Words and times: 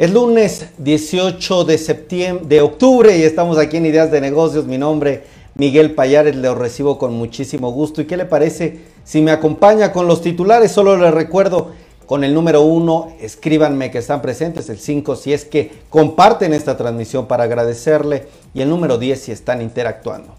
Es 0.00 0.10
lunes 0.10 0.64
18 0.78 1.64
de 1.64 1.76
septiembre, 1.76 2.46
de 2.48 2.62
octubre 2.62 3.18
y 3.18 3.22
estamos 3.22 3.58
aquí 3.58 3.76
en 3.76 3.84
Ideas 3.84 4.10
de 4.10 4.22
Negocios. 4.22 4.64
Mi 4.64 4.78
nombre 4.78 5.24
Miguel 5.56 5.94
Payares, 5.94 6.34
le 6.36 6.54
recibo 6.54 6.96
con 6.96 7.12
muchísimo 7.12 7.70
gusto. 7.70 8.00
¿Y 8.00 8.06
qué 8.06 8.16
le 8.16 8.24
parece 8.24 8.80
si 9.04 9.20
me 9.20 9.30
acompaña 9.30 9.92
con 9.92 10.06
los 10.06 10.22
titulares? 10.22 10.72
Solo 10.72 10.96
les 10.96 11.12
recuerdo 11.12 11.72
con 12.06 12.24
el 12.24 12.32
número 12.32 12.62
uno, 12.62 13.12
escríbanme 13.20 13.90
que 13.90 13.98
están 13.98 14.22
presentes, 14.22 14.70
el 14.70 14.78
5 14.78 15.16
si 15.16 15.34
es 15.34 15.44
que 15.44 15.70
comparten 15.90 16.54
esta 16.54 16.78
transmisión 16.78 17.26
para 17.26 17.44
agradecerle 17.44 18.26
y 18.54 18.62
el 18.62 18.70
número 18.70 18.96
10 18.96 19.20
si 19.20 19.32
están 19.32 19.60
interactuando. 19.60 20.34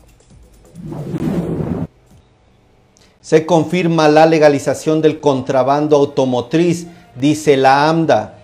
Se 3.21 3.45
confirma 3.45 4.09
la 4.09 4.25
legalización 4.25 5.03
del 5.03 5.19
contrabando 5.19 5.97
automotriz, 5.97 6.87
dice 7.15 7.57
la 7.57 7.87
AMDA. 7.87 8.40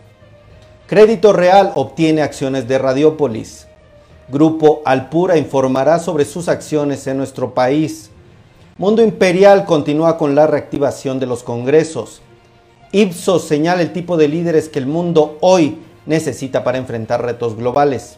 Crédito 0.87 1.33
Real 1.33 1.73
obtiene 1.75 2.21
acciones 2.21 2.65
de 2.69 2.77
Radiopolis. 2.77 3.67
Grupo 4.29 4.81
Alpura 4.85 5.37
informará 5.37 5.99
sobre 5.99 6.23
sus 6.23 6.47
acciones 6.47 7.05
en 7.07 7.17
nuestro 7.17 7.53
país. 7.53 8.09
Mundo 8.77 9.03
Imperial 9.03 9.65
continúa 9.65 10.17
con 10.17 10.33
la 10.33 10.47
reactivación 10.47 11.19
de 11.19 11.25
los 11.25 11.43
congresos. 11.43 12.21
Ipsos 12.93 13.43
señala 13.43 13.81
el 13.81 13.91
tipo 13.91 14.15
de 14.15 14.29
líderes 14.29 14.69
que 14.69 14.79
el 14.79 14.87
mundo 14.87 15.37
hoy 15.41 15.77
necesita 16.05 16.63
para 16.63 16.77
enfrentar 16.77 17.21
retos 17.21 17.57
globales. 17.57 18.15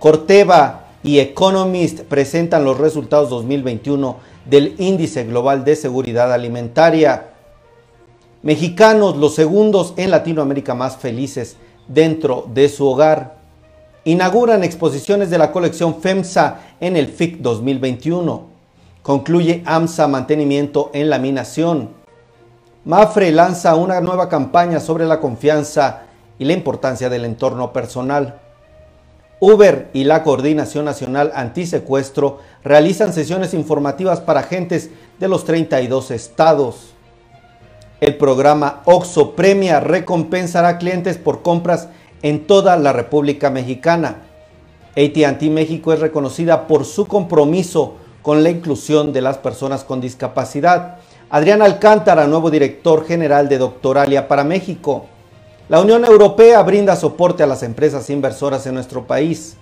Corteva 0.00 0.86
y 1.04 1.20
Economist 1.20 2.00
presentan 2.00 2.64
los 2.64 2.78
resultados 2.78 3.30
2021 3.30 4.16
del 4.44 4.74
Índice 4.78 5.22
Global 5.22 5.64
de 5.64 5.76
Seguridad 5.76 6.32
Alimentaria. 6.32 7.28
Mexicanos, 8.42 9.16
los 9.16 9.36
segundos 9.36 9.94
en 9.96 10.10
Latinoamérica 10.10 10.74
más 10.74 10.96
felices 10.96 11.56
dentro 11.88 12.46
de 12.52 12.68
su 12.68 12.86
hogar. 12.86 13.38
Inauguran 14.04 14.62
exposiciones 14.62 15.30
de 15.30 15.38
la 15.38 15.50
colección 15.50 16.00
FEMSA 16.00 16.60
en 16.80 16.96
el 16.96 17.08
FIC 17.08 17.38
2021. 17.38 18.46
Concluye 19.02 19.62
AMSA 19.66 20.06
mantenimiento 20.06 20.90
en 20.94 21.10
laminación. 21.10 21.90
Mafre 22.84 23.32
lanza 23.32 23.74
una 23.74 24.00
nueva 24.00 24.28
campaña 24.28 24.80
sobre 24.80 25.06
la 25.06 25.20
confianza 25.20 26.02
y 26.38 26.44
la 26.44 26.52
importancia 26.52 27.10
del 27.10 27.24
entorno 27.24 27.72
personal. 27.72 28.40
Uber 29.40 29.90
y 29.92 30.04
la 30.04 30.22
Coordinación 30.22 30.84
Nacional 30.84 31.32
Antisecuestro 31.34 32.38
realizan 32.64 33.12
sesiones 33.12 33.54
informativas 33.54 34.20
para 34.20 34.40
agentes 34.40 34.90
de 35.20 35.28
los 35.28 35.44
32 35.44 36.10
estados. 36.10 36.94
El 38.00 38.16
programa 38.16 38.82
OXO 38.84 39.34
premia 39.34 39.80
recompensará 39.80 40.78
clientes 40.78 41.18
por 41.18 41.42
compras 41.42 41.88
en 42.22 42.46
toda 42.46 42.76
la 42.76 42.92
República 42.92 43.50
Mexicana. 43.50 44.22
ATT 44.96 45.42
México 45.50 45.92
es 45.92 45.98
reconocida 45.98 46.68
por 46.68 46.84
su 46.84 47.06
compromiso 47.06 47.94
con 48.22 48.44
la 48.44 48.50
inclusión 48.50 49.12
de 49.12 49.20
las 49.20 49.38
personas 49.38 49.82
con 49.82 50.00
discapacidad. 50.00 50.98
Adrián 51.28 51.60
Alcántara, 51.60 52.28
nuevo 52.28 52.50
director 52.50 53.04
general 53.04 53.48
de 53.48 53.58
Doctoralia 53.58 54.28
para 54.28 54.44
México. 54.44 55.06
La 55.68 55.80
Unión 55.80 56.04
Europea 56.04 56.62
brinda 56.62 56.94
soporte 56.94 57.42
a 57.42 57.48
las 57.48 57.64
empresas 57.64 58.10
inversoras 58.10 58.64
en 58.66 58.74
nuestro 58.74 59.08
país. 59.08 59.56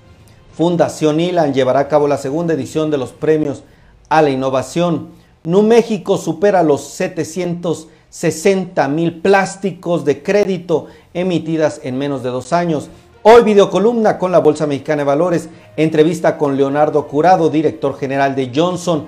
Fundación 0.52 1.20
ILAN 1.20 1.54
llevará 1.54 1.80
a 1.80 1.88
cabo 1.88 2.06
la 2.06 2.18
segunda 2.18 2.52
edición 2.52 2.90
de 2.90 2.98
los 2.98 3.12
premios 3.12 3.64
a 4.10 4.20
la 4.20 4.28
innovación. 4.28 5.08
Nu 5.42 5.62
México 5.62 6.18
supera 6.18 6.62
los 6.62 6.82
700 6.88 7.88
60 8.16 8.88
mil 8.88 9.20
plásticos 9.20 10.06
de 10.06 10.22
crédito 10.22 10.86
emitidas 11.12 11.82
en 11.84 11.98
menos 11.98 12.22
de 12.22 12.30
dos 12.30 12.54
años. 12.54 12.88
Hoy 13.20 13.42
videocolumna 13.42 14.16
con 14.16 14.32
la 14.32 14.38
Bolsa 14.38 14.66
Mexicana 14.66 15.02
de 15.02 15.06
Valores, 15.06 15.50
entrevista 15.76 16.38
con 16.38 16.56
Leonardo 16.56 17.08
Curado, 17.08 17.50
director 17.50 17.98
general 17.98 18.34
de 18.34 18.50
Johnson 18.54 19.04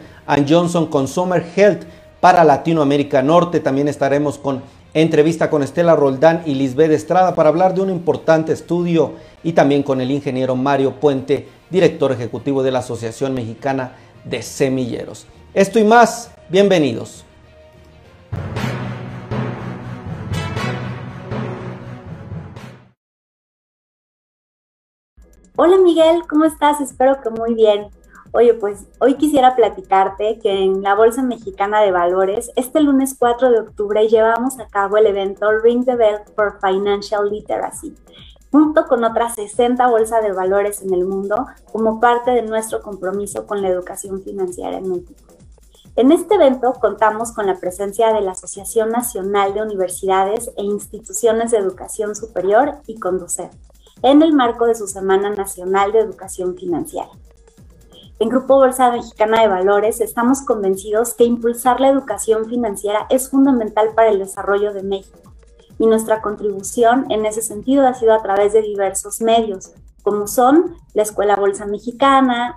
Johnson 0.46 0.88
Consumer 0.88 1.42
Health 1.56 1.84
para 2.20 2.44
Latinoamérica 2.44 3.22
Norte. 3.22 3.60
También 3.60 3.88
estaremos 3.88 4.36
con 4.36 4.60
entrevista 4.92 5.48
con 5.48 5.62
Estela 5.62 5.96
Roldán 5.96 6.42
y 6.44 6.54
Lisbeth 6.54 6.90
Estrada 6.90 7.34
para 7.34 7.48
hablar 7.48 7.72
de 7.72 7.80
un 7.80 7.88
importante 7.88 8.52
estudio 8.52 9.12
y 9.42 9.52
también 9.52 9.82
con 9.82 10.02
el 10.02 10.10
ingeniero 10.10 10.54
Mario 10.54 11.00
Puente, 11.00 11.48
director 11.70 12.12
ejecutivo 12.12 12.62
de 12.62 12.72
la 12.72 12.80
Asociación 12.80 13.32
Mexicana 13.32 13.92
de 14.24 14.42
Semilleros. 14.42 15.26
Esto 15.54 15.78
y 15.78 15.84
más, 15.84 16.30
bienvenidos. 16.50 17.24
Hola 25.60 25.76
Miguel, 25.76 26.22
¿cómo 26.28 26.44
estás? 26.44 26.80
Espero 26.80 27.20
que 27.20 27.30
muy 27.30 27.52
bien. 27.52 27.88
Oye, 28.30 28.54
pues 28.54 28.86
hoy 29.00 29.14
quisiera 29.14 29.56
platicarte 29.56 30.38
que 30.38 30.62
en 30.62 30.82
la 30.82 30.94
Bolsa 30.94 31.20
Mexicana 31.24 31.80
de 31.80 31.90
Valores, 31.90 32.52
este 32.54 32.80
lunes 32.80 33.16
4 33.18 33.50
de 33.50 33.58
octubre, 33.62 34.06
llevamos 34.06 34.60
a 34.60 34.68
cabo 34.68 34.98
el 34.98 35.08
evento 35.08 35.50
Ring 35.58 35.84
the 35.84 35.96
Bell 35.96 36.20
for 36.36 36.60
Financial 36.60 37.28
Literacy, 37.28 37.92
junto 38.52 38.86
con 38.86 39.02
otras 39.02 39.34
60 39.34 39.84
bolsas 39.88 40.22
de 40.22 40.30
valores 40.30 40.80
en 40.82 40.94
el 40.94 41.04
mundo, 41.04 41.48
como 41.72 41.98
parte 41.98 42.30
de 42.30 42.42
nuestro 42.42 42.80
compromiso 42.80 43.44
con 43.44 43.60
la 43.60 43.68
educación 43.68 44.22
financiera 44.22 44.78
en 44.78 44.88
México. 44.88 45.24
En 45.96 46.12
este 46.12 46.36
evento 46.36 46.72
contamos 46.74 47.32
con 47.32 47.48
la 47.48 47.56
presencia 47.56 48.12
de 48.12 48.20
la 48.20 48.30
Asociación 48.30 48.90
Nacional 48.90 49.54
de 49.54 49.62
Universidades 49.62 50.52
e 50.56 50.62
Instituciones 50.62 51.50
de 51.50 51.58
Educación 51.58 52.14
Superior 52.14 52.76
y 52.86 53.00
Conducir 53.00 53.50
en 54.02 54.22
el 54.22 54.32
marco 54.32 54.66
de 54.66 54.74
su 54.74 54.86
Semana 54.86 55.30
Nacional 55.30 55.92
de 55.92 56.00
Educación 56.00 56.56
Financiera. 56.56 57.10
En 58.20 58.28
Grupo 58.28 58.56
Bolsa 58.56 58.90
Mexicana 58.90 59.42
de 59.42 59.48
Valores 59.48 60.00
estamos 60.00 60.42
convencidos 60.42 61.14
que 61.14 61.24
impulsar 61.24 61.80
la 61.80 61.88
educación 61.88 62.46
financiera 62.46 63.06
es 63.10 63.30
fundamental 63.30 63.90
para 63.94 64.10
el 64.10 64.18
desarrollo 64.18 64.72
de 64.72 64.82
México 64.82 65.18
y 65.78 65.86
nuestra 65.86 66.20
contribución 66.20 67.06
en 67.10 67.26
ese 67.26 67.42
sentido 67.42 67.86
ha 67.86 67.94
sido 67.94 68.12
a 68.12 68.22
través 68.22 68.52
de 68.52 68.62
diversos 68.62 69.20
medios, 69.20 69.72
como 70.02 70.26
son 70.26 70.76
la 70.94 71.02
Escuela 71.02 71.36
Bolsa 71.36 71.66
Mexicana, 71.66 72.56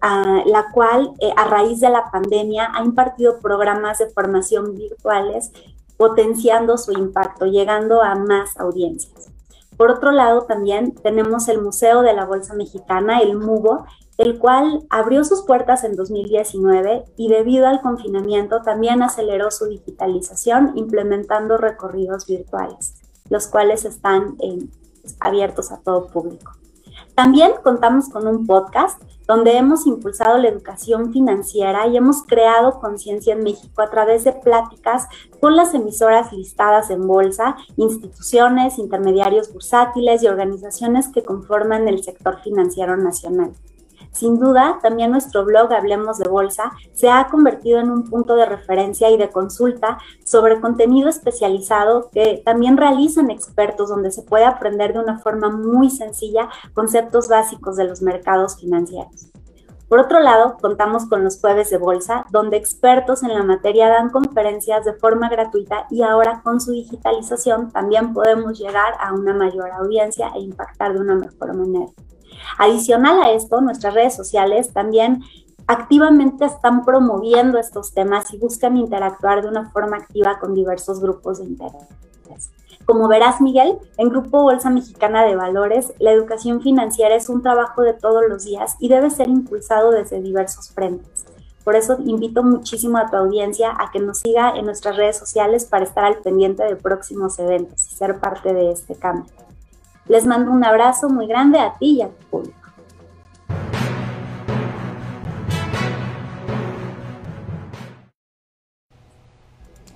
la 0.00 0.66
cual 0.72 1.12
eh, 1.20 1.32
a 1.36 1.44
raíz 1.44 1.80
de 1.80 1.90
la 1.90 2.10
pandemia 2.10 2.70
ha 2.74 2.84
impartido 2.84 3.38
programas 3.38 3.98
de 3.98 4.10
formación 4.10 4.74
virtuales 4.74 5.52
potenciando 5.96 6.76
su 6.78 6.92
impacto, 6.92 7.46
llegando 7.46 8.02
a 8.02 8.14
más 8.16 8.56
audiencias. 8.58 9.35
Por 9.76 9.90
otro 9.90 10.10
lado, 10.10 10.42
también 10.42 10.94
tenemos 10.94 11.48
el 11.48 11.60
Museo 11.60 12.02
de 12.02 12.14
la 12.14 12.24
Bolsa 12.24 12.54
Mexicana, 12.54 13.20
el 13.20 13.36
MUBO, 13.36 13.84
el 14.18 14.38
cual 14.38 14.86
abrió 14.88 15.24
sus 15.24 15.44
puertas 15.44 15.84
en 15.84 15.94
2019 15.94 17.04
y 17.16 17.28
debido 17.28 17.66
al 17.66 17.82
confinamiento 17.82 18.62
también 18.62 19.02
aceleró 19.02 19.50
su 19.50 19.66
digitalización 19.66 20.72
implementando 20.76 21.58
recorridos 21.58 22.26
virtuales, 22.26 22.94
los 23.28 23.46
cuales 23.46 23.84
están 23.84 24.38
abiertos 25.20 25.70
a 25.70 25.80
todo 25.80 26.06
público. 26.06 26.55
También 27.16 27.52
contamos 27.64 28.10
con 28.10 28.26
un 28.26 28.46
podcast 28.46 29.02
donde 29.26 29.56
hemos 29.56 29.86
impulsado 29.86 30.36
la 30.36 30.48
educación 30.48 31.14
financiera 31.14 31.86
y 31.86 31.96
hemos 31.96 32.22
creado 32.22 32.78
conciencia 32.78 33.32
en 33.32 33.42
México 33.42 33.80
a 33.80 33.88
través 33.88 34.24
de 34.24 34.32
pláticas 34.32 35.08
con 35.40 35.56
las 35.56 35.72
emisoras 35.72 36.30
listadas 36.34 36.90
en 36.90 37.06
bolsa, 37.06 37.56
instituciones, 37.78 38.78
intermediarios 38.78 39.50
bursátiles 39.50 40.22
y 40.22 40.26
organizaciones 40.26 41.08
que 41.08 41.22
conforman 41.22 41.88
el 41.88 42.04
sector 42.04 42.42
financiero 42.42 42.98
nacional. 42.98 43.52
Sin 44.16 44.40
duda, 44.40 44.78
también 44.80 45.10
nuestro 45.10 45.44
blog 45.44 45.70
Hablemos 45.74 46.16
de 46.16 46.26
Bolsa 46.26 46.72
se 46.94 47.10
ha 47.10 47.28
convertido 47.28 47.80
en 47.80 47.90
un 47.90 48.04
punto 48.04 48.34
de 48.34 48.46
referencia 48.46 49.10
y 49.10 49.18
de 49.18 49.28
consulta 49.28 49.98
sobre 50.24 50.58
contenido 50.58 51.10
especializado 51.10 52.08
que 52.10 52.40
también 52.42 52.78
realizan 52.78 53.30
expertos 53.30 53.90
donde 53.90 54.10
se 54.10 54.22
puede 54.22 54.46
aprender 54.46 54.94
de 54.94 55.00
una 55.00 55.18
forma 55.18 55.50
muy 55.50 55.90
sencilla 55.90 56.48
conceptos 56.72 57.28
básicos 57.28 57.76
de 57.76 57.84
los 57.84 58.00
mercados 58.00 58.58
financieros. 58.58 59.28
Por 59.86 59.98
otro 59.98 60.20
lado, 60.20 60.56
contamos 60.62 61.04
con 61.04 61.22
los 61.22 61.38
jueves 61.38 61.68
de 61.68 61.76
bolsa, 61.76 62.24
donde 62.30 62.56
expertos 62.56 63.22
en 63.22 63.34
la 63.34 63.42
materia 63.42 63.88
dan 63.88 64.08
conferencias 64.08 64.86
de 64.86 64.94
forma 64.94 65.28
gratuita 65.28 65.88
y 65.90 66.00
ahora 66.00 66.40
con 66.42 66.58
su 66.58 66.72
digitalización 66.72 67.70
también 67.70 68.14
podemos 68.14 68.58
llegar 68.58 68.94
a 68.98 69.12
una 69.12 69.34
mayor 69.34 69.70
audiencia 69.72 70.32
e 70.34 70.40
impactar 70.40 70.94
de 70.94 71.00
una 71.00 71.16
mejor 71.16 71.52
manera. 71.52 71.92
Adicional 72.58 73.22
a 73.22 73.32
esto, 73.32 73.60
nuestras 73.60 73.94
redes 73.94 74.14
sociales 74.14 74.72
también 74.72 75.22
activamente 75.66 76.44
están 76.44 76.84
promoviendo 76.84 77.58
estos 77.58 77.92
temas 77.92 78.32
y 78.32 78.38
buscan 78.38 78.76
interactuar 78.76 79.42
de 79.42 79.48
una 79.48 79.70
forma 79.70 79.96
activa 79.96 80.38
con 80.38 80.54
diversos 80.54 81.00
grupos 81.00 81.38
de 81.38 81.44
interés. 81.44 81.82
Como 82.84 83.08
verás, 83.08 83.40
Miguel, 83.40 83.78
en 83.98 84.10
Grupo 84.10 84.44
Bolsa 84.44 84.70
Mexicana 84.70 85.24
de 85.24 85.34
Valores, 85.34 85.92
la 85.98 86.12
educación 86.12 86.62
financiera 86.62 87.16
es 87.16 87.28
un 87.28 87.42
trabajo 87.42 87.82
de 87.82 87.94
todos 87.94 88.22
los 88.28 88.44
días 88.44 88.76
y 88.78 88.88
debe 88.88 89.10
ser 89.10 89.28
impulsado 89.28 89.90
desde 89.90 90.22
diversos 90.22 90.70
frentes. 90.70 91.24
Por 91.64 91.74
eso 91.74 91.96
invito 92.04 92.44
muchísimo 92.44 92.98
a 92.98 93.10
tu 93.10 93.16
audiencia 93.16 93.72
a 93.76 93.90
que 93.90 93.98
nos 93.98 94.20
siga 94.20 94.52
en 94.56 94.66
nuestras 94.66 94.96
redes 94.96 95.18
sociales 95.18 95.64
para 95.64 95.84
estar 95.84 96.04
al 96.04 96.18
pendiente 96.18 96.62
de 96.62 96.76
próximos 96.76 97.40
eventos 97.40 97.84
y 97.88 97.96
ser 97.96 98.20
parte 98.20 98.54
de 98.54 98.70
este 98.70 98.94
cambio. 98.94 99.32
Les 100.08 100.24
mando 100.24 100.52
un 100.52 100.64
abrazo 100.64 101.08
muy 101.08 101.26
grande 101.26 101.58
a 101.58 101.74
ti 101.78 101.98
y 101.98 102.02
a 102.02 102.08
tu 102.08 102.26
público. 102.26 102.56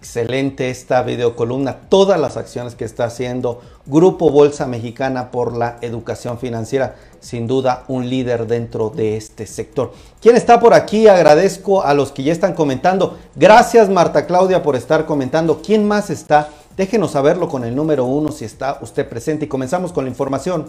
Excelente 0.00 0.70
esta 0.70 1.04
videocolumna, 1.04 1.82
todas 1.88 2.18
las 2.18 2.36
acciones 2.36 2.74
que 2.74 2.84
está 2.84 3.04
haciendo 3.04 3.60
Grupo 3.86 4.30
Bolsa 4.30 4.66
Mexicana 4.66 5.30
por 5.30 5.56
la 5.56 5.76
Educación 5.82 6.40
Financiera, 6.40 6.96
sin 7.20 7.46
duda 7.46 7.84
un 7.86 8.10
líder 8.10 8.48
dentro 8.48 8.90
de 8.90 9.16
este 9.16 9.46
sector. 9.46 9.92
¿Quién 10.20 10.34
está 10.34 10.58
por 10.58 10.74
aquí? 10.74 11.06
Agradezco 11.06 11.84
a 11.84 11.94
los 11.94 12.10
que 12.10 12.24
ya 12.24 12.32
están 12.32 12.54
comentando. 12.54 13.18
Gracias 13.36 13.88
Marta 13.88 14.26
Claudia 14.26 14.64
por 14.64 14.74
estar 14.74 15.06
comentando. 15.06 15.62
¿Quién 15.62 15.86
más 15.86 16.10
está? 16.10 16.48
Déjenos 16.80 17.10
saberlo 17.10 17.46
con 17.46 17.62
el 17.64 17.76
número 17.76 18.06
uno 18.06 18.32
si 18.32 18.46
está 18.46 18.78
usted 18.80 19.06
presente 19.06 19.44
y 19.44 19.48
comenzamos 19.48 19.92
con 19.92 20.04
la 20.04 20.10
información. 20.10 20.64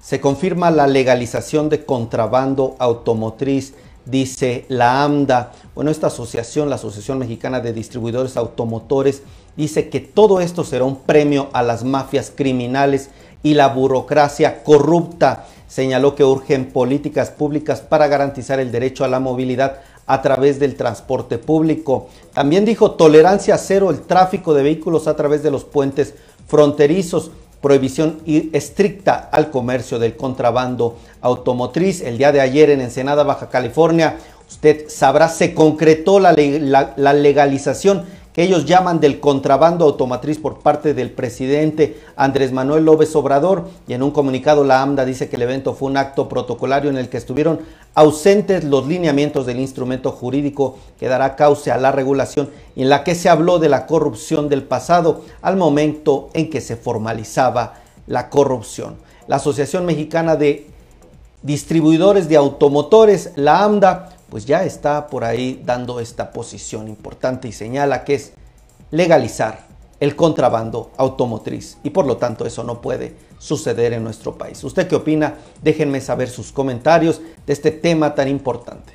Se 0.00 0.22
confirma 0.22 0.70
la 0.70 0.86
legalización 0.86 1.68
de 1.68 1.84
contrabando 1.84 2.76
automotriz, 2.78 3.74
dice 4.06 4.64
la 4.68 5.04
AMDA. 5.04 5.52
Bueno, 5.74 5.90
esta 5.90 6.06
asociación, 6.06 6.70
la 6.70 6.76
Asociación 6.76 7.18
Mexicana 7.18 7.60
de 7.60 7.74
Distribuidores 7.74 8.38
Automotores, 8.38 9.22
dice 9.54 9.90
que 9.90 10.00
todo 10.00 10.40
esto 10.40 10.64
será 10.64 10.84
un 10.84 10.96
premio 10.96 11.50
a 11.52 11.62
las 11.62 11.84
mafias 11.84 12.32
criminales 12.34 13.10
y 13.42 13.52
la 13.52 13.68
burocracia 13.68 14.64
corrupta. 14.64 15.44
Señaló 15.68 16.14
que 16.14 16.24
urgen 16.24 16.72
políticas 16.72 17.30
públicas 17.30 17.80
para 17.80 18.08
garantizar 18.08 18.58
el 18.58 18.72
derecho 18.72 19.04
a 19.04 19.08
la 19.08 19.20
movilidad 19.20 19.78
a 20.06 20.22
través 20.22 20.58
del 20.58 20.74
transporte 20.74 21.38
público. 21.38 22.08
También 22.32 22.64
dijo 22.64 22.92
tolerancia 22.92 23.56
cero 23.58 23.90
el 23.90 24.00
tráfico 24.00 24.54
de 24.54 24.62
vehículos 24.64 25.06
a 25.06 25.14
través 25.14 25.42
de 25.42 25.50
los 25.50 25.64
puentes 25.64 26.14
fronterizos 26.46 27.30
prohibición 27.60 28.20
estricta 28.52 29.28
al 29.32 29.50
comercio 29.50 29.98
del 29.98 30.16
contrabando 30.16 30.96
automotriz. 31.20 32.02
El 32.02 32.18
día 32.18 32.32
de 32.32 32.40
ayer 32.40 32.70
en 32.70 32.80
Ensenada, 32.80 33.24
Baja 33.24 33.48
California, 33.48 34.16
usted 34.48 34.88
sabrá, 34.88 35.28
se 35.28 35.54
concretó 35.54 36.20
la, 36.20 36.34
la 36.96 37.12
legalización 37.12 38.04
que 38.38 38.44
ellos 38.44 38.66
llaman 38.66 39.00
del 39.00 39.18
contrabando 39.18 39.84
automatriz 39.84 40.38
por 40.38 40.60
parte 40.60 40.94
del 40.94 41.10
presidente 41.10 42.00
Andrés 42.14 42.52
Manuel 42.52 42.84
López 42.84 43.16
Obrador 43.16 43.68
y 43.88 43.94
en 43.94 44.02
un 44.04 44.12
comunicado 44.12 44.62
la 44.62 44.80
AMDA 44.80 45.04
dice 45.04 45.28
que 45.28 45.34
el 45.34 45.42
evento 45.42 45.74
fue 45.74 45.90
un 45.90 45.96
acto 45.96 46.28
protocolario 46.28 46.88
en 46.88 46.98
el 46.98 47.08
que 47.08 47.16
estuvieron 47.16 47.58
ausentes 47.94 48.62
los 48.62 48.86
lineamientos 48.86 49.44
del 49.44 49.58
instrumento 49.58 50.12
jurídico 50.12 50.78
que 51.00 51.08
dará 51.08 51.34
cauce 51.34 51.72
a 51.72 51.78
la 51.78 51.90
regulación 51.90 52.48
y 52.76 52.82
en 52.82 52.90
la 52.90 53.02
que 53.02 53.16
se 53.16 53.28
habló 53.28 53.58
de 53.58 53.70
la 53.70 53.86
corrupción 53.86 54.48
del 54.48 54.62
pasado 54.62 55.22
al 55.42 55.56
momento 55.56 56.28
en 56.32 56.48
que 56.48 56.60
se 56.60 56.76
formalizaba 56.76 57.74
la 58.06 58.30
corrupción. 58.30 58.98
La 59.26 59.34
Asociación 59.34 59.84
Mexicana 59.84 60.36
de 60.36 60.68
Distribuidores 61.42 62.28
de 62.28 62.36
Automotores, 62.36 63.32
la 63.34 63.64
AMDA, 63.64 64.17
pues 64.28 64.44
ya 64.46 64.64
está 64.64 65.06
por 65.06 65.24
ahí 65.24 65.62
dando 65.64 66.00
esta 66.00 66.32
posición 66.32 66.88
importante 66.88 67.48
y 67.48 67.52
señala 67.52 68.04
que 68.04 68.14
es 68.14 68.32
legalizar 68.90 69.66
el 70.00 70.14
contrabando 70.14 70.90
automotriz 70.96 71.78
y 71.82 71.90
por 71.90 72.06
lo 72.06 72.16
tanto 72.16 72.46
eso 72.46 72.62
no 72.62 72.80
puede 72.80 73.14
suceder 73.38 73.92
en 73.92 74.04
nuestro 74.04 74.36
país. 74.36 74.62
¿Usted 74.64 74.86
qué 74.88 74.96
opina? 74.96 75.38
Déjenme 75.62 76.00
saber 76.00 76.28
sus 76.28 76.52
comentarios 76.52 77.20
de 77.46 77.52
este 77.52 77.70
tema 77.70 78.14
tan 78.14 78.28
importante. 78.28 78.92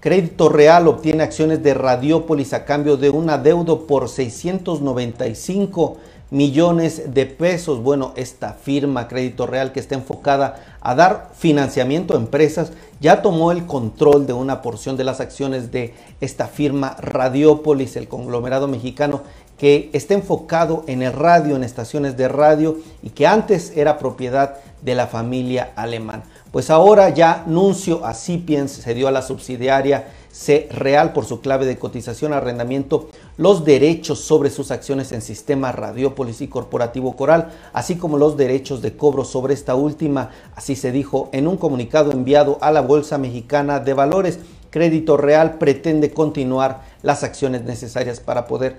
Crédito 0.00 0.50
Real 0.50 0.86
obtiene 0.86 1.22
acciones 1.22 1.62
de 1.62 1.72
Radiópolis 1.72 2.52
a 2.52 2.66
cambio 2.66 2.98
de 2.98 3.08
un 3.08 3.30
adeudo 3.30 3.86
por 3.86 4.10
695 4.10 5.96
millones 6.34 7.14
de 7.14 7.26
pesos. 7.26 7.80
Bueno, 7.80 8.12
esta 8.16 8.54
firma 8.54 9.06
Crédito 9.06 9.46
Real 9.46 9.70
que 9.70 9.78
está 9.78 9.94
enfocada 9.94 10.76
a 10.80 10.96
dar 10.96 11.30
financiamiento 11.36 12.14
a 12.14 12.16
empresas 12.16 12.72
ya 12.98 13.22
tomó 13.22 13.52
el 13.52 13.66
control 13.66 14.26
de 14.26 14.32
una 14.32 14.60
porción 14.60 14.96
de 14.96 15.04
las 15.04 15.20
acciones 15.20 15.70
de 15.70 15.94
esta 16.20 16.48
firma 16.48 16.96
Radiopolis, 16.98 17.94
el 17.94 18.08
conglomerado 18.08 18.66
mexicano 18.66 19.22
que 19.58 19.90
está 19.92 20.14
enfocado 20.14 20.82
en 20.88 21.02
el 21.02 21.12
radio, 21.12 21.54
en 21.54 21.62
estaciones 21.62 22.16
de 22.16 22.26
radio 22.26 22.78
y 23.04 23.10
que 23.10 23.28
antes 23.28 23.72
era 23.76 23.98
propiedad 23.98 24.56
de 24.82 24.96
la 24.96 25.06
familia 25.06 25.72
alemán. 25.76 26.24
Pues 26.50 26.68
ahora 26.68 27.10
ya 27.10 27.44
Nuncio 27.46 28.04
a 28.04 28.12
Cipiens 28.12 28.72
se 28.72 28.94
dio 28.94 29.06
a 29.06 29.12
la 29.12 29.22
subsidiaria 29.22 30.08
C 30.32 30.68
Real 30.72 31.12
por 31.12 31.26
su 31.26 31.40
clave 31.40 31.64
de 31.64 31.78
cotización 31.78 32.32
arrendamiento 32.32 33.08
los 33.36 33.64
derechos 33.64 34.20
sobre 34.20 34.50
sus 34.50 34.70
acciones 34.70 35.12
en 35.12 35.22
sistema 35.22 35.72
Radiópolis 35.72 36.40
y 36.40 36.48
Corporativo 36.48 37.16
Coral, 37.16 37.52
así 37.72 37.96
como 37.96 38.18
los 38.18 38.36
derechos 38.36 38.82
de 38.82 38.96
cobro 38.96 39.24
sobre 39.24 39.54
esta 39.54 39.74
última, 39.74 40.30
así 40.54 40.76
se 40.76 40.92
dijo 40.92 41.28
en 41.32 41.48
un 41.48 41.56
comunicado 41.56 42.12
enviado 42.12 42.58
a 42.60 42.70
la 42.70 42.80
Bolsa 42.80 43.18
Mexicana 43.18 43.80
de 43.80 43.94
Valores. 43.94 44.38
Crédito 44.70 45.16
Real 45.16 45.58
pretende 45.58 46.10
continuar 46.10 46.82
las 47.02 47.22
acciones 47.22 47.64
necesarias 47.64 48.20
para 48.20 48.46
poder 48.46 48.76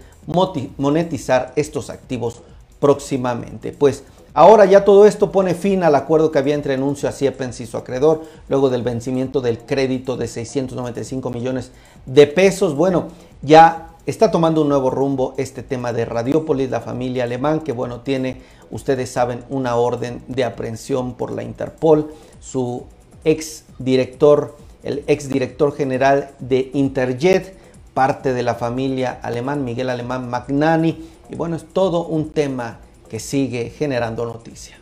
monetizar 0.78 1.54
estos 1.56 1.90
activos 1.90 2.42
próximamente. 2.80 3.72
Pues 3.72 4.04
Ahora 4.38 4.66
ya 4.66 4.84
todo 4.84 5.06
esto 5.06 5.32
pone 5.32 5.56
fin 5.56 5.82
al 5.82 5.96
acuerdo 5.96 6.30
que 6.30 6.40
había 6.40 6.56
entre 6.56 6.74
Anuncio 6.74 7.08
a 7.08 7.14
Siepens 7.14 7.62
y 7.62 7.66
su 7.66 7.78
acreedor, 7.78 8.24
luego 8.50 8.70
del 8.70 8.84
vencimiento 8.84 9.40
del 9.40 9.60
crédito 9.60 10.18
de 10.18 10.28
695 10.28 11.30
millones 11.30 11.72
de 12.06 12.28
pesos. 12.28 12.76
Bueno, 12.76 13.08
ya 13.42 13.95
está 14.06 14.32
tomando 14.32 14.62
un 14.62 14.70
nuevo 14.70 14.90
rumbo 14.90 15.34
este 15.38 15.64
tema 15.64 15.92
de 15.94 16.06
Radiópolis, 16.06 16.70
la 16.70 16.82
familia 16.82 17.24
alemán, 17.24 17.62
que 17.62 17.72
bueno, 17.72 18.02
tiene, 18.02 18.42
ustedes 18.72 19.10
saben, 19.12 19.44
una 19.50 19.76
orden 19.76 20.22
de 20.28 20.44
aprehensión 20.44 21.16
por 21.16 21.32
la 21.32 21.44
Interpol. 21.44 22.14
Su 22.40 22.84
ex 23.24 23.64
director, 23.80 24.56
el 24.84 25.04
ex 25.08 25.30
director 25.30 25.76
general 25.76 26.32
de 26.40 26.70
Interjet, 26.74 27.58
parte 27.94 28.34
de 28.34 28.44
la 28.44 28.56
familia 28.56 29.20
alemán, 29.24 29.64
Miguel 29.64 29.90
Alemán 29.90 30.30
Magnani. 30.30 31.10
Y 31.30 31.36
bueno, 31.36 31.56
es 31.56 31.66
todo 31.66 32.06
un 32.06 32.30
tema 32.30 32.80
que 33.10 33.20
sigue 33.20 33.70
generando 33.72 34.26
noticia. 34.26 34.78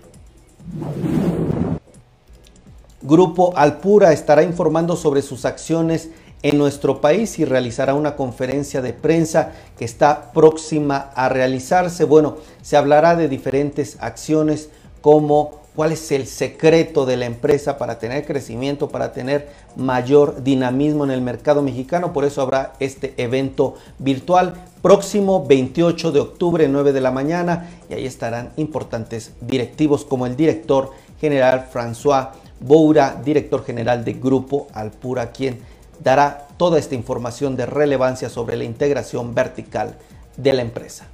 Grupo 3.02 3.54
Alpura 3.56 4.14
estará 4.14 4.44
informando 4.44 4.96
sobre 4.96 5.22
sus 5.22 5.46
acciones 5.46 6.10
en 6.44 6.58
nuestro 6.58 7.02
país 7.02 7.40
y 7.40 7.46
realizará 7.46 7.96
una 7.96 8.16
conferencia 8.16 8.82
de 8.82 8.94
prensa 8.94 9.54
que 9.78 9.86
está 9.86 10.32
próxima 10.34 11.12
a 11.16 11.30
realizarse. 11.30 12.04
Bueno, 12.04 12.38
se 12.62 12.78
hablará 12.78 13.16
de 13.16 13.30
diferentes 13.30 13.98
acciones 14.02 14.70
como 15.02 15.64
cuál 15.76 15.94
es 15.94 16.12
el 16.12 16.28
secreto 16.28 17.06
de 17.06 17.18
la 17.18 17.26
empresa 17.26 17.78
para 17.78 17.98
tener 17.98 18.26
crecimiento, 18.26 18.90
para 18.90 19.12
tener 19.12 19.50
mayor 19.76 20.44
dinamismo 20.44 21.06
en 21.06 21.12
el 21.12 21.22
mercado 21.22 21.62
mexicano. 21.62 22.14
Por 22.14 22.26
eso 22.26 22.42
habrá 22.42 22.74
este 22.80 23.14
evento 23.18 23.76
virtual 23.98 24.54
próximo 24.82 25.46
28 25.48 26.12
de 26.12 26.20
octubre, 26.20 26.68
9 26.68 26.92
de 26.92 27.02
la 27.02 27.12
mañana, 27.12 27.70
y 27.90 27.94
ahí 27.94 28.06
estarán 28.06 28.52
importantes 28.58 29.32
directivos 29.40 30.04
como 30.04 30.28
el 30.28 30.36
director 30.36 30.92
general 31.20 31.70
François 31.74 32.32
Boura, 32.60 33.20
director 33.24 33.66
general 33.66 34.04
de 34.06 34.14
Grupo 34.14 34.68
Alpura, 34.74 35.32
quien 35.32 35.60
dará 36.04 36.48
toda 36.58 36.78
esta 36.78 36.96
información 36.96 37.56
de 37.56 37.66
relevancia 37.66 38.30
sobre 38.30 38.58
la 38.58 38.64
integración 38.64 39.34
vertical 39.34 39.96
de 40.38 40.54
la 40.54 40.62
empresa. 40.62 41.08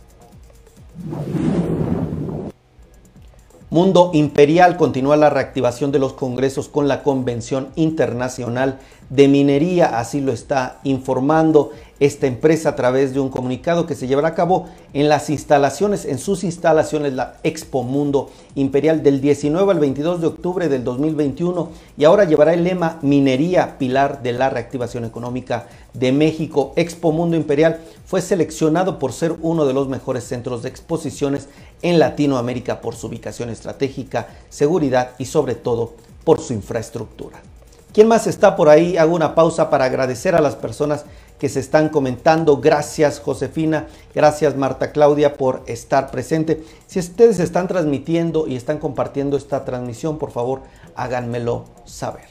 Mundo 3.72 4.10
Imperial 4.14 4.78
continúa 4.78 5.16
la 5.16 5.30
reactivación 5.30 5.92
de 5.92 6.00
los 6.00 6.14
congresos 6.14 6.70
con 6.70 6.88
la 6.88 7.04
Convención 7.04 7.70
Internacional 7.76 8.80
de 9.12 9.28
Minería, 9.28 10.00
así 10.00 10.22
lo 10.22 10.32
está 10.32 10.80
informando 10.84 11.72
esta 12.00 12.28
empresa 12.28 12.70
a 12.70 12.76
través 12.76 13.14
de 13.14 13.20
un 13.20 13.30
comunicado 13.30 13.86
que 13.86 13.96
se 13.96 14.08
llevará 14.08 14.30
a 14.30 14.36
cabo 14.36 14.68
en 14.94 15.10
las 15.10 15.30
instalaciones, 15.30 16.06
en 16.06 16.18
sus 16.18 16.44
instalaciones, 16.44 17.14
la 17.14 17.36
Expo 17.44 17.84
Mundo 17.84 18.30
Imperial 18.56 19.04
del 19.04 19.22
19 19.22 19.72
al 19.72 19.80
22 19.80 20.22
de 20.22 20.28
octubre 20.28 20.70
del 20.70 20.84
2021 20.84 21.70
y 21.98 22.06
ahora 22.06 22.24
llevará 22.24 22.54
el 22.54 22.64
lema 22.64 23.00
Minería, 23.02 23.78
pilar 23.78 24.24
de 24.24 24.32
la 24.32 24.50
reactivación 24.50 25.06
económica 25.06 25.68
de 25.94 26.12
México. 26.12 26.74
Expo 26.76 27.12
Mundo 27.12 27.36
Imperial 27.36 27.80
fue 28.06 28.22
seleccionado 28.22 29.00
por 29.00 29.12
ser 29.12 29.36
uno 29.42 29.66
de 29.66 29.74
los 29.74 29.88
mejores 29.88 30.24
centros 30.24 30.64
de 30.64 30.70
exposiciones 30.70 31.48
en 31.82 32.00
Latinoamérica 32.00 32.82
por 32.82 32.96
su 32.96 33.08
ubicación 33.08 33.50
estratégica, 33.50 34.28
seguridad 34.50 35.12
y 35.18 35.26
sobre 35.26 35.56
todo 35.56 35.94
por 36.24 36.40
su 36.40 36.54
infraestructura. 36.54 37.42
¿Quién 37.92 38.08
más 38.08 38.28
está 38.28 38.56
por 38.56 38.70
ahí? 38.70 38.98
Hago 38.98 39.16
una 39.16 39.34
pausa 39.34 39.70
para 39.70 39.86
agradecer 39.86 40.36
a 40.36 40.42
las 40.42 40.56
personas 40.56 41.06
que 41.40 41.50
se 41.50 41.60
están 41.60 41.90
comentando. 41.90 42.58
Gracias 42.58 43.20
Josefina, 43.20 43.88
gracias 44.14 44.56
Marta 44.56 44.92
Claudia 44.92 45.36
por 45.36 45.64
estar 45.66 46.12
presente. 46.12 46.64
Si 46.86 47.00
ustedes 47.00 47.40
están 47.40 47.68
transmitiendo 47.68 48.48
y 48.48 48.56
están 48.56 48.78
compartiendo 48.78 49.38
esta 49.38 49.66
transmisión, 49.66 50.18
por 50.18 50.32
favor 50.32 50.62
háganmelo 50.96 51.66
saber. 51.86 52.26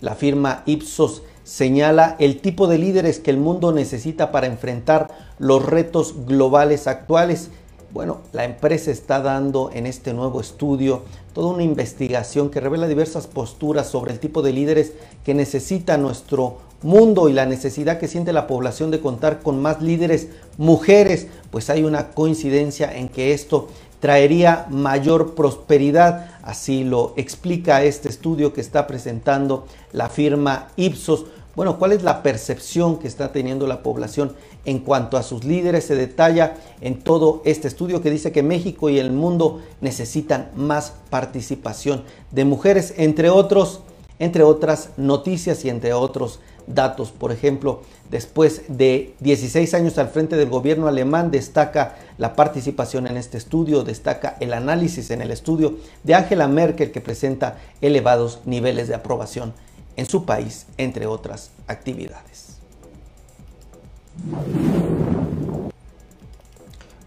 La 0.00 0.14
firma 0.14 0.62
Ipsos 0.64 1.22
señala 1.44 2.16
el 2.20 2.40
tipo 2.40 2.68
de 2.68 2.78
líderes 2.78 3.18
que 3.18 3.30
el 3.30 3.36
mundo 3.36 3.72
necesita 3.72 4.30
para 4.30 4.46
enfrentar 4.46 5.08
los 5.38 5.66
retos 5.66 6.26
globales 6.26 6.86
actuales. 6.86 7.50
Bueno, 7.92 8.18
la 8.32 8.44
empresa 8.44 8.92
está 8.92 9.20
dando 9.20 9.70
en 9.72 9.84
este 9.84 10.14
nuevo 10.14 10.40
estudio 10.40 11.02
toda 11.32 11.52
una 11.52 11.64
investigación 11.64 12.48
que 12.48 12.60
revela 12.60 12.86
diversas 12.86 13.26
posturas 13.26 13.88
sobre 13.88 14.12
el 14.12 14.20
tipo 14.20 14.42
de 14.42 14.52
líderes 14.52 14.92
que 15.24 15.34
necesita 15.34 15.96
nuestro 15.96 16.58
mundo 16.82 17.28
y 17.28 17.32
la 17.32 17.46
necesidad 17.46 17.98
que 17.98 18.06
siente 18.06 18.32
la 18.32 18.46
población 18.46 18.92
de 18.92 19.00
contar 19.00 19.40
con 19.40 19.60
más 19.60 19.82
líderes 19.82 20.28
mujeres, 20.56 21.26
pues 21.50 21.68
hay 21.68 21.82
una 21.82 22.10
coincidencia 22.10 22.96
en 22.96 23.08
que 23.08 23.32
esto 23.32 23.66
traería 23.98 24.66
mayor 24.70 25.34
prosperidad, 25.34 26.30
así 26.42 26.84
lo 26.84 27.12
explica 27.16 27.82
este 27.82 28.08
estudio 28.08 28.52
que 28.52 28.60
está 28.60 28.86
presentando 28.86 29.66
la 29.92 30.08
firma 30.08 30.68
Ipsos. 30.76 31.26
Bueno, 31.56 31.78
¿cuál 31.78 31.90
es 31.90 32.04
la 32.04 32.22
percepción 32.22 32.98
que 33.00 33.08
está 33.08 33.32
teniendo 33.32 33.66
la 33.66 33.82
población 33.82 34.34
en 34.64 34.78
cuanto 34.78 35.16
a 35.16 35.22
sus 35.22 35.44
líderes? 35.44 35.84
Se 35.84 35.94
detalla 35.94 36.56
en 36.80 37.00
todo 37.00 37.42
este 37.44 37.68
estudio 37.68 38.02
que 38.02 38.10
dice 38.10 38.32
que 38.32 38.42
México 38.42 38.90
y 38.90 38.98
el 38.98 39.10
mundo 39.10 39.60
necesitan 39.80 40.50
más 40.54 40.94
participación 41.10 42.04
de 42.30 42.44
mujeres, 42.44 42.94
entre 42.96 43.30
otros, 43.30 43.80
entre 44.18 44.42
otras 44.42 44.90
noticias 44.96 45.64
y 45.64 45.70
entre 45.70 45.92
otros 45.92 46.40
datos. 46.66 47.10
Por 47.10 47.32
ejemplo, 47.32 47.82
después 48.10 48.62
de 48.68 49.14
16 49.20 49.74
años 49.74 49.98
al 49.98 50.08
frente 50.08 50.36
del 50.36 50.48
gobierno 50.48 50.88
alemán, 50.88 51.30
destaca 51.30 51.96
la 52.18 52.36
participación 52.36 53.06
en 53.06 53.16
este 53.16 53.38
estudio, 53.38 53.82
destaca 53.82 54.36
el 54.40 54.52
análisis 54.52 55.10
en 55.10 55.22
el 55.22 55.30
estudio 55.30 55.76
de 56.04 56.14
Angela 56.14 56.48
Merkel 56.48 56.92
que 56.92 57.00
presenta 57.00 57.58
elevados 57.80 58.40
niveles 58.44 58.88
de 58.88 58.94
aprobación 58.94 59.52
en 59.96 60.06
su 60.06 60.24
país, 60.24 60.66
entre 60.78 61.06
otras 61.06 61.50
actividades. 61.66 62.49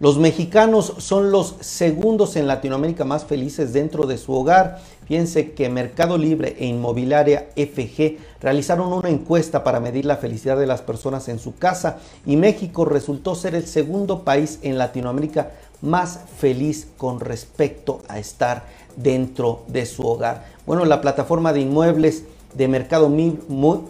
Los 0.00 0.18
mexicanos 0.18 0.92
son 0.98 1.30
los 1.30 1.54
segundos 1.60 2.36
en 2.36 2.46
Latinoamérica 2.46 3.04
más 3.04 3.24
felices 3.24 3.72
dentro 3.72 4.06
de 4.06 4.18
su 4.18 4.34
hogar. 4.34 4.80
Fíjense 5.06 5.52
que 5.52 5.70
Mercado 5.70 6.18
Libre 6.18 6.56
e 6.58 6.66
Inmobiliaria 6.66 7.48
FG 7.56 8.18
realizaron 8.40 8.92
una 8.92 9.08
encuesta 9.08 9.64
para 9.64 9.80
medir 9.80 10.04
la 10.04 10.18
felicidad 10.18 10.58
de 10.58 10.66
las 10.66 10.82
personas 10.82 11.28
en 11.28 11.38
su 11.38 11.56
casa 11.56 12.00
y 12.26 12.36
México 12.36 12.84
resultó 12.84 13.34
ser 13.34 13.54
el 13.54 13.66
segundo 13.66 14.24
país 14.24 14.58
en 14.62 14.76
Latinoamérica 14.76 15.52
más 15.80 16.20
feliz 16.38 16.88
con 16.98 17.20
respecto 17.20 18.02
a 18.08 18.18
estar 18.18 18.64
dentro 18.96 19.62
de 19.68 19.86
su 19.86 20.06
hogar. 20.06 20.44
Bueno, 20.66 20.84
la 20.84 21.00
plataforma 21.00 21.52
de 21.52 21.60
inmuebles 21.60 22.24
de 22.54 22.68
Mercado, 22.68 23.10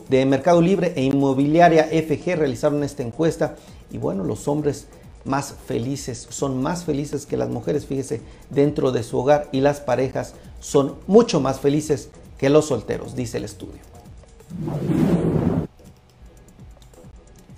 de 0.09 0.27
Mercado 0.27 0.61
Libre 0.61 0.93
e 0.97 1.03
Inmobiliaria 1.05 1.85
FG 1.85 2.37
realizaron 2.37 2.83
esta 2.83 3.03
encuesta 3.03 3.57
y 3.91 3.99
bueno, 3.99 4.25
los 4.25 4.49
hombres 4.49 4.87
más 5.25 5.55
felices, 5.67 6.27
son 6.31 6.63
más 6.63 6.85
felices 6.85 7.27
que 7.27 7.37
las 7.37 7.49
mujeres, 7.49 7.87
fíjese, 7.87 8.21
dentro 8.51 8.93
de 8.93 9.03
su 9.03 9.19
hogar 9.19 9.49
y 9.53 9.61
las 9.61 9.81
parejas 9.81 10.35
son 10.61 10.97
mucho 11.07 11.41
más 11.41 11.61
felices 11.61 12.11
que 12.39 12.51
los 12.51 12.67
solteros, 12.67 13.15
dice 13.15 13.39
el 13.39 13.45
estudio. 13.45 13.81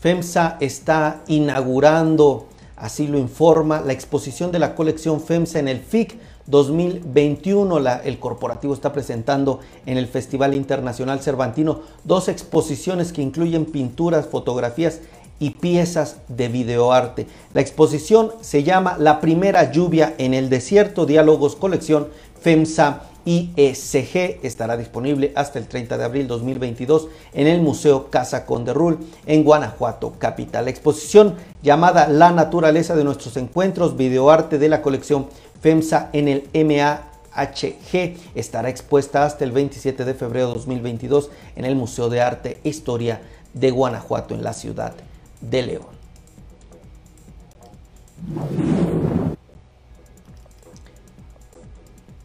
FEMSA 0.00 0.58
está 0.60 1.22
inaugurando, 1.26 2.46
así 2.76 3.08
lo 3.08 3.18
informa, 3.18 3.80
la 3.80 3.92
exposición 3.92 4.52
de 4.52 4.60
la 4.60 4.74
colección 4.74 5.20
FEMSA 5.20 5.58
en 5.58 5.68
el 5.68 5.80
FIC 5.80 6.16
2021. 6.46 7.78
el 8.04 8.18
corporativo 8.18 8.74
está 8.74 8.92
presentando 8.92 9.60
en 9.84 9.98
el 9.98 10.06
Festival 10.06 10.54
Internacional 10.54 11.20
Cervantino 11.20 11.80
dos 12.04 12.28
exposiciones 12.28 13.12
que 13.12 13.22
incluyen 13.22 13.64
pinturas, 13.66 14.26
fotografías 14.26 15.00
y 15.38 15.50
piezas 15.50 16.16
de 16.28 16.48
videoarte. 16.48 17.26
La 17.52 17.60
exposición 17.60 18.32
se 18.40 18.62
llama 18.62 18.96
La 18.98 19.20
primera 19.20 19.70
lluvia 19.70 20.14
en 20.18 20.34
el 20.34 20.48
desierto, 20.48 21.06
diálogos 21.06 21.56
colección 21.56 22.08
FEMSA 22.40 23.02
IECG. 23.26 24.38
Estará 24.44 24.76
disponible 24.76 25.32
hasta 25.34 25.58
el 25.58 25.66
30 25.66 25.98
de 25.98 26.04
abril 26.04 26.28
2022 26.28 27.08
en 27.34 27.48
el 27.48 27.60
Museo 27.60 28.08
Casa 28.08 28.46
Conderrul 28.46 28.98
en 29.26 29.42
Guanajuato, 29.44 30.14
capital. 30.18 30.64
La 30.64 30.70
exposición 30.70 31.34
llamada 31.62 32.08
La 32.08 32.30
naturaleza 32.30 32.94
de 32.94 33.04
nuestros 33.04 33.36
encuentros, 33.36 33.96
videoarte 33.96 34.58
de 34.58 34.68
la 34.68 34.80
colección 34.80 35.26
FEMSA 35.60 36.10
en 36.12 36.28
el 36.28 36.48
MAHG 36.54 38.16
estará 38.34 38.68
expuesta 38.68 39.24
hasta 39.24 39.44
el 39.44 39.52
27 39.52 40.04
de 40.04 40.14
febrero 40.14 40.48
de 40.48 40.54
2022 40.54 41.30
en 41.56 41.64
el 41.64 41.76
Museo 41.76 42.08
de 42.08 42.20
Arte 42.20 42.58
e 42.64 42.68
Historia 42.68 43.20
de 43.54 43.70
Guanajuato 43.70 44.34
en 44.34 44.42
la 44.42 44.52
ciudad 44.52 44.94
de 45.40 45.62
León. 45.62 45.96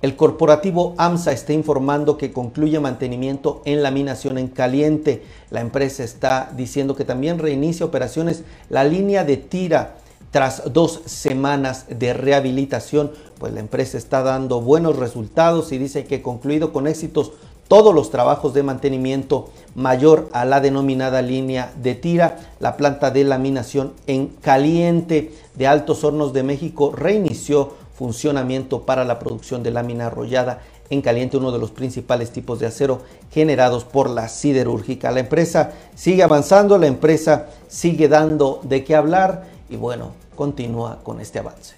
El 0.02 0.16
corporativo 0.16 0.96
AMSA 0.98 1.32
está 1.32 1.54
informando 1.54 2.18
que 2.18 2.32
concluye 2.32 2.80
mantenimiento 2.80 3.62
en 3.66 3.84
laminación 3.84 4.40
en 4.40 4.48
caliente. 4.48 5.24
La 5.52 5.62
empresa 5.62 6.04
está 6.04 6.52
diciendo 6.58 6.96
que 6.96 7.06
también 7.06 7.38
reinicia 7.38 7.86
operaciones 7.86 8.44
la 8.70 8.84
línea 8.84 9.24
de 9.24 9.38
tira 9.38 9.98
tras 10.32 10.74
dos 10.74 11.02
semanas 11.06 11.86
de 11.90 12.14
rehabilitación. 12.14 13.12
Pues 13.38 13.54
la 13.54 13.60
empresa 13.60 13.98
está 13.98 14.24
dando 14.24 14.62
buenos 14.62 14.98
resultados 14.98 15.72
y 15.72 15.78
dice 15.78 16.06
que 16.06 16.22
concluido 16.22 16.74
con 16.74 16.88
éxitos 16.88 17.34
todos 17.68 17.96
los 17.96 18.10
trabajos 18.10 18.54
de 18.54 18.64
mantenimiento 18.64 19.50
mayor 19.76 20.28
a 20.34 20.44
la 20.44 20.60
denominada 20.60 21.22
línea 21.22 21.72
de 21.82 21.96
tira. 21.96 22.40
La 22.60 22.76
planta 22.76 23.12
de 23.12 23.24
laminación 23.24 23.94
en 24.08 24.28
caliente 24.28 25.34
de 25.56 25.68
Altos 25.68 26.04
Hornos 26.04 26.34
de 26.34 26.44
México 26.44 26.92
reinició 26.94 27.74
funcionamiento 27.94 28.82
para 28.82 29.06
la 29.06 29.20
producción 29.20 29.64
de 29.64 29.72
lámina 29.72 30.08
arrollada 30.08 30.62
en 30.90 31.02
caliente, 31.02 31.38
uno 31.38 31.54
de 31.54 31.60
los 31.60 31.72
principales 31.72 32.32
tipos 32.32 32.60
de 32.60 32.66
acero 32.66 33.04
generados 33.32 33.86
por 33.86 34.10
la 34.10 34.28
siderúrgica. 34.28 35.12
La 35.12 35.22
empresa 35.22 35.72
sigue 35.96 36.24
avanzando, 36.24 36.78
la 36.78 36.88
empresa 36.88 37.48
sigue 37.70 38.10
dando 38.10 38.60
de 38.64 38.84
qué 38.84 38.96
hablar 38.96 39.46
y 39.70 39.78
bueno, 39.78 40.12
continúa 40.36 41.00
con 41.04 41.22
este 41.22 41.40
avance. 41.40 41.76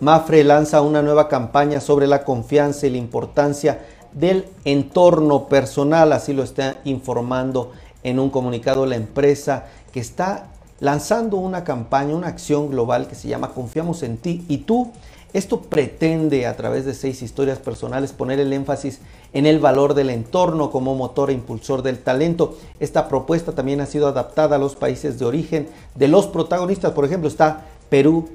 Mafre 0.00 0.44
lanza 0.44 0.82
una 0.82 1.00
nueva 1.00 1.28
campaña 1.28 1.80
sobre 1.80 2.06
la 2.06 2.22
confianza 2.24 2.86
y 2.86 2.90
la 2.90 2.98
importancia 2.98 3.80
del 4.12 4.46
entorno 4.64 5.46
personal, 5.46 6.12
así 6.12 6.32
lo 6.32 6.42
está 6.42 6.76
informando 6.84 7.72
en 8.02 8.18
un 8.18 8.30
comunicado 8.30 8.86
la 8.86 8.96
empresa 8.96 9.66
que 9.92 10.00
está 10.00 10.48
lanzando 10.80 11.38
una 11.38 11.64
campaña, 11.64 12.14
una 12.14 12.28
acción 12.28 12.70
global 12.70 13.08
que 13.08 13.14
se 13.14 13.28
llama 13.28 13.52
Confiamos 13.52 14.02
en 14.02 14.18
ti 14.18 14.44
y 14.48 14.58
tú. 14.58 14.92
Esto 15.36 15.60
pretende 15.60 16.46
a 16.46 16.56
través 16.56 16.86
de 16.86 16.94
seis 16.94 17.20
historias 17.20 17.58
personales 17.58 18.12
poner 18.12 18.40
el 18.40 18.54
énfasis 18.54 19.00
en 19.34 19.44
el 19.44 19.58
valor 19.58 19.92
del 19.92 20.08
entorno 20.08 20.70
como 20.70 20.94
motor 20.94 21.28
e 21.28 21.34
impulsor 21.34 21.82
del 21.82 21.98
talento. 21.98 22.56
Esta 22.80 23.06
propuesta 23.06 23.52
también 23.52 23.82
ha 23.82 23.86
sido 23.86 24.06
adaptada 24.08 24.56
a 24.56 24.58
los 24.58 24.76
países 24.76 25.18
de 25.18 25.26
origen 25.26 25.68
de 25.94 26.08
los 26.08 26.26
protagonistas. 26.26 26.92
Por 26.92 27.04
ejemplo, 27.04 27.28
está 27.28 27.66
Perú, 27.90 28.30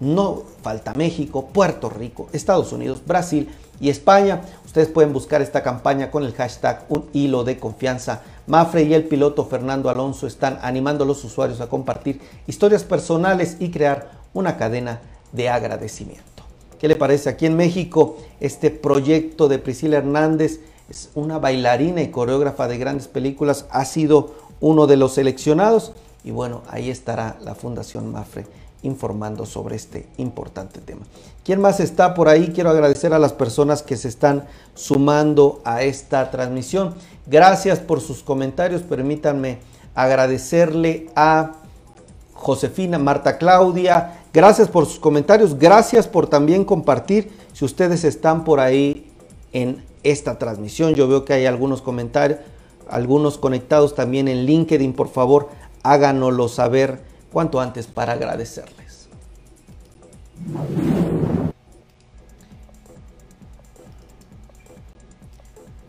no 0.00 0.44
falta 0.62 0.94
México, 0.94 1.50
Puerto 1.52 1.90
Rico, 1.90 2.30
Estados 2.32 2.72
Unidos, 2.72 3.02
Brasil 3.06 3.50
y 3.78 3.90
España. 3.90 4.40
Ustedes 4.64 4.88
pueden 4.88 5.12
buscar 5.12 5.42
esta 5.42 5.62
campaña 5.62 6.10
con 6.10 6.24
el 6.24 6.32
hashtag 6.32 6.86
un 6.88 7.04
hilo 7.12 7.44
de 7.44 7.58
confianza. 7.58 8.22
Mafre 8.46 8.84
y 8.84 8.94
el 8.94 9.04
piloto 9.04 9.44
Fernando 9.44 9.90
Alonso 9.90 10.26
están 10.26 10.58
animando 10.62 11.04
a 11.04 11.06
los 11.06 11.22
usuarios 11.22 11.60
a 11.60 11.68
compartir 11.68 12.18
historias 12.46 12.82
personales 12.82 13.58
y 13.60 13.70
crear 13.70 14.10
una 14.32 14.56
cadena 14.56 15.02
de 15.32 15.50
agradecimiento. 15.50 16.35
¿Qué 16.78 16.88
le 16.88 16.96
parece? 16.96 17.28
Aquí 17.28 17.46
en 17.46 17.56
México, 17.56 18.18
este 18.40 18.70
proyecto 18.70 19.48
de 19.48 19.58
Priscila 19.58 19.98
Hernández 19.98 20.60
es 20.88 21.10
una 21.14 21.38
bailarina 21.38 22.02
y 22.02 22.10
coreógrafa 22.10 22.68
de 22.68 22.78
grandes 22.78 23.08
películas, 23.08 23.66
ha 23.70 23.84
sido 23.84 24.34
uno 24.60 24.86
de 24.86 24.96
los 24.96 25.14
seleccionados 25.14 25.92
y 26.24 26.30
bueno, 26.30 26.62
ahí 26.68 26.90
estará 26.90 27.36
la 27.42 27.54
Fundación 27.54 28.12
Mafre 28.12 28.46
informando 28.82 29.46
sobre 29.46 29.76
este 29.76 30.06
importante 30.16 30.80
tema. 30.80 31.02
¿Quién 31.44 31.60
más 31.60 31.80
está 31.80 32.14
por 32.14 32.28
ahí? 32.28 32.52
Quiero 32.54 32.70
agradecer 32.70 33.12
a 33.12 33.18
las 33.18 33.32
personas 33.32 33.82
que 33.82 33.96
se 33.96 34.08
están 34.08 34.44
sumando 34.74 35.60
a 35.64 35.82
esta 35.82 36.30
transmisión. 36.30 36.94
Gracias 37.26 37.78
por 37.80 38.00
sus 38.00 38.22
comentarios. 38.22 38.82
Permítanme 38.82 39.58
agradecerle 39.94 41.08
a 41.16 41.52
Josefina, 42.36 42.98
Marta 42.98 43.38
Claudia. 43.38 44.20
Gracias 44.32 44.68
por 44.68 44.86
sus 44.86 45.00
comentarios. 45.00 45.58
Gracias 45.58 46.06
por 46.06 46.28
también 46.28 46.64
compartir. 46.64 47.30
Si 47.52 47.64
ustedes 47.64 48.04
están 48.04 48.44
por 48.44 48.60
ahí 48.60 49.10
en 49.52 49.82
esta 50.02 50.38
transmisión, 50.38 50.94
yo 50.94 51.08
veo 51.08 51.24
que 51.24 51.32
hay 51.32 51.46
algunos 51.46 51.82
comentarios, 51.82 52.38
algunos 52.88 53.38
conectados 53.38 53.94
también 53.94 54.28
en 54.28 54.44
LinkedIn. 54.44 54.92
Por 54.92 55.08
favor, 55.08 55.48
háganoslo 55.82 56.48
saber 56.48 57.00
cuanto 57.32 57.60
antes 57.60 57.86
para 57.86 58.12
agradecerles. 58.12 59.08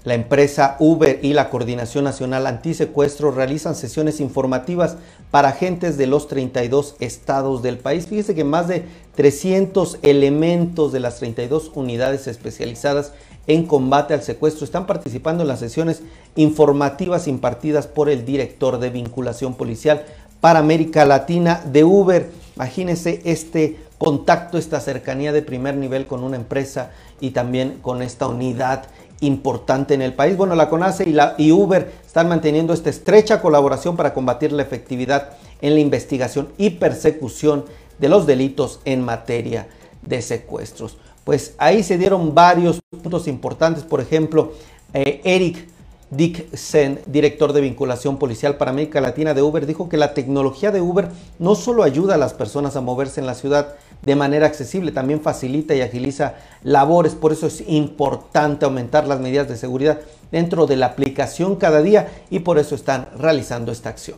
La 0.08 0.14
empresa 0.14 0.78
Uber 0.80 1.20
y 1.22 1.34
la 1.34 1.50
Coordinación 1.50 2.06
Nacional 2.06 2.48
Antisecuestro 2.48 3.30
realizan 3.30 3.76
sesiones 3.76 4.22
informativas 4.22 4.96
para 5.32 5.50
agentes 5.50 5.98
de 5.98 6.08
los 6.08 6.30
32 6.30 6.96
estados 7.02 7.62
del 7.62 7.78
país. 7.78 8.08
Fíjese 8.08 8.34
que 8.34 8.46
más 8.46 8.70
de 8.70 8.86
300 9.18 10.00
elementos 10.04 10.94
de 10.94 11.02
las 11.02 11.18
32 11.18 11.74
unidades 11.76 12.26
especializadas 12.28 13.12
en 13.48 13.66
combate 13.66 14.14
al 14.14 14.24
secuestro 14.24 14.64
están 14.64 14.88
participando 14.88 15.44
en 15.44 15.50
las 15.50 15.60
sesiones 15.60 16.04
informativas 16.38 17.28
impartidas 17.28 17.86
por 17.88 18.10
el 18.10 18.24
director 18.24 18.80
de 18.80 18.90
vinculación 18.90 19.56
policial 19.56 20.06
para 20.40 20.60
América 20.60 21.04
Latina 21.04 21.62
de 21.66 21.84
Uber. 21.84 22.32
Imagínense 22.56 23.22
este 23.26 23.76
contacto, 23.98 24.58
esta 24.58 24.80
cercanía 24.80 25.34
de 25.34 25.42
primer 25.42 25.76
nivel 25.76 26.06
con 26.06 26.24
una 26.24 26.38
empresa 26.38 26.92
y 27.20 27.32
también 27.32 27.80
con 27.82 28.02
esta 28.02 28.28
unidad 28.28 28.86
importante 29.22 29.94
en 29.94 30.02
el 30.02 30.14
país. 30.14 30.38
Bueno, 30.38 30.56
la 30.56 30.70
CONACE 30.70 31.06
y, 31.38 31.52
Uber 31.52 31.92
están 32.06 32.30
manteniendo 32.30 32.74
esta 32.74 32.90
estrecha 32.90 33.42
colaboración 33.42 33.96
para 33.96 34.14
combatir 34.14 34.52
la 34.52 34.64
efectividad 34.64 35.32
en 35.62 35.74
la 35.74 35.80
investigación 35.80 36.50
y 36.58 36.72
persecución 36.72 37.66
de 38.00 38.10
los 38.10 38.28
delitos 38.28 38.80
en 38.86 39.02
materia 39.02 39.68
de 40.04 40.22
secuestros. 40.22 40.98
Pues 41.24 41.56
ahí 41.58 41.84
se 41.84 41.98
dieron 41.98 42.34
varios 42.34 42.80
puntos 42.90 43.28
importantes, 43.28 43.84
por 43.84 44.00
ejemplo, 44.00 44.54
eh, 44.94 45.22
Eric 45.24 45.68
Dixon, 46.10 47.00
director 47.06 47.52
de 47.52 47.60
vinculación 47.60 48.18
policial 48.18 48.56
para 48.56 48.72
América 48.72 49.02
Latina 49.02 49.34
de 49.34 49.42
Uber, 49.42 49.66
dijo 49.66 49.90
que 49.90 49.98
la 49.98 50.14
tecnología 50.14 50.72
de 50.72 50.80
Uber 50.80 51.10
no 51.38 51.56
solo 51.56 51.84
ayuda 51.84 52.16
a 52.16 52.18
las 52.18 52.34
personas 52.34 52.78
a 52.78 52.82
moverse 52.82 53.20
en 53.20 53.28
la 53.28 53.36
ciudad 53.36 53.76
de 54.02 54.16
manera 54.16 54.48
accesible, 54.48 54.92
también 54.92 55.22
facilita 55.22 55.76
y 55.76 55.82
agiliza 55.82 56.36
labores. 56.64 57.14
Por 57.14 57.34
eso 57.34 57.48
es 57.48 57.64
importante 57.68 58.66
aumentar 58.66 59.08
las 59.08 59.20
medidas 59.20 59.48
de 59.48 59.58
seguridad 59.58 60.00
dentro 60.32 60.68
de 60.68 60.76
la 60.76 60.88
aplicación 60.88 61.56
cada 61.56 61.82
día 61.82 62.08
y 62.30 62.40
por 62.40 62.60
eso 62.60 62.76
están 62.76 63.08
realizando 63.18 63.72
esta 63.72 63.90
acción. 63.90 64.18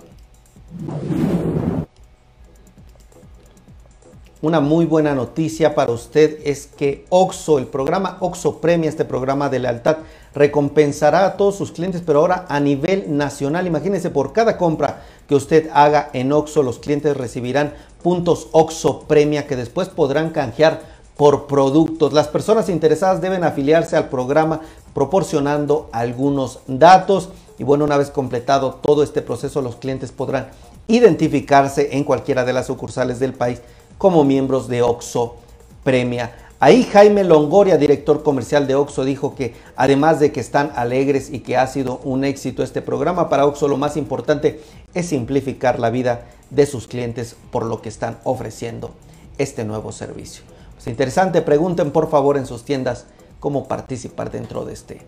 Una 4.41 4.62
muy 4.62 4.86
buena 4.86 5.13
noticia 5.15 5.75
para 5.75 5.91
usted 5.91 6.39
es 6.45 6.67
que 6.67 7.05
OXO, 7.09 7.59
el 7.59 7.67
programa 7.67 8.17
OXO 8.21 8.62
Premia, 8.62 8.89
este 8.89 9.03
programa 9.03 9.50
de 9.50 9.59
lealtad, 9.59 9.98
recompensará 10.33 11.25
a 11.25 11.38
todos 11.38 11.55
sus 11.55 11.71
clientes, 11.71 12.01
pero 12.05 12.19
ahora 12.19 12.45
a 12.50 12.59
nivel 12.59 13.17
nacional. 13.17 13.67
Imagínense, 13.67 14.09
por 14.09 14.33
cada 14.33 14.57
compra 14.57 15.01
que 15.27 15.36
usted 15.36 15.69
haga 15.74 16.09
en 16.13 16.31
OXO, 16.31 16.63
los 16.63 16.79
clientes 16.79 17.15
recibirán 17.15 17.74
puntos 18.03 18.48
OXO 18.51 19.01
Premia 19.01 19.48
que 19.48 19.55
después 19.55 19.89
podrán 19.89 20.29
canjear 20.29 20.81
por 21.17 21.48
productos. 21.48 22.13
Las 22.13 22.29
personas 22.29 22.69
interesadas 22.69 23.21
deben 23.21 23.43
afiliarse 23.43 23.98
al 23.98 24.07
programa 24.07 24.62
proporcionando 24.93 25.89
algunos 25.91 26.59
datos. 26.67 27.29
Y 27.57 27.63
bueno, 27.65 27.83
una 27.83 27.98
vez 27.98 28.09
completado 28.09 28.75
todo 28.75 29.03
este 29.03 29.21
proceso, 29.21 29.62
los 29.62 29.75
clientes 29.75 30.13
podrán 30.13 30.48
identificarse 30.88 31.89
en 31.98 32.03
cualquiera 32.05 32.45
de 32.45 32.53
las 32.53 32.67
sucursales 32.67 33.19
del 33.19 33.33
país 33.33 33.62
como 33.98 34.24
miembros 34.24 34.69
de 34.69 34.81
OXO 34.81 35.36
Premia. 35.83 36.49
Ahí 36.62 36.84
Jaime 36.84 37.24
Longoria, 37.24 37.78
director 37.78 38.22
comercial 38.22 38.68
de 38.68 38.75
OXO, 38.75 39.06
dijo 39.06 39.34
que 39.34 39.54
además 39.78 40.20
de 40.20 40.34
que 40.34 40.42
están 40.42 40.74
alegres 40.75 41.30
y 41.32 41.39
que 41.39 41.56
ha 41.56 41.66
sido 41.68 42.01
un 42.04 42.25
éxito 42.25 42.63
este 42.63 42.82
programa, 42.82 43.30
para 43.30 43.46
OXO 43.46 43.70
lo 43.70 43.78
más 43.78 43.96
importante 43.96 44.60
es 44.94 45.06
simplificar 45.06 45.80
la 45.80 45.89
vida 45.89 46.25
de 46.50 46.66
sus 46.66 46.88
clientes 46.88 47.38
por 47.50 47.63
lo 47.63 47.82
que 47.82 47.88
están 47.88 48.18
ofreciendo 48.25 48.92
este 49.38 49.63
nuevo 49.63 49.94
servicio. 49.94 50.44
Pues 50.75 50.88
interesante, 50.88 51.42
pregunten 51.42 51.92
por 51.92 52.10
favor 52.10 52.36
en 52.36 52.46
sus 52.46 52.66
tiendas 52.66 53.06
cómo 53.39 53.70
participar 53.70 54.30
dentro 54.30 54.66
de 54.66 54.74
este 54.74 55.01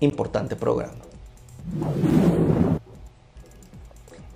importante 0.00 0.56
programa. 0.56 0.94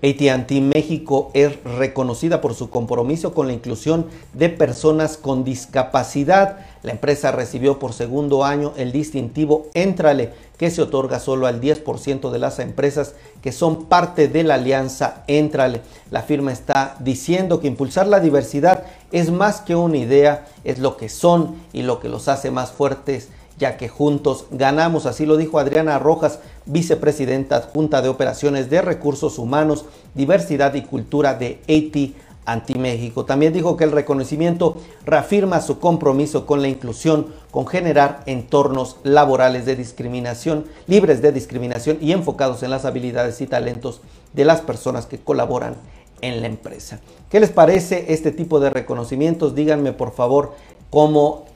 ATT 0.02 0.52
México 0.60 1.30
es 1.32 1.62
reconocida 1.64 2.42
por 2.42 2.54
su 2.54 2.68
compromiso 2.68 3.32
con 3.32 3.46
la 3.46 3.54
inclusión 3.54 4.06
de 4.34 4.50
personas 4.50 5.16
con 5.16 5.42
discapacidad. 5.42 6.58
La 6.82 6.92
empresa 6.92 7.32
recibió 7.32 7.78
por 7.78 7.94
segundo 7.94 8.44
año 8.44 8.74
el 8.76 8.92
distintivo 8.92 9.68
Entrale, 9.72 10.32
que 10.58 10.70
se 10.70 10.82
otorga 10.82 11.18
solo 11.18 11.46
al 11.46 11.62
10% 11.62 12.30
de 12.30 12.38
las 12.38 12.58
empresas 12.58 13.14
que 13.40 13.52
son 13.52 13.86
parte 13.86 14.28
de 14.28 14.42
la 14.42 14.54
alianza 14.54 15.24
Entrale. 15.28 15.80
La 16.10 16.22
firma 16.22 16.52
está 16.52 16.96
diciendo 17.00 17.60
que 17.60 17.66
impulsar 17.66 18.06
la 18.06 18.20
diversidad 18.20 18.84
es 19.12 19.30
más 19.30 19.62
que 19.62 19.76
una 19.76 19.96
idea, 19.96 20.46
es 20.64 20.78
lo 20.78 20.98
que 20.98 21.08
son 21.08 21.56
y 21.72 21.82
lo 21.82 22.00
que 22.00 22.10
los 22.10 22.28
hace 22.28 22.50
más 22.50 22.70
fuertes 22.70 23.30
ya 23.58 23.76
que 23.76 23.88
juntos 23.88 24.46
ganamos, 24.50 25.06
así 25.06 25.26
lo 25.26 25.36
dijo 25.36 25.58
Adriana 25.58 25.98
Rojas, 25.98 26.40
vicepresidenta 26.66 27.56
adjunta 27.56 28.02
de 28.02 28.08
Operaciones 28.08 28.68
de 28.70 28.82
Recursos 28.82 29.38
Humanos, 29.38 29.86
Diversidad 30.14 30.74
y 30.74 30.82
Cultura 30.82 31.34
de 31.34 31.60
AT 31.68 32.26
Anti-México. 32.46 33.24
También 33.24 33.52
dijo 33.52 33.76
que 33.76 33.84
el 33.84 33.92
reconocimiento 33.92 34.76
reafirma 35.04 35.60
su 35.60 35.78
compromiso 35.80 36.46
con 36.46 36.62
la 36.62 36.68
inclusión, 36.68 37.26
con 37.50 37.66
generar 37.66 38.22
entornos 38.26 38.96
laborales 39.02 39.66
de 39.66 39.76
discriminación, 39.76 40.64
libres 40.86 41.20
de 41.22 41.32
discriminación 41.32 41.98
y 42.00 42.12
enfocados 42.12 42.62
en 42.62 42.70
las 42.70 42.84
habilidades 42.84 43.40
y 43.40 43.46
talentos 43.46 44.00
de 44.32 44.44
las 44.44 44.60
personas 44.60 45.06
que 45.06 45.18
colaboran 45.18 45.74
en 46.20 46.40
la 46.40 46.46
empresa. 46.46 47.00
¿Qué 47.30 47.40
les 47.40 47.50
parece 47.50 48.06
este 48.08 48.30
tipo 48.30 48.60
de 48.60 48.70
reconocimientos? 48.70 49.54
Díganme 49.54 49.92
por 49.92 50.12
favor 50.12 50.54
cómo 50.90 51.46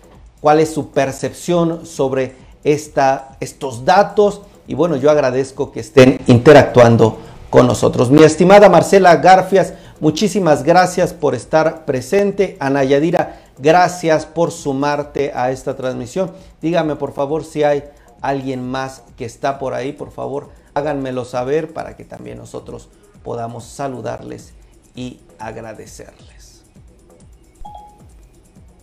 cuál 0.41 0.61
es 0.61 0.73
su 0.73 0.91
percepción 0.91 1.87
sobre 1.87 2.35
esta, 2.65 3.37
estos 3.41 3.85
datos. 3.85 4.43
Y 4.67 4.75
bueno, 4.75 4.97
yo 4.97 5.11
agradezco 5.11 5.73
que 5.73 5.81
estén 5.81 6.21
interactuando 6.27 7.19
con 7.51 7.67
nosotros. 7.67 8.11
Mi 8.11 8.23
estimada 8.23 8.69
Marcela 8.69 9.17
Garfias, 9.17 9.75
muchísimas 10.01 10.63
gracias 10.63 11.13
por 11.13 11.35
estar 11.35 11.85
presente. 11.85 12.57
Ana 12.61 12.85
Yadira, 12.85 13.41
gracias 13.59 14.27
por 14.27 14.51
sumarte 14.53 15.33
a 15.35 15.51
esta 15.51 15.77
transmisión. 15.77 16.33
Dígame 16.63 16.97
por 16.97 17.13
favor 17.13 17.45
si 17.45 17.65
hay 17.65 17.85
alguien 18.21 18.69
más 18.69 19.03
que 19.17 19.25
está 19.25 19.59
por 19.59 19.75
ahí, 19.75 19.93
por 19.93 20.11
favor 20.13 20.61
háganmelo 20.75 21.25
saber 21.25 21.73
para 21.73 21.97
que 21.97 22.05
también 22.05 22.39
nosotros 22.39 22.89
podamos 23.23 23.65
saludarles 23.65 24.53
y 24.95 25.21
agradecerles. 25.39 26.30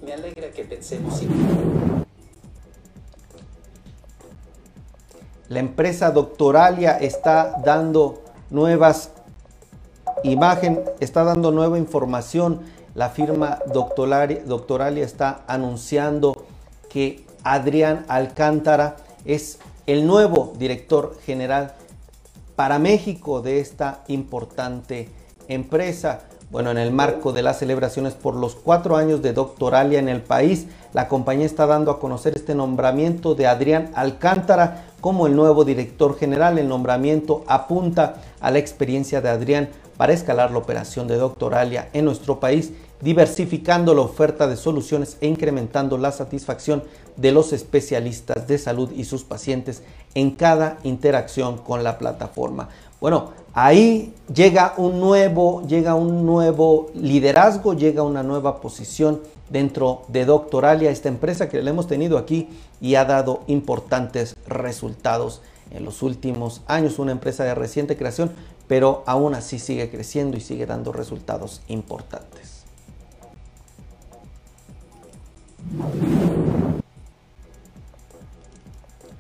Me 0.07 0.13
alegra 0.13 0.49
que 0.51 0.63
pensemos 0.63 1.21
La 5.49 5.59
empresa 5.59 6.11
Doctoralia 6.11 6.97
está 6.97 7.61
dando 7.65 8.23
nuevas 8.49 9.11
imágenes, 10.23 10.79
está 11.01 11.25
dando 11.25 11.51
nueva 11.51 11.77
información. 11.77 12.61
La 12.95 13.09
firma 13.09 13.59
Doctoralia, 13.73 14.43
Doctoralia 14.45 15.03
está 15.03 15.43
anunciando 15.45 16.45
que 16.89 17.25
Adrián 17.43 18.05
Alcántara 18.07 18.95
es 19.25 19.59
el 19.87 20.07
nuevo 20.07 20.53
director 20.57 21.19
general 21.25 21.73
para 22.55 22.79
México 22.79 23.41
de 23.41 23.59
esta 23.59 24.05
importante 24.07 25.09
empresa. 25.49 26.21
Bueno, 26.49 26.71
en 26.71 26.77
el 26.77 26.93
marco 26.93 27.33
de 27.33 27.43
las 27.43 27.59
celebraciones 27.59 28.13
por 28.13 28.33
los 28.33 28.55
cuatro 28.55 28.95
años 28.95 29.21
de 29.21 29.33
doctoralia 29.33 29.99
en 29.99 30.07
el 30.07 30.21
país, 30.21 30.67
la 30.93 31.09
compañía 31.09 31.45
está 31.45 31.65
dando 31.65 31.91
a 31.91 31.99
conocer 31.99 32.37
este 32.37 32.55
nombramiento 32.55 33.35
de 33.35 33.47
Adrián 33.47 33.91
Alcántara 33.95 34.85
como 35.01 35.27
el 35.27 35.35
nuevo 35.35 35.65
director 35.65 36.17
general. 36.17 36.57
El 36.57 36.69
nombramiento 36.69 37.43
apunta 37.47 38.21
a 38.39 38.49
la 38.49 38.59
experiencia 38.59 39.19
de 39.19 39.27
Adrián 39.27 39.67
para 39.97 40.13
escalar 40.13 40.51
la 40.51 40.59
operación 40.59 41.09
de 41.09 41.17
doctoralia 41.17 41.89
en 41.91 42.05
nuestro 42.05 42.39
país, 42.39 42.71
diversificando 43.01 43.93
la 43.93 44.01
oferta 44.01 44.47
de 44.47 44.57
soluciones 44.57 45.17
e 45.21 45.27
incrementando 45.27 45.97
la 45.97 46.11
satisfacción 46.11 46.83
de 47.15 47.31
los 47.31 47.53
especialistas 47.53 48.47
de 48.47 48.57
salud 48.57 48.91
y 48.95 49.05
sus 49.05 49.23
pacientes 49.23 49.83
en 50.15 50.31
cada 50.31 50.79
interacción 50.83 51.57
con 51.57 51.83
la 51.83 51.97
plataforma. 51.97 52.69
Bueno, 52.99 53.31
ahí 53.53 54.13
llega 54.33 54.73
un 54.77 54.99
nuevo, 54.99 55.61
llega 55.67 55.93
un 55.93 56.25
nuevo 56.25 56.89
liderazgo, 56.95 57.75
llega 57.75 58.01
una 58.01 58.23
nueva 58.23 58.59
posición 58.59 59.21
dentro 59.49 60.01
de 60.07 60.25
Doctoralia, 60.25 60.89
esta 60.89 61.09
empresa 61.09 61.47
que 61.49 61.61
le 61.61 61.69
hemos 61.69 61.87
tenido 61.87 62.17
aquí 62.17 62.49
y 62.81 62.95
ha 62.95 63.05
dado 63.05 63.41
importantes 63.47 64.35
resultados 64.47 65.41
en 65.71 65.85
los 65.85 66.01
últimos 66.01 66.61
años, 66.67 66.97
una 66.97 67.11
empresa 67.11 67.43
de 67.43 67.53
reciente 67.53 67.97
creación, 67.97 68.31
pero 68.67 69.03
aún 69.05 69.35
así 69.35 69.59
sigue 69.59 69.89
creciendo 69.89 70.37
y 70.37 70.41
sigue 70.41 70.65
dando 70.65 70.91
resultados 70.91 71.61
importantes. 71.67 72.46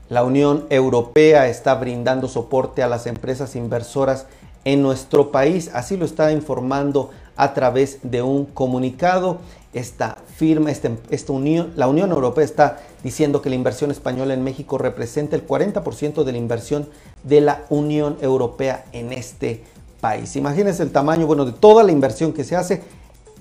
La 0.09 0.23
Unión 0.23 0.65
Europea 0.69 1.49
está 1.49 1.75
brindando 1.75 2.29
soporte 2.29 2.81
a 2.81 2.87
las 2.87 3.07
empresas 3.07 3.55
inversoras 3.57 4.25
en 4.63 4.81
nuestro 4.81 5.31
país, 5.31 5.69
así 5.73 5.97
lo 5.97 6.05
está 6.05 6.31
informando 6.31 7.09
a 7.35 7.53
través 7.53 7.99
de 8.03 8.21
un 8.21 8.45
comunicado. 8.45 9.37
Esta 9.73 10.17
firma, 10.35 10.71
este, 10.71 10.97
esta 11.09 11.33
unión, 11.33 11.73
la 11.75 11.87
Unión 11.87 12.11
Europea 12.11 12.45
está 12.45 12.79
diciendo 13.03 13.41
que 13.41 13.49
la 13.49 13.55
inversión 13.55 13.91
española 13.91 14.33
en 14.33 14.43
México 14.43 14.77
representa 14.77 15.35
el 15.35 15.45
40% 15.45 16.23
de 16.23 16.31
la 16.31 16.37
inversión 16.37 16.87
de 17.23 17.41
la 17.41 17.65
Unión 17.69 18.17
Europea 18.21 18.85
en 18.93 19.11
este 19.11 19.63
país. 20.01 20.35
Imagínense 20.35 20.83
el 20.83 20.91
tamaño, 20.91 21.27
bueno, 21.27 21.45
de 21.45 21.51
toda 21.51 21.83
la 21.83 21.91
inversión 21.91 22.33
que 22.33 22.43
se 22.43 22.55
hace. 22.55 22.81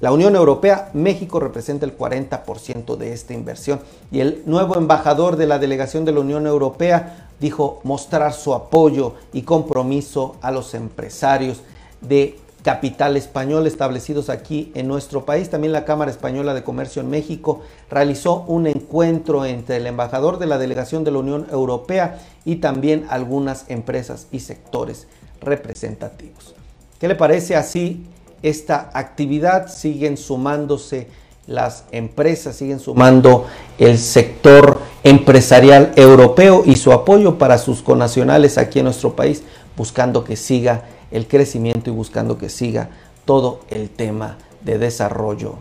La 0.01 0.13
Unión 0.13 0.37
Europea, 0.37 0.91
México 0.93 1.41
representa 1.41 1.87
el 1.87 1.97
40% 1.97 2.97
de 2.97 3.13
esta 3.15 3.33
inversión. 3.33 3.81
Y 4.11 4.21
el 4.21 4.43
nuevo 4.45 4.77
embajador 4.77 5.37
de 5.37 5.47
la 5.47 5.59
delegación 5.59 6.05
de 6.05 6.13
la 6.13 6.21
Unión 6.21 6.47
Europea 6.47 7.31
dijo 7.41 7.81
mostrar 7.83 8.35
su 8.35 8.53
apoyo 8.53 9.15
y 9.33 9.43
compromiso 9.43 10.37
a 10.43 10.51
los 10.51 10.75
empresarios 10.75 11.63
de 12.03 12.39
capital 12.63 13.17
español 13.17 13.67
establecidos 13.67 14.29
aquí 14.29 14.71
en 14.75 14.87
nuestro 14.87 15.25
país. 15.25 15.49
También 15.49 15.73
la 15.73 15.87
Cámara 15.87 16.11
Española 16.11 16.53
de 16.53 16.65
Comercio 16.65 17.01
en 17.01 17.09
México 17.09 17.63
realizó 17.89 18.45
un 18.49 18.67
encuentro 18.67 19.47
entre 19.47 19.77
el 19.77 19.87
embajador 19.87 20.39
de 20.39 20.47
la 20.47 20.59
delegación 20.59 21.05
de 21.05 21.13
la 21.13 21.19
Unión 21.19 21.47
Europea 21.51 22.19
y 22.45 22.57
también 22.57 23.07
algunas 23.09 23.65
empresas 23.71 24.27
y 24.31 24.41
sectores 24.41 25.07
representativos. 25.41 26.55
¿Qué 26.99 27.09
le 27.09 27.15
parece 27.15 27.57
así 27.57 28.05
esta 28.49 28.91
actividad? 28.95 29.69
Siguen 29.69 30.17
sumándose 30.17 31.09
las 31.47 31.85
empresas, 31.93 32.57
siguen 32.57 32.81
sumando 32.81 33.47
el 33.79 33.99
sector 33.99 34.81
empresarial 35.05 35.93
europeo 35.97 36.63
y 36.65 36.77
su 36.77 36.93
apoyo 36.93 37.39
para 37.39 37.59
sus 37.59 37.83
conacionales 37.83 38.59
aquí 38.59 38.81
en 38.81 38.87
nuestro 38.87 39.15
país, 39.15 39.43
buscando 39.77 40.25
que 40.25 40.37
siga 40.37 40.83
el 41.11 41.29
crecimiento 41.29 41.91
y 41.91 41.93
buscando 41.93 42.39
que 42.39 42.49
siga 42.49 42.91
todo 43.25 43.61
el 43.69 43.91
tema 43.91 44.39
de 44.63 44.79
desarrollo 44.79 45.57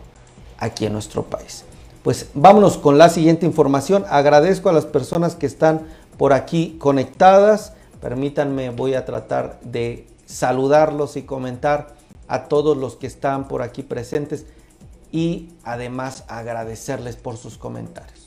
aquí 0.58 0.86
en 0.86 0.92
nuestro 0.92 1.22
país. 1.22 1.64
Pues 2.02 2.28
vámonos 2.34 2.78
con 2.78 2.98
la 2.98 3.08
siguiente 3.08 3.46
información. 3.46 4.04
Agradezco 4.08 4.68
a 4.68 4.72
las 4.72 4.86
personas 4.86 5.34
que 5.34 5.46
están 5.46 5.82
por 6.16 6.32
aquí 6.32 6.76
conectadas. 6.78 7.72
Permítanme, 8.00 8.70
voy 8.70 8.94
a 8.94 9.04
tratar 9.04 9.58
de 9.62 10.06
saludarlos 10.24 11.16
y 11.16 11.22
comentar 11.22 11.95
a 12.28 12.44
todos 12.48 12.76
los 12.76 12.96
que 12.96 13.06
están 13.06 13.48
por 13.48 13.62
aquí 13.62 13.82
presentes 13.82 14.46
y 15.12 15.50
además 15.64 16.24
agradecerles 16.28 17.16
por 17.16 17.36
sus 17.36 17.58
comentarios. 17.58 18.26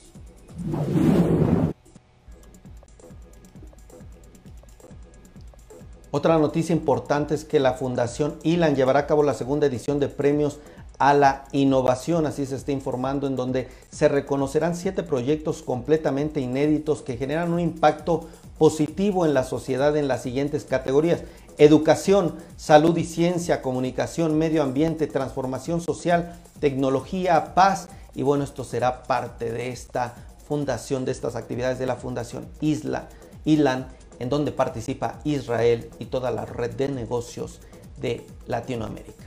Otra 6.11 6.39
noticia 6.39 6.73
importante 6.73 7.35
es 7.35 7.45
que 7.45 7.59
la 7.59 7.73
Fundación 7.73 8.39
ILAN 8.41 8.75
llevará 8.75 9.01
a 9.01 9.07
cabo 9.07 9.21
la 9.21 9.35
segunda 9.35 9.67
edición 9.67 9.99
de 9.99 10.07
premios 10.07 10.59
a 10.97 11.13
la 11.13 11.45
innovación, 11.51 12.25
así 12.25 12.45
se 12.45 12.55
está 12.55 12.71
informando, 12.71 13.27
en 13.27 13.35
donde 13.35 13.69
se 13.89 14.09
reconocerán 14.09 14.75
siete 14.75 15.03
proyectos 15.03 15.61
completamente 15.61 16.41
inéditos 16.41 17.03
que 17.03 17.15
generan 17.15 17.53
un 17.53 17.59
impacto 17.59 18.27
positivo 18.57 19.25
en 19.25 19.33
la 19.33 19.43
sociedad 19.43 19.95
en 19.95 20.07
las 20.09 20.23
siguientes 20.23 20.65
categorías. 20.65 21.21
Educación, 21.59 22.35
salud 22.55 22.95
y 22.95 23.03
ciencia, 23.03 23.61
comunicación, 23.61 24.37
medio 24.37 24.63
ambiente, 24.63 25.07
transformación 25.07 25.81
social, 25.81 26.39
tecnología, 26.61 27.53
paz. 27.53 27.89
Y 28.15 28.23
bueno, 28.23 28.45
esto 28.45 28.63
será 28.63 29.03
parte 29.03 29.51
de 29.51 29.67
esta 29.67 30.15
fundación, 30.47 31.03
de 31.03 31.11
estas 31.11 31.35
actividades 31.35 31.77
de 31.77 31.85
la 31.85 31.97
Fundación 31.97 32.47
Isla, 32.61 33.09
ILAN 33.43 33.87
en 34.19 34.29
donde 34.29 34.53
participa 34.53 35.19
Israel 35.25 35.89
y 35.99 36.05
toda 36.05 36.31
la 36.31 36.45
red 36.45 36.71
de 36.75 36.87
negocios 36.87 37.59
de 37.99 38.25
Latinoamérica. 38.47 39.25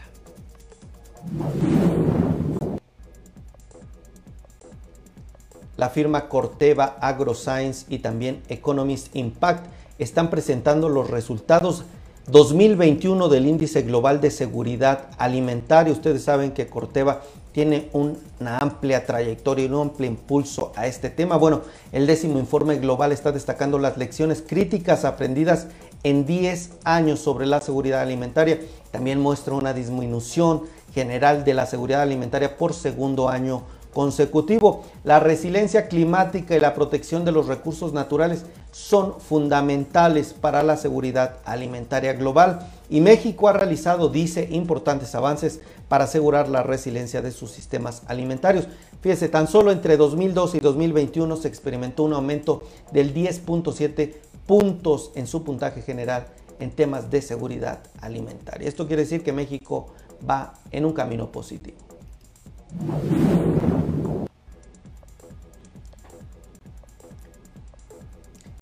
La 5.76 5.90
firma 5.90 6.30
Corteva 6.30 6.96
AgroScience 6.98 7.84
y 7.90 7.98
también 7.98 8.42
Economist 8.48 9.14
Impact 9.14 9.66
están 9.98 10.30
presentando 10.30 10.88
los 10.88 11.10
resultados 11.10 11.84
2021 12.28 13.28
del 13.28 13.46
Índice 13.46 13.82
Global 13.82 14.20
de 14.20 14.30
Seguridad 14.30 15.08
Alimentaria. 15.18 15.92
Ustedes 15.92 16.22
saben 16.22 16.52
que 16.52 16.68
Corteva 16.68 17.22
tiene 17.50 17.88
una 17.92 18.58
amplia 18.58 19.04
trayectoria 19.04 19.64
y 19.64 19.68
un 19.68 19.88
amplio 19.88 20.08
impulso 20.08 20.72
a 20.76 20.86
este 20.86 21.10
tema. 21.10 21.36
Bueno, 21.36 21.62
el 21.90 22.06
décimo 22.06 22.38
informe 22.38 22.76
global 22.76 23.10
está 23.10 23.32
destacando 23.32 23.78
las 23.78 23.96
lecciones 23.98 24.42
críticas 24.46 25.04
aprendidas 25.04 25.66
en 26.04 26.24
10 26.24 26.70
años 26.84 27.18
sobre 27.18 27.46
la 27.46 27.60
seguridad 27.60 28.00
alimentaria. 28.00 28.60
También 28.92 29.20
muestra 29.20 29.54
una 29.54 29.74
disminución 29.74 30.62
general 30.94 31.44
de 31.44 31.54
la 31.54 31.66
seguridad 31.66 32.02
alimentaria 32.02 32.56
por 32.56 32.72
segundo 32.72 33.28
año 33.30 33.64
consecutivo. 33.92 34.84
La 35.04 35.20
resiliencia 35.20 35.88
climática 35.88 36.56
y 36.56 36.60
la 36.60 36.74
protección 36.74 37.24
de 37.24 37.32
los 37.32 37.46
recursos 37.46 37.92
naturales 37.92 38.44
son 38.70 39.20
fundamentales 39.20 40.32
para 40.32 40.62
la 40.62 40.76
seguridad 40.76 41.36
alimentaria 41.44 42.14
global 42.14 42.66
y 42.88 43.00
México 43.00 43.48
ha 43.48 43.52
realizado, 43.52 44.08
dice, 44.08 44.48
importantes 44.50 45.14
avances 45.14 45.60
para 45.88 46.04
asegurar 46.04 46.48
la 46.48 46.62
resiliencia 46.62 47.22
de 47.22 47.32
sus 47.32 47.50
sistemas 47.50 48.02
alimentarios. 48.06 48.66
Fíjese, 49.00 49.28
tan 49.28 49.46
solo 49.46 49.72
entre 49.72 49.96
2002 49.96 50.54
y 50.54 50.60
2021 50.60 51.36
se 51.36 51.48
experimentó 51.48 52.04
un 52.04 52.14
aumento 52.14 52.62
del 52.92 53.14
10.7 53.14 54.14
puntos 54.46 55.10
en 55.14 55.26
su 55.26 55.42
puntaje 55.44 55.82
general 55.82 56.26
en 56.60 56.70
temas 56.70 57.10
de 57.10 57.20
seguridad 57.20 57.80
alimentaria. 58.00 58.68
Esto 58.68 58.86
quiere 58.86 59.02
decir 59.02 59.22
que 59.22 59.32
México 59.32 59.88
va 60.28 60.54
en 60.70 60.84
un 60.84 60.92
camino 60.92 61.30
positivo. 61.30 61.91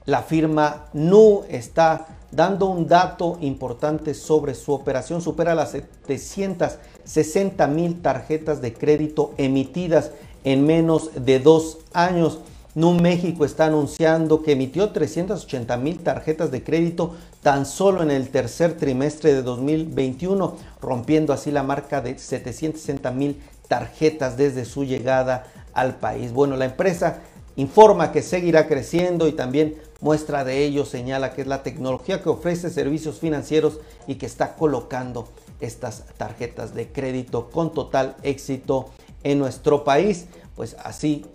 La 0.06 0.22
firma 0.22 0.86
NU 0.92 1.44
está 1.48 2.06
dando 2.32 2.66
un 2.66 2.88
dato 2.88 3.38
importante 3.40 4.14
sobre 4.14 4.54
su 4.54 4.72
operación. 4.72 5.22
Supera 5.22 5.54
las 5.54 5.70
760 5.70 7.66
mil 7.68 8.02
tarjetas 8.02 8.60
de 8.60 8.72
crédito 8.72 9.32
emitidas 9.36 10.10
en 10.42 10.66
menos 10.66 11.10
de 11.14 11.38
dos 11.38 11.78
años. 11.92 12.40
NU 12.74 12.94
México 12.94 13.44
está 13.44 13.66
anunciando 13.66 14.42
que 14.42 14.52
emitió 14.52 14.90
380 14.90 15.76
mil 15.76 15.98
tarjetas 16.00 16.50
de 16.50 16.64
crédito 16.64 17.14
tan 17.42 17.66
solo 17.66 18.02
en 18.02 18.10
el 18.10 18.30
tercer 18.30 18.76
trimestre 18.76 19.34
de 19.34 19.42
2021, 19.42 20.56
rompiendo 20.80 21.32
así 21.32 21.50
la 21.50 21.62
marca 21.62 22.00
de 22.00 22.18
760 22.18 23.10
mil 23.10 23.40
tarjetas 23.70 24.36
desde 24.36 24.64
su 24.64 24.82
llegada 24.82 25.46
al 25.74 25.94
país. 25.94 26.32
Bueno, 26.32 26.56
la 26.56 26.64
empresa 26.64 27.20
informa 27.54 28.10
que 28.10 28.20
seguirá 28.20 28.66
creciendo 28.66 29.28
y 29.28 29.32
también 29.32 29.76
Muestra 30.00 30.44
de 30.44 30.64
ello 30.64 30.86
señala 30.86 31.34
que 31.34 31.42
es 31.42 31.46
la 31.46 31.62
tecnología 31.62 32.22
que 32.22 32.30
ofrece 32.30 32.70
servicios 32.70 33.18
financieros 33.18 33.80
y 34.06 34.14
que 34.14 34.24
está 34.24 34.56
colocando 34.56 35.28
estas 35.60 36.06
tarjetas 36.16 36.74
de 36.74 36.90
crédito 36.90 37.50
con 37.50 37.72
total 37.72 38.16
éxito 38.22 38.88
en 39.22 39.38
nuestro 39.38 39.84
país. 39.84 40.26
Pues 40.56 40.74
así, 40.82 41.26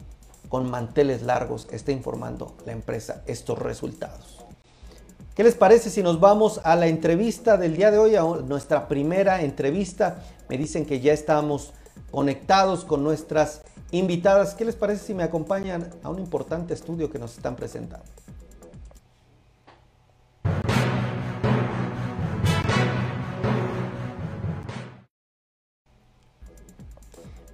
con 0.49 0.69
manteles 0.69 1.21
largos, 1.21 1.67
está 1.71 1.91
informando 1.91 2.55
la 2.65 2.71
empresa 2.71 3.21
estos 3.27 3.59
resultados. 3.59 4.43
¿Qué 5.35 5.43
les 5.43 5.53
parece 5.53 5.91
si 5.91 6.01
nos 6.01 6.19
vamos 6.19 6.59
a 6.63 6.75
la 6.75 6.87
entrevista 6.87 7.57
del 7.57 7.77
día 7.77 7.91
de 7.91 7.99
hoy, 7.99 8.15
a 8.15 8.23
nuestra 8.23 8.87
primera 8.87 9.43
entrevista? 9.43 10.23
Me 10.49 10.57
dicen 10.57 10.85
que 10.85 11.01
ya 11.01 11.13
estamos 11.13 11.73
conectados 12.11 12.85
con 12.85 13.03
nuestras 13.03 13.61
invitadas. 13.91 14.55
¿Qué 14.55 14.65
les 14.65 14.75
parece 14.75 15.05
si 15.05 15.13
me 15.13 15.23
acompañan 15.23 15.89
a 16.03 16.09
un 16.09 16.19
importante 16.19 16.73
estudio 16.73 17.09
que 17.09 17.19
nos 17.19 17.35
están 17.35 17.55
presentando? 17.55 18.05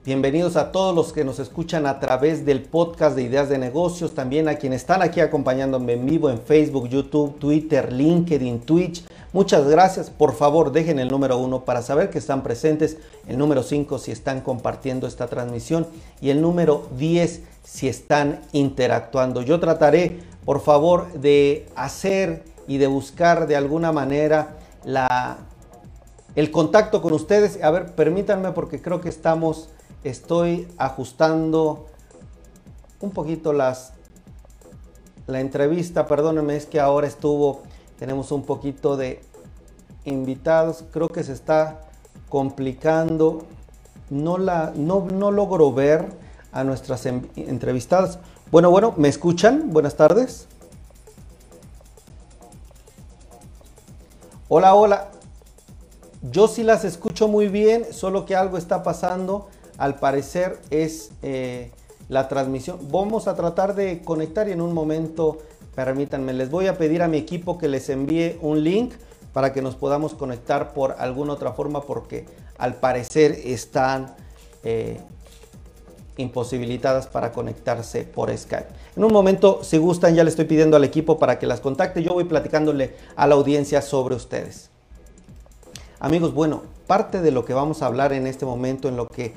Bienvenidos 0.04 0.56
a 0.56 0.72
todos 0.72 0.96
los 0.96 1.14
que 1.14 1.24
nos 1.24 1.38
escuchan 1.38 1.86
a 1.86 2.00
través 2.00 2.44
del 2.44 2.64
podcast 2.64 3.16
de 3.16 3.22
Ideas 3.22 3.50
de 3.50 3.60
Negocios, 3.60 4.16
también 4.16 4.50
a 4.50 4.56
quienes 4.56 4.82
están 4.82 5.04
aquí 5.04 5.20
acompañándome 5.20 5.94
en 5.94 6.08
vivo 6.08 6.32
en 6.32 6.42
Facebook, 6.42 6.90
YouTube, 6.90 7.38
Twitter, 7.38 7.94
LinkedIn, 7.94 8.62
Twitch. 8.62 9.06
Muchas 9.32 9.68
gracias. 9.68 10.10
Por 10.10 10.34
favor, 10.34 10.72
dejen 10.72 10.98
el 10.98 11.10
número 11.10 11.38
uno 11.38 11.66
para 11.66 11.84
saber 11.84 12.10
que 12.10 12.18
están 12.18 12.42
presentes, 12.42 12.98
el 13.28 13.38
número 13.38 13.62
5 13.62 14.00
si 14.00 14.12
están 14.12 14.42
compartiendo 14.42 15.06
esta 15.06 15.28
transmisión 15.28 15.86
y 16.20 16.32
el 16.32 16.42
número 16.42 16.88
10 16.98 17.44
si 17.64 17.88
están 17.88 18.42
interactuando. 18.54 19.44
Yo 19.44 19.60
trataré, 19.60 20.18
por 20.46 20.62
favor, 20.62 21.14
de 21.14 21.68
hacer 21.76 22.42
y 22.68 22.80
de 22.80 22.88
buscar 22.88 23.46
de 23.46 23.56
alguna 23.56 23.92
manera 23.92 24.58
la, 24.84 25.38
el 26.34 26.50
contacto 26.50 27.04
con 27.04 27.14
ustedes. 27.14 27.64
A 27.64 27.70
ver, 27.70 27.94
permítanme 27.94 28.52
porque 28.54 28.82
creo 28.82 29.00
que 29.00 29.10
estamos 29.10 29.70
estoy 30.04 30.68
ajustando 30.78 31.88
un 33.00 33.12
poquito 33.12 33.54
las 33.54 33.94
la 35.28 35.40
entrevista, 35.40 36.08
perdónenme, 36.08 36.56
es 36.56 36.66
que 36.66 36.80
ahora 36.80 37.08
estuvo, 37.08 37.62
tenemos 37.98 38.32
un 38.32 38.44
poquito 38.44 38.98
de 38.98 39.22
invitados, 40.04 40.84
creo 40.92 41.10
que 41.10 41.24
se 41.24 41.34
está 41.34 41.82
complicando, 42.28 43.46
no, 44.10 44.38
la, 44.38 44.74
no, 44.76 45.08
no 45.14 45.32
logro 45.32 45.72
ver 45.72 46.10
a 46.52 46.64
nuestras 46.64 47.06
entrevistadas, 47.06 48.20
Bueno, 48.52 48.70
bueno, 48.70 48.94
¿me 48.98 49.08
escuchan? 49.08 49.72
Buenas 49.72 49.96
tardes. 49.96 50.48
Hola, 54.50 54.76
hola. 54.76 55.08
Yo 56.22 56.50
sí 56.50 56.64
las 56.64 56.84
escucho 56.84 57.30
muy 57.30 57.48
bien, 57.48 57.86
solo 57.94 58.26
que 58.26 58.36
algo 58.36 58.58
está 58.58 58.84
pasando. 58.84 59.48
Al 59.82 59.96
parecer 59.96 60.60
es 60.70 61.10
eh, 61.24 61.72
la 62.08 62.28
transmisión. 62.28 62.78
Vamos 62.92 63.28
a 63.28 63.34
tratar 63.34 63.74
de 63.74 64.04
conectar 64.04 64.48
y 64.48 64.52
en 64.52 64.62
un 64.62 64.76
momento, 64.76 65.40
permítanme, 65.74 66.34
les 66.34 66.52
voy 66.52 66.68
a 66.68 66.78
pedir 66.78 67.02
a 67.02 67.08
mi 67.08 67.18
equipo 67.18 67.58
que 67.58 67.68
les 67.68 67.90
envíe 67.90 68.38
un 68.44 68.64
link 68.64 68.94
para 69.34 69.54
que 69.54 69.64
nos 69.64 69.76
podamos 69.76 70.14
conectar 70.14 70.74
por 70.74 70.98
alguna 71.00 71.34
otra 71.34 71.54
forma 71.54 71.82
porque 71.82 72.28
al 72.60 72.76
parecer 72.76 73.32
están 73.44 74.14
eh, 74.64 75.00
imposibilitadas 76.16 77.08
para 77.08 77.32
conectarse 77.32 78.04
por 78.04 78.38
Skype. 78.38 78.68
En 78.96 79.04
un 79.04 79.12
momento, 79.12 79.64
si 79.64 79.80
gustan, 79.80 80.14
ya 80.14 80.24
le 80.24 80.30
estoy 80.30 80.46
pidiendo 80.46 80.78
al 80.78 80.84
equipo 80.84 81.18
para 81.18 81.40
que 81.40 81.48
las 81.48 81.60
contacte. 81.60 82.04
Yo 82.04 82.14
voy 82.14 82.26
platicándole 82.26 82.94
a 83.16 83.26
la 83.26 83.34
audiencia 83.34 83.82
sobre 83.82 84.14
ustedes. 84.14 84.70
Amigos, 86.00 86.36
bueno, 86.36 86.62
parte 86.86 87.20
de 87.20 87.32
lo 87.32 87.46
que 87.46 87.56
vamos 87.56 87.82
a 87.82 87.88
hablar 87.88 88.14
en 88.14 88.28
este 88.28 88.46
momento, 88.46 88.88
en 88.88 88.96
lo 88.96 89.08
que 89.08 89.34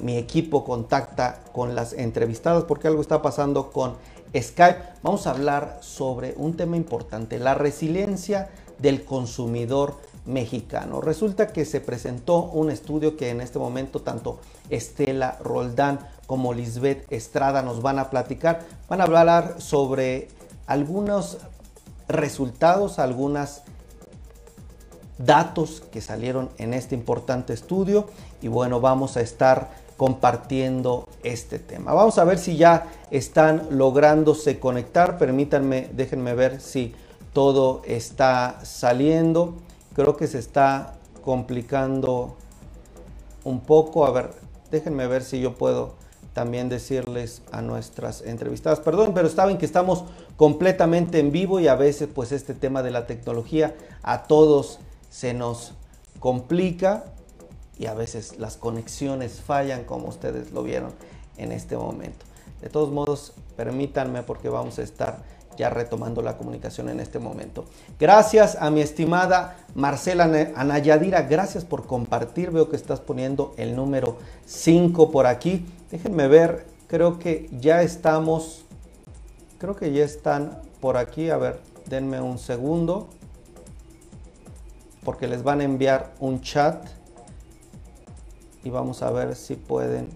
mi 0.00 0.16
equipo 0.16 0.64
contacta 0.64 1.40
con 1.52 1.74
las 1.74 1.92
entrevistadas, 1.92 2.64
porque 2.64 2.88
algo 2.88 3.02
está 3.02 3.22
pasando 3.22 3.70
con 3.70 3.94
Skype, 4.36 4.78
vamos 5.02 5.26
a 5.26 5.30
hablar 5.30 5.78
sobre 5.80 6.34
un 6.36 6.56
tema 6.56 6.76
importante, 6.76 7.38
la 7.38 7.54
resiliencia 7.54 8.48
del 8.78 9.04
consumidor 9.04 9.96
mexicano. 10.26 11.00
Resulta 11.00 11.48
que 11.48 11.64
se 11.64 11.80
presentó 11.80 12.42
un 12.42 12.70
estudio 12.70 13.16
que 13.16 13.30
en 13.30 13.40
este 13.40 13.58
momento 13.58 14.02
tanto 14.02 14.38
Estela 14.68 15.38
Roldán 15.42 16.00
como 16.26 16.52
Lisbeth 16.52 17.10
Estrada 17.10 17.62
nos 17.62 17.80
van 17.80 17.98
a 17.98 18.10
platicar. 18.10 18.60
Van 18.88 19.00
a 19.00 19.04
hablar 19.04 19.56
sobre 19.58 20.28
algunos 20.66 21.38
resultados, 22.08 22.98
algunos 22.98 23.62
datos 25.18 25.82
que 25.92 26.00
salieron 26.00 26.48
en 26.58 26.74
este 26.74 26.94
importante 26.94 27.52
estudio 27.52 28.06
y 28.40 28.48
bueno, 28.48 28.80
vamos 28.80 29.16
a 29.16 29.20
estar 29.20 29.70
compartiendo 29.96 31.08
este 31.24 31.58
tema. 31.58 31.92
Vamos 31.92 32.18
a 32.18 32.24
ver 32.24 32.38
si 32.38 32.56
ya 32.56 32.86
están 33.10 33.66
lográndose 33.70 34.60
conectar. 34.60 35.18
Permítanme, 35.18 35.90
déjenme 35.92 36.34
ver 36.34 36.60
si 36.60 36.94
todo 37.32 37.82
está 37.84 38.60
saliendo. 38.62 39.56
Creo 39.94 40.16
que 40.16 40.28
se 40.28 40.38
está 40.38 40.94
complicando 41.24 42.36
un 43.42 43.60
poco. 43.60 44.06
A 44.06 44.12
ver, 44.12 44.30
déjenme 44.70 45.08
ver 45.08 45.24
si 45.24 45.40
yo 45.40 45.54
puedo 45.54 45.94
también 46.32 46.68
decirles 46.68 47.42
a 47.50 47.62
nuestras 47.62 48.22
entrevistadas, 48.22 48.78
perdón, 48.78 49.12
pero 49.12 49.28
saben 49.28 49.58
que 49.58 49.66
estamos 49.66 50.04
completamente 50.36 51.18
en 51.18 51.32
vivo 51.32 51.58
y 51.58 51.66
a 51.66 51.74
veces 51.74 52.08
pues 52.14 52.30
este 52.30 52.54
tema 52.54 52.84
de 52.84 52.92
la 52.92 53.08
tecnología 53.08 53.74
a 54.04 54.22
todos 54.22 54.78
se 55.10 55.34
nos 55.34 55.74
complica 56.20 57.04
y 57.78 57.86
a 57.86 57.94
veces 57.94 58.38
las 58.38 58.56
conexiones 58.56 59.40
fallan 59.40 59.84
como 59.84 60.08
ustedes 60.08 60.50
lo 60.52 60.62
vieron 60.62 60.92
en 61.36 61.52
este 61.52 61.76
momento. 61.76 62.26
De 62.60 62.68
todos 62.68 62.90
modos, 62.90 63.32
permítanme 63.56 64.22
porque 64.22 64.48
vamos 64.48 64.78
a 64.78 64.82
estar 64.82 65.22
ya 65.56 65.70
retomando 65.70 66.22
la 66.22 66.36
comunicación 66.36 66.88
en 66.88 67.00
este 67.00 67.18
momento. 67.18 67.64
Gracias 67.98 68.56
a 68.60 68.70
mi 68.70 68.80
estimada 68.80 69.56
Marcela 69.74 70.24
Anayadira, 70.54 71.22
gracias 71.22 71.64
por 71.64 71.86
compartir. 71.86 72.52
Veo 72.52 72.68
que 72.70 72.76
estás 72.76 73.00
poniendo 73.00 73.54
el 73.56 73.74
número 73.74 74.18
5 74.46 75.10
por 75.10 75.26
aquí. 75.26 75.66
Déjenme 75.90 76.28
ver, 76.28 76.66
creo 76.86 77.18
que 77.18 77.50
ya 77.60 77.82
estamos, 77.82 78.64
creo 79.58 79.74
que 79.74 79.92
ya 79.92 80.04
están 80.04 80.62
por 80.80 80.96
aquí. 80.96 81.30
A 81.30 81.36
ver, 81.36 81.60
denme 81.86 82.20
un 82.20 82.38
segundo, 82.38 83.08
porque 85.08 85.26
les 85.26 85.42
van 85.42 85.62
a 85.62 85.64
enviar 85.64 86.12
un 86.20 86.42
chat 86.42 86.84
y 88.62 88.68
vamos 88.68 89.00
a 89.00 89.10
ver 89.10 89.36
si 89.36 89.54
pueden 89.54 90.10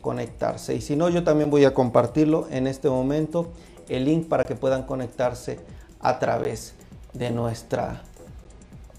conectarse. 0.00 0.72
Y 0.72 0.80
si 0.80 0.94
no, 0.94 1.08
yo 1.08 1.24
también 1.24 1.50
voy 1.50 1.64
a 1.64 1.74
compartirlo 1.74 2.46
en 2.52 2.68
este 2.68 2.88
momento 2.88 3.48
el 3.88 4.04
link 4.04 4.28
para 4.28 4.44
que 4.44 4.54
puedan 4.54 4.84
conectarse 4.84 5.58
a 5.98 6.20
través 6.20 6.74
de 7.12 7.32
nuestra, 7.32 8.02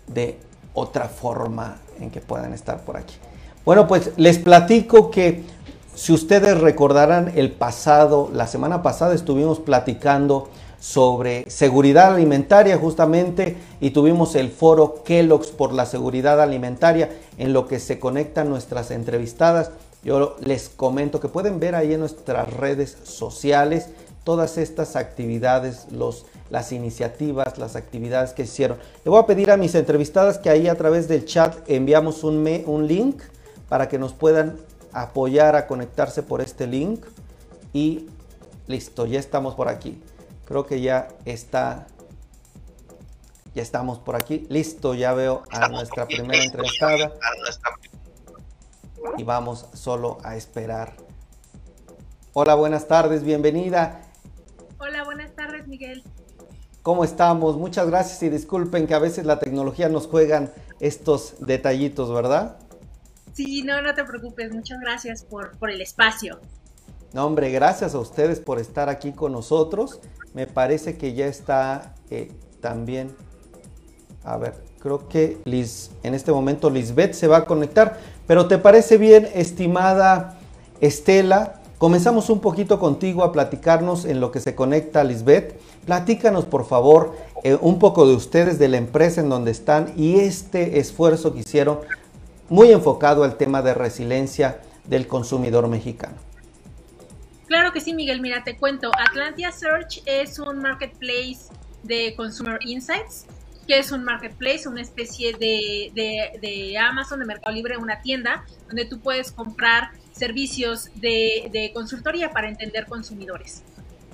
de 0.08 0.38
otra 0.74 1.06
forma 1.06 1.78
en 2.02 2.12
que 2.12 2.20
puedan 2.20 2.52
estar 2.52 2.82
por 2.82 2.98
aquí. 2.98 3.16
Bueno, 3.64 3.88
pues 3.88 4.12
les 4.18 4.40
platico 4.40 5.10
que 5.12 5.46
si 5.96 6.12
ustedes 6.12 6.60
recordarán 6.60 7.32
el 7.38 7.54
pasado, 7.54 8.30
la 8.34 8.48
semana 8.48 8.84
pasada 8.84 9.16
estuvimos 9.16 9.62
platicando 9.62 10.50
sobre 10.80 11.50
seguridad 11.50 12.14
alimentaria 12.14 12.78
justamente 12.78 13.58
y 13.80 13.92
tuvimos 13.92 14.36
el 14.36 14.50
foro 14.50 15.04
Kellogg's 15.04 15.48
por 15.48 15.74
la 15.74 15.86
seguridad 15.86 16.42
alimentaria 16.42 17.10
en 17.38 17.54
lo 17.54 17.68
que 17.68 17.80
se 17.80 18.00
conectan 18.00 18.50
nuestras 18.50 18.92
entrevistadas. 18.92 19.72
Yo 20.04 20.36
les 20.40 20.70
comento 20.70 21.20
que 21.20 21.28
pueden 21.28 21.60
ver 21.60 21.76
ahí 21.76 21.94
en 21.94 22.00
nuestras 22.00 22.54
redes 22.54 22.98
sociales 23.04 23.90
todas 24.24 24.58
estas 24.58 24.96
actividades, 24.96 25.88
los, 25.92 26.26
las 26.50 26.72
iniciativas, 26.72 27.58
las 27.58 27.76
actividades 27.76 28.34
que 28.34 28.44
hicieron. 28.44 28.78
Le 29.06 29.10
voy 29.10 29.22
a 29.22 29.26
pedir 29.26 29.52
a 29.52 29.58
mis 29.58 29.74
entrevistadas 29.74 30.38
que 30.38 30.50
ahí 30.50 30.68
a 30.68 30.76
través 30.76 31.08
del 31.08 31.26
chat 31.26 31.56
enviamos 31.68 32.24
un, 32.24 32.46
un 32.66 32.88
link 32.88 33.22
para 33.70 33.88
que 33.88 33.98
nos 33.98 34.14
puedan 34.14 34.58
apoyar 34.92 35.56
a 35.56 35.66
conectarse 35.66 36.24
por 36.24 36.42
este 36.42 36.68
link. 36.68 37.06
Y 37.74 38.08
listo, 38.68 39.06
ya 39.06 39.20
estamos 39.20 39.56
por 39.56 39.70
aquí. 39.70 39.98
Creo 40.48 40.66
que 40.66 40.80
ya 40.80 41.10
está. 41.26 41.88
Ya 43.54 43.62
estamos 43.62 44.00
por 44.00 44.16
aquí. 44.16 44.48
Listo, 44.50 44.94
ya 44.94 45.14
veo 45.14 45.44
a 45.52 45.68
nuestra 45.68 46.06
primera 46.06 46.42
entrevistada. 46.42 47.12
Y 49.18 49.24
vamos 49.24 49.68
solo 49.74 50.20
a 50.24 50.38
esperar. 50.38 50.96
Hola, 52.32 52.56
buenas 52.56 52.88
tardes, 52.88 53.24
bienvenida. 53.24 54.02
Hola, 54.78 55.04
buenas 55.04 55.36
tardes, 55.36 55.68
Miguel. 55.68 56.04
¿Cómo 56.82 57.04
estamos? 57.04 57.58
Muchas 57.58 57.88
gracias 57.88 58.24
y 58.24 58.30
disculpen 58.30 58.88
que 58.88 58.94
a 58.94 59.00
veces 59.00 59.26
la 59.26 59.40
tecnología 59.40 59.90
nos 59.90 60.08
juegan 60.08 60.54
estos 60.80 61.36
detallitos, 61.40 62.14
¿verdad? 62.14 62.58
Sí, 63.34 63.64
no, 63.64 63.82
no 63.82 63.94
te 63.94 64.06
preocupes. 64.06 64.54
Muchas 64.54 64.80
gracias 64.80 65.24
por, 65.24 65.58
por 65.58 65.72
el 65.72 65.82
espacio. 65.82 66.40
No, 67.18 67.26
hombre, 67.26 67.50
gracias 67.50 67.96
a 67.96 68.00
ustedes 68.00 68.40
por 68.40 68.60
estar 68.60 68.90
aquí 68.90 69.12
con 69.12 69.32
nosotros. 69.32 70.00
Me 70.36 70.46
parece 70.46 70.98
que 70.98 71.16
ya 71.16 71.26
está 71.26 71.96
eh, 72.12 72.32
también. 72.62 73.10
A 74.24 74.38
ver, 74.38 74.54
creo 74.78 75.08
que 75.08 75.40
Liz, 75.44 75.90
en 76.04 76.14
este 76.14 76.32
momento 76.32 76.70
Lisbeth 76.70 77.14
se 77.14 77.26
va 77.26 77.38
a 77.38 77.46
conectar. 77.46 77.98
Pero 78.28 78.48
¿te 78.48 78.60
parece 78.60 79.00
bien, 79.00 79.28
estimada 79.34 80.38
Estela? 80.80 81.60
Comenzamos 81.80 82.30
un 82.30 82.40
poquito 82.40 82.78
contigo 82.78 83.24
a 83.24 83.32
platicarnos 83.32 84.06
en 84.06 84.20
lo 84.20 84.30
que 84.30 84.40
se 84.40 84.54
conecta 84.54 85.04
Lisbeth. 85.04 85.60
Platícanos 85.88 86.46
por 86.46 86.68
favor 86.68 87.16
eh, 87.44 87.58
un 87.60 87.80
poco 87.80 88.06
de 88.06 88.14
ustedes, 88.14 88.60
de 88.60 88.68
la 88.68 88.78
empresa 88.78 89.22
en 89.22 89.30
donde 89.30 89.50
están 89.50 89.92
y 89.98 90.20
este 90.20 90.78
esfuerzo 90.78 91.34
que 91.34 91.40
hicieron 91.40 91.80
muy 92.48 92.72
enfocado 92.72 93.24
al 93.24 93.38
tema 93.38 93.64
de 93.64 93.74
resiliencia 93.74 94.60
del 94.88 95.08
consumidor 95.08 95.68
mexicano. 95.68 96.27
Claro 97.48 97.72
que 97.72 97.80
sí, 97.80 97.94
Miguel. 97.94 98.22
Mira, 98.22 98.44
te 98.44 98.58
cuento. 98.58 98.92
Atlantia 98.98 99.52
Search 99.52 100.02
es 100.06 100.38
un 100.40 100.60
marketplace 100.60 101.48
de 101.84 102.14
Consumer 102.16 102.60
Insights, 102.62 103.26
que 103.68 103.80
es 103.80 103.92
un 103.92 104.04
marketplace, 104.04 104.68
una 104.68 104.82
especie 104.82 105.34
de, 105.34 105.92
de 106.42 106.78
Amazon, 106.78 107.20
de 107.20 107.26
Mercado 107.26 107.56
Libre, 107.56 107.78
una 107.78 108.02
tienda 108.02 108.46
donde 108.68 108.86
tú 108.86 109.00
puedes 109.00 109.32
comprar 109.32 109.92
servicios 110.18 110.90
de, 110.96 111.72
consultoría 111.74 112.32
para 112.32 112.50
entender 112.50 112.86
consumidores. 112.88 113.64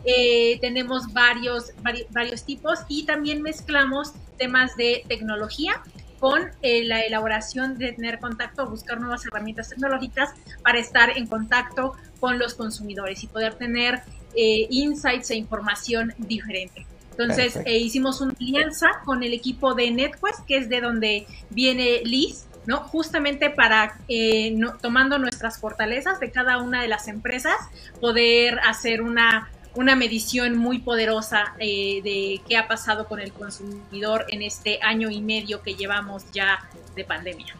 Eh, 0.05 0.59
tenemos 0.59 1.13
varios, 1.13 1.71
varios 2.09 2.43
tipos 2.43 2.79
y 2.89 3.05
también 3.05 3.41
mezclamos 3.41 4.13
temas 4.37 4.75
de 4.75 5.05
tecnología 5.07 5.81
con 6.23 6.39
eh, 6.61 6.85
la 6.85 7.01
elaboración 7.01 7.77
de 7.77 7.91
tener 7.91 8.17
contacto, 8.17 8.69
buscar 8.69 8.97
nuevas 8.97 9.25
herramientas 9.25 9.67
tecnológicas 9.67 10.29
para 10.63 10.79
estar 10.79 11.17
en 11.17 11.27
contacto 11.27 11.95
con 12.21 12.39
los 12.39 12.53
consumidores 12.53 13.21
y 13.25 13.27
poder 13.27 13.55
tener 13.55 14.03
eh, 14.33 14.67
insights 14.69 15.31
e 15.31 15.35
información 15.35 16.13
diferente. 16.17 16.87
Entonces 17.11 17.59
hicimos 17.67 18.21
una 18.21 18.33
alianza 18.39 18.87
con 19.03 19.21
el 19.21 19.33
equipo 19.33 19.75
de 19.75 19.91
NetQuest, 19.91 20.45
que 20.47 20.55
es 20.55 20.69
de 20.69 20.79
donde 20.79 21.27
viene 21.49 21.99
Liz, 22.05 22.45
¿no? 22.67 22.77
Justamente 22.77 23.49
para, 23.49 23.97
eh, 24.07 24.57
tomando 24.81 25.17
nuestras 25.17 25.59
fortalezas 25.59 26.21
de 26.21 26.31
cada 26.31 26.57
una 26.59 26.81
de 26.81 26.87
las 26.87 27.09
empresas, 27.09 27.57
poder 27.99 28.59
hacer 28.65 29.01
una, 29.01 29.49
una 29.75 29.95
medición 29.95 30.57
muy 30.57 30.79
poderosa 30.79 31.53
eh, 31.59 32.01
de 32.03 32.41
qué 32.47 32.57
ha 32.57 32.67
pasado 32.67 33.07
con 33.07 33.19
el 33.19 33.31
consumidor 33.33 34.25
en 34.29 34.41
este 34.41 34.79
año 34.81 35.09
y 35.09 35.21
medio 35.21 35.61
que 35.61 35.75
llevamos 35.75 36.23
ya 36.31 36.59
de 36.95 37.03
pandemia. 37.03 37.55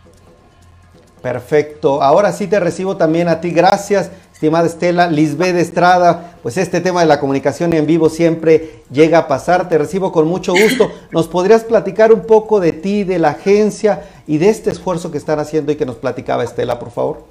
Perfecto. 1.23 2.03
Ahora 2.03 2.33
sí 2.33 2.47
te 2.47 2.59
recibo 2.59 2.97
también 2.97 3.29
a 3.29 3.39
ti. 3.39 3.51
Gracias, 3.51 4.11
estimada 4.33 4.67
Estela. 4.67 5.07
Lisbeth 5.07 5.55
Estrada, 5.55 6.35
pues 6.43 6.57
este 6.57 6.81
tema 6.81 6.99
de 6.99 7.07
la 7.07 7.21
comunicación 7.21 7.71
en 7.71 7.85
vivo 7.85 8.09
siempre 8.09 8.83
llega 8.91 9.19
a 9.19 9.27
pasar. 9.29 9.69
Te 9.69 9.77
recibo 9.77 10.11
con 10.11 10.27
mucho 10.27 10.51
gusto. 10.51 10.91
¿Nos 11.11 11.29
podrías 11.29 11.63
platicar 11.63 12.11
un 12.11 12.27
poco 12.27 12.59
de 12.59 12.73
ti, 12.73 13.05
de 13.05 13.19
la 13.19 13.29
agencia 13.29 14.03
y 14.27 14.37
de 14.37 14.49
este 14.49 14.69
esfuerzo 14.69 15.11
que 15.11 15.17
están 15.17 15.39
haciendo 15.39 15.71
y 15.71 15.77
que 15.77 15.85
nos 15.85 15.95
platicaba 15.95 16.43
Estela, 16.43 16.77
por 16.77 16.91
favor? 16.91 17.25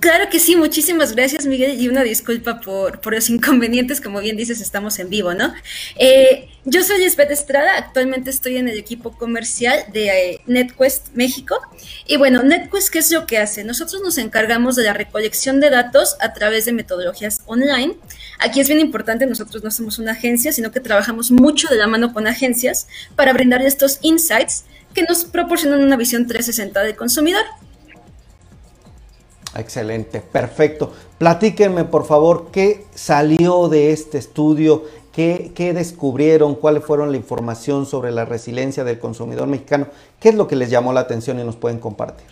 Claro 0.00 0.30
que 0.30 0.40
sí, 0.40 0.56
muchísimas 0.56 1.14
gracias 1.14 1.44
Miguel 1.44 1.78
y 1.78 1.86
una 1.86 2.02
disculpa 2.02 2.60
por, 2.60 3.02
por 3.02 3.12
los 3.12 3.28
inconvenientes, 3.28 4.00
como 4.00 4.20
bien 4.20 4.34
dices, 4.34 4.62
estamos 4.62 4.98
en 4.98 5.10
vivo, 5.10 5.34
¿no? 5.34 5.52
Eh, 5.96 6.48
yo 6.64 6.82
soy 6.82 7.00
Lisbeth 7.00 7.30
Estrada, 7.30 7.76
actualmente 7.76 8.30
estoy 8.30 8.56
en 8.56 8.68
el 8.68 8.78
equipo 8.78 9.12
comercial 9.12 9.84
de 9.92 10.08
eh, 10.08 10.40
NetQuest 10.46 11.08
México 11.12 11.60
y 12.06 12.16
bueno, 12.16 12.42
NetQuest, 12.42 12.88
¿qué 12.88 12.98
es 13.00 13.10
lo 13.10 13.26
que 13.26 13.36
hace? 13.36 13.62
Nosotros 13.62 14.00
nos 14.02 14.16
encargamos 14.16 14.74
de 14.74 14.84
la 14.84 14.94
recolección 14.94 15.60
de 15.60 15.68
datos 15.68 16.16
a 16.20 16.32
través 16.32 16.64
de 16.64 16.72
metodologías 16.72 17.42
online. 17.44 17.98
Aquí 18.38 18.60
es 18.60 18.68
bien 18.68 18.80
importante, 18.80 19.26
nosotros 19.26 19.62
no 19.62 19.70
somos 19.70 19.98
una 19.98 20.12
agencia, 20.12 20.50
sino 20.52 20.72
que 20.72 20.80
trabajamos 20.80 21.30
mucho 21.30 21.68
de 21.68 21.76
la 21.76 21.86
mano 21.86 22.14
con 22.14 22.26
agencias 22.26 22.88
para 23.16 23.34
brindar 23.34 23.60
estos 23.60 23.98
insights 24.00 24.64
que 24.94 25.02
nos 25.02 25.26
proporcionan 25.26 25.82
una 25.82 25.96
visión 25.96 26.26
360 26.26 26.82
del 26.84 26.96
consumidor. 26.96 27.44
Excelente, 29.54 30.20
perfecto. 30.20 30.92
Platíquenme, 31.18 31.84
por 31.84 32.06
favor, 32.06 32.50
qué 32.52 32.86
salió 32.94 33.68
de 33.68 33.92
este 33.92 34.18
estudio, 34.18 34.84
qué, 35.12 35.72
descubrieron, 35.74 36.54
cuáles 36.54 36.84
fueron 36.84 37.10
la 37.10 37.16
información 37.16 37.84
sobre 37.84 38.12
la 38.12 38.24
resiliencia 38.24 38.84
del 38.84 38.98
consumidor 38.98 39.48
mexicano, 39.48 39.88
qué 40.20 40.30
es 40.30 40.34
lo 40.34 40.46
que 40.46 40.56
les 40.56 40.70
llamó 40.70 40.92
la 40.92 41.00
atención 41.00 41.38
y 41.40 41.44
nos 41.44 41.56
pueden 41.56 41.78
compartir. 41.78 42.26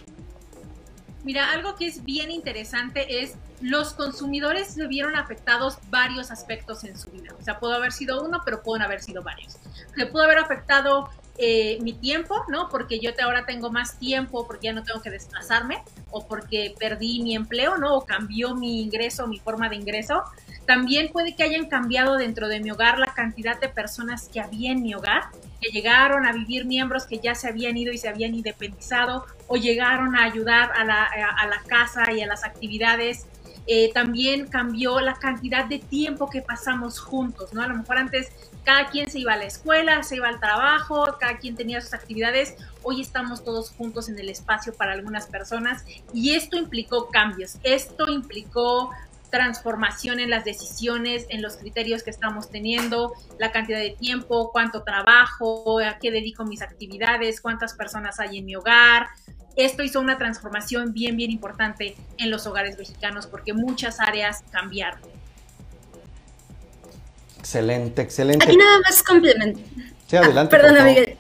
Mira, 1.24 1.50
algo 1.50 1.74
que 1.74 1.87
es 1.87 2.04
bien 2.04 2.31
interesante 2.31 3.22
es 3.22 3.35
los 3.61 3.92
consumidores 3.92 4.68
se 4.68 4.87
vieron 4.87 5.16
afectados 5.16 5.78
varios 5.90 6.31
aspectos 6.31 6.85
en 6.85 6.96
su 6.96 7.11
vida. 7.11 7.35
O 7.38 7.42
sea, 7.42 7.59
pudo 7.59 7.74
haber 7.74 7.92
sido 7.92 8.22
uno, 8.22 8.40
pero 8.44 8.62
pueden 8.62 8.83
haber 8.83 9.02
sido 9.02 9.22
varios. 9.22 9.59
Se 9.94 10.07
pudo 10.07 10.22
haber 10.22 10.38
afectado 10.38 11.11
eh, 11.40 11.79
mi 11.83 11.92
tiempo, 11.92 12.44
¿no? 12.48 12.68
Porque 12.68 12.98
yo 12.98 13.14
te, 13.14 13.22
ahora 13.22 13.46
tengo 13.46 13.70
más 13.70 13.96
tiempo, 14.01 14.44
porque 14.44 14.66
ya 14.66 14.72
no 14.72 14.83
tengo 14.83 15.01
que 15.01 15.11
desplazarme, 15.11 15.85
o 16.11 16.27
porque 16.27 16.74
perdí 16.77 17.22
mi 17.22 17.37
empleo, 17.37 17.79
¿no? 17.79 17.94
O 17.94 18.05
cambió 18.05 18.57
mi 18.57 18.83
ingreso, 18.83 19.29
mi 19.29 19.38
forma 19.38 19.68
de 19.68 19.77
ingreso. 19.77 20.24
También 20.66 21.11
puede 21.12 21.37
que 21.37 21.44
hayan 21.44 21.66
cambiado 21.66 22.16
dentro 22.16 22.48
de 22.48 22.59
mi 22.59 22.72
hogar 22.72 22.98
la 22.98 23.14
cantidad 23.14 23.59
de 23.61 23.68
personas 23.68 24.29
que 24.29 24.40
había 24.40 24.72
en 24.72 24.83
mi 24.83 24.94
hogar, 24.94 25.31
que 25.61 25.70
llegaron 25.70 26.27
a 26.27 26.33
vivir 26.33 26.64
miembros 26.66 27.07
que 27.07 27.20
ya 27.20 27.37
se 27.37 27.46
habían 27.46 27.77
ido 27.77 27.92
y 27.92 27.98
se 27.98 28.09
habían 28.09 28.35
independizado, 28.35 29.24
o 29.46 29.57
llegaron 29.57 30.16
a 30.16 30.24
ayudar 30.24 30.72
a 30.72 30.85
la, 30.85 31.62
casa 31.68 32.12
y 32.12 32.20
a 32.20 32.27
las 32.27 32.44
actividades 32.44 33.27
eh, 33.66 33.92
también 33.92 34.46
cambió 34.46 34.98
la 35.01 35.14
cantidad 35.14 35.66
de 35.66 35.79
tiempo 35.79 36.29
que 36.31 36.42
pasamos 36.42 36.98
juntos, 36.98 37.53
¿no? 37.53 37.62
A 37.62 37.68
lo 37.68 37.77
mejor 37.77 37.98
antes 37.98 38.33
cada 38.68 38.90
quien 38.90 39.11
se 39.11 39.20
iba 39.20 39.33
a 39.33 39.37
la 39.38 39.46
escuela, 39.46 40.02
se 40.02 40.16
iba 40.16 40.28
al 40.28 40.40
trabajo, 40.40 41.16
cada 41.18 41.38
quien 41.38 41.57
tenía 41.57 41.81
sus 41.81 41.94
actividades, 41.94 42.54
hoy 42.83 43.00
estamos 43.00 43.42
todos 43.42 43.70
juntos 43.70 44.11
en 44.11 44.18
el 44.18 44.28
espacio 44.28 44.74
para 44.74 44.92
algunas 44.92 45.26
personas 45.26 45.87
y 46.12 46.35
esto 46.35 46.59
implicó 46.59 47.09
cambios, 47.09 47.57
esto 47.62 48.11
implicó 48.11 48.90
transformación 49.31 50.20
en 50.20 50.28
las 50.28 50.44
decisiones, 50.44 51.24
en 51.31 51.40
los 51.40 51.57
criterios 51.57 52.02
que 52.02 52.11
estamos 52.11 52.50
teniendo, 52.50 53.14
la 53.38 53.52
cantidad 53.52 53.78
de 53.78 53.96
tiempo, 53.98 54.50
cuánto 54.52 54.83
trabajo, 54.83 55.78
a 55.78 55.98
qué 55.98 56.11
dedico 56.11 56.44
mis 56.44 56.61
actividades, 56.61 57.40
cuántas 57.40 57.72
personas 57.72 58.20
hay 58.20 58.37
en 58.37 58.44
mi 58.44 58.54
hogar, 58.54 59.07
esto 59.57 59.83
hizo 59.83 59.98
una 59.98 60.18
transformación 60.18 60.92
bien, 60.92 61.16
bien 61.16 61.31
importante 61.31 61.96
en 62.18 62.31
los 62.31 62.46
hogares 62.46 62.76
mexicanos 62.76 63.26
porque 63.26 63.54
muchas 63.54 63.98
áreas 63.98 64.44
cambiaron. 64.50 65.17
Excelente, 67.49 68.03
excelente. 68.03 68.45
Aquí 68.45 68.59
nada 68.59 68.79
más 68.81 69.03
complemento. 69.03 69.59
Sí, 70.07 70.17
adelante. 70.19 70.55
Ah, 70.55 70.59
perdona, 70.61 70.85
Miguel. 70.85 71.17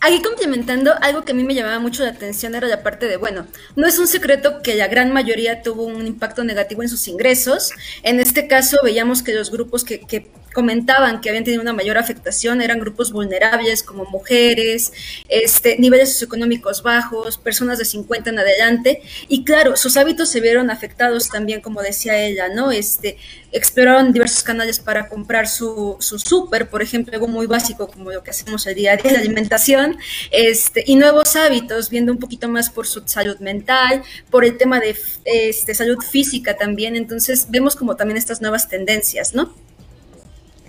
Aquí 0.00 0.22
complementando, 0.22 0.94
algo 1.00 1.24
que 1.24 1.32
a 1.32 1.34
mí 1.34 1.42
me 1.42 1.56
llamaba 1.56 1.80
mucho 1.80 2.04
la 2.04 2.10
atención 2.10 2.54
era 2.54 2.68
la 2.68 2.84
parte 2.84 3.08
de, 3.08 3.16
bueno, 3.16 3.48
no 3.74 3.88
es 3.88 3.98
un 3.98 4.06
secreto 4.06 4.62
que 4.62 4.76
la 4.76 4.86
gran 4.86 5.12
mayoría 5.12 5.62
tuvo 5.62 5.82
un 5.82 6.06
impacto 6.06 6.44
negativo 6.44 6.84
en 6.84 6.88
sus 6.88 7.08
ingresos. 7.08 7.72
En 8.04 8.20
este 8.20 8.46
caso 8.46 8.78
veíamos 8.84 9.24
que 9.24 9.34
los 9.34 9.50
grupos 9.50 9.82
que, 9.82 9.98
que 9.98 10.30
comentaban 10.56 11.20
que 11.20 11.28
habían 11.28 11.44
tenido 11.44 11.60
una 11.60 11.74
mayor 11.74 11.98
afectación 11.98 12.62
eran 12.62 12.80
grupos 12.80 13.12
vulnerables 13.12 13.82
como 13.82 14.06
mujeres, 14.06 14.90
este, 15.28 15.76
niveles 15.78 16.12
socioeconómicos 16.12 16.82
bajos, 16.82 17.36
personas 17.36 17.76
de 17.76 17.84
50 17.84 18.30
en 18.30 18.38
adelante. 18.38 19.02
Y 19.28 19.44
claro, 19.44 19.76
sus 19.76 19.98
hábitos 19.98 20.30
se 20.30 20.40
vieron 20.40 20.70
afectados 20.70 21.28
también, 21.28 21.60
como 21.60 21.82
decía 21.82 22.16
ella, 22.18 22.48
¿no? 22.48 22.70
Este, 22.70 23.18
exploraron 23.52 24.14
diversos 24.14 24.42
canales 24.42 24.80
para 24.80 25.10
comprar 25.10 25.46
su, 25.46 25.98
su 26.00 26.18
súper, 26.18 26.70
por 26.70 26.80
ejemplo, 26.80 27.12
algo 27.12 27.28
muy 27.28 27.46
básico 27.46 27.88
como 27.88 28.10
lo 28.10 28.22
que 28.22 28.30
hacemos 28.30 28.66
el 28.66 28.76
día 28.76 28.92
a 28.92 28.96
día, 28.96 29.12
la 29.12 29.18
alimentación, 29.18 29.98
este, 30.30 30.84
y 30.86 30.96
nuevos 30.96 31.36
hábitos, 31.36 31.90
viendo 31.90 32.12
un 32.12 32.18
poquito 32.18 32.48
más 32.48 32.70
por 32.70 32.86
su 32.86 33.02
salud 33.04 33.38
mental, 33.40 34.02
por 34.30 34.46
el 34.46 34.56
tema 34.56 34.80
de 34.80 34.96
este, 35.26 35.74
salud 35.74 35.98
física 36.02 36.56
también. 36.56 36.96
Entonces, 36.96 37.48
vemos 37.50 37.76
como 37.76 37.94
también 37.94 38.16
estas 38.16 38.40
nuevas 38.40 38.70
tendencias, 38.70 39.34
¿no? 39.34 39.54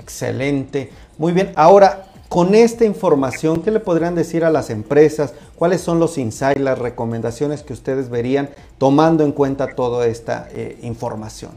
Excelente. 0.07 0.89
Muy 1.17 1.33
bien. 1.33 1.51
Ahora, 1.57 2.05
con 2.29 2.55
esta 2.55 2.85
información, 2.85 3.61
¿qué 3.61 3.71
le 3.71 3.81
podrían 3.81 4.15
decir 4.15 4.45
a 4.45 4.49
las 4.49 4.69
empresas? 4.69 5.33
¿Cuáles 5.55 5.81
son 5.81 5.99
los 5.99 6.17
insights, 6.17 6.61
las 6.61 6.79
recomendaciones 6.79 7.61
que 7.61 7.73
ustedes 7.73 8.09
verían 8.09 8.49
tomando 8.77 9.25
en 9.25 9.33
cuenta 9.33 9.75
toda 9.75 10.07
esta 10.07 10.47
eh, 10.53 10.79
información? 10.81 11.51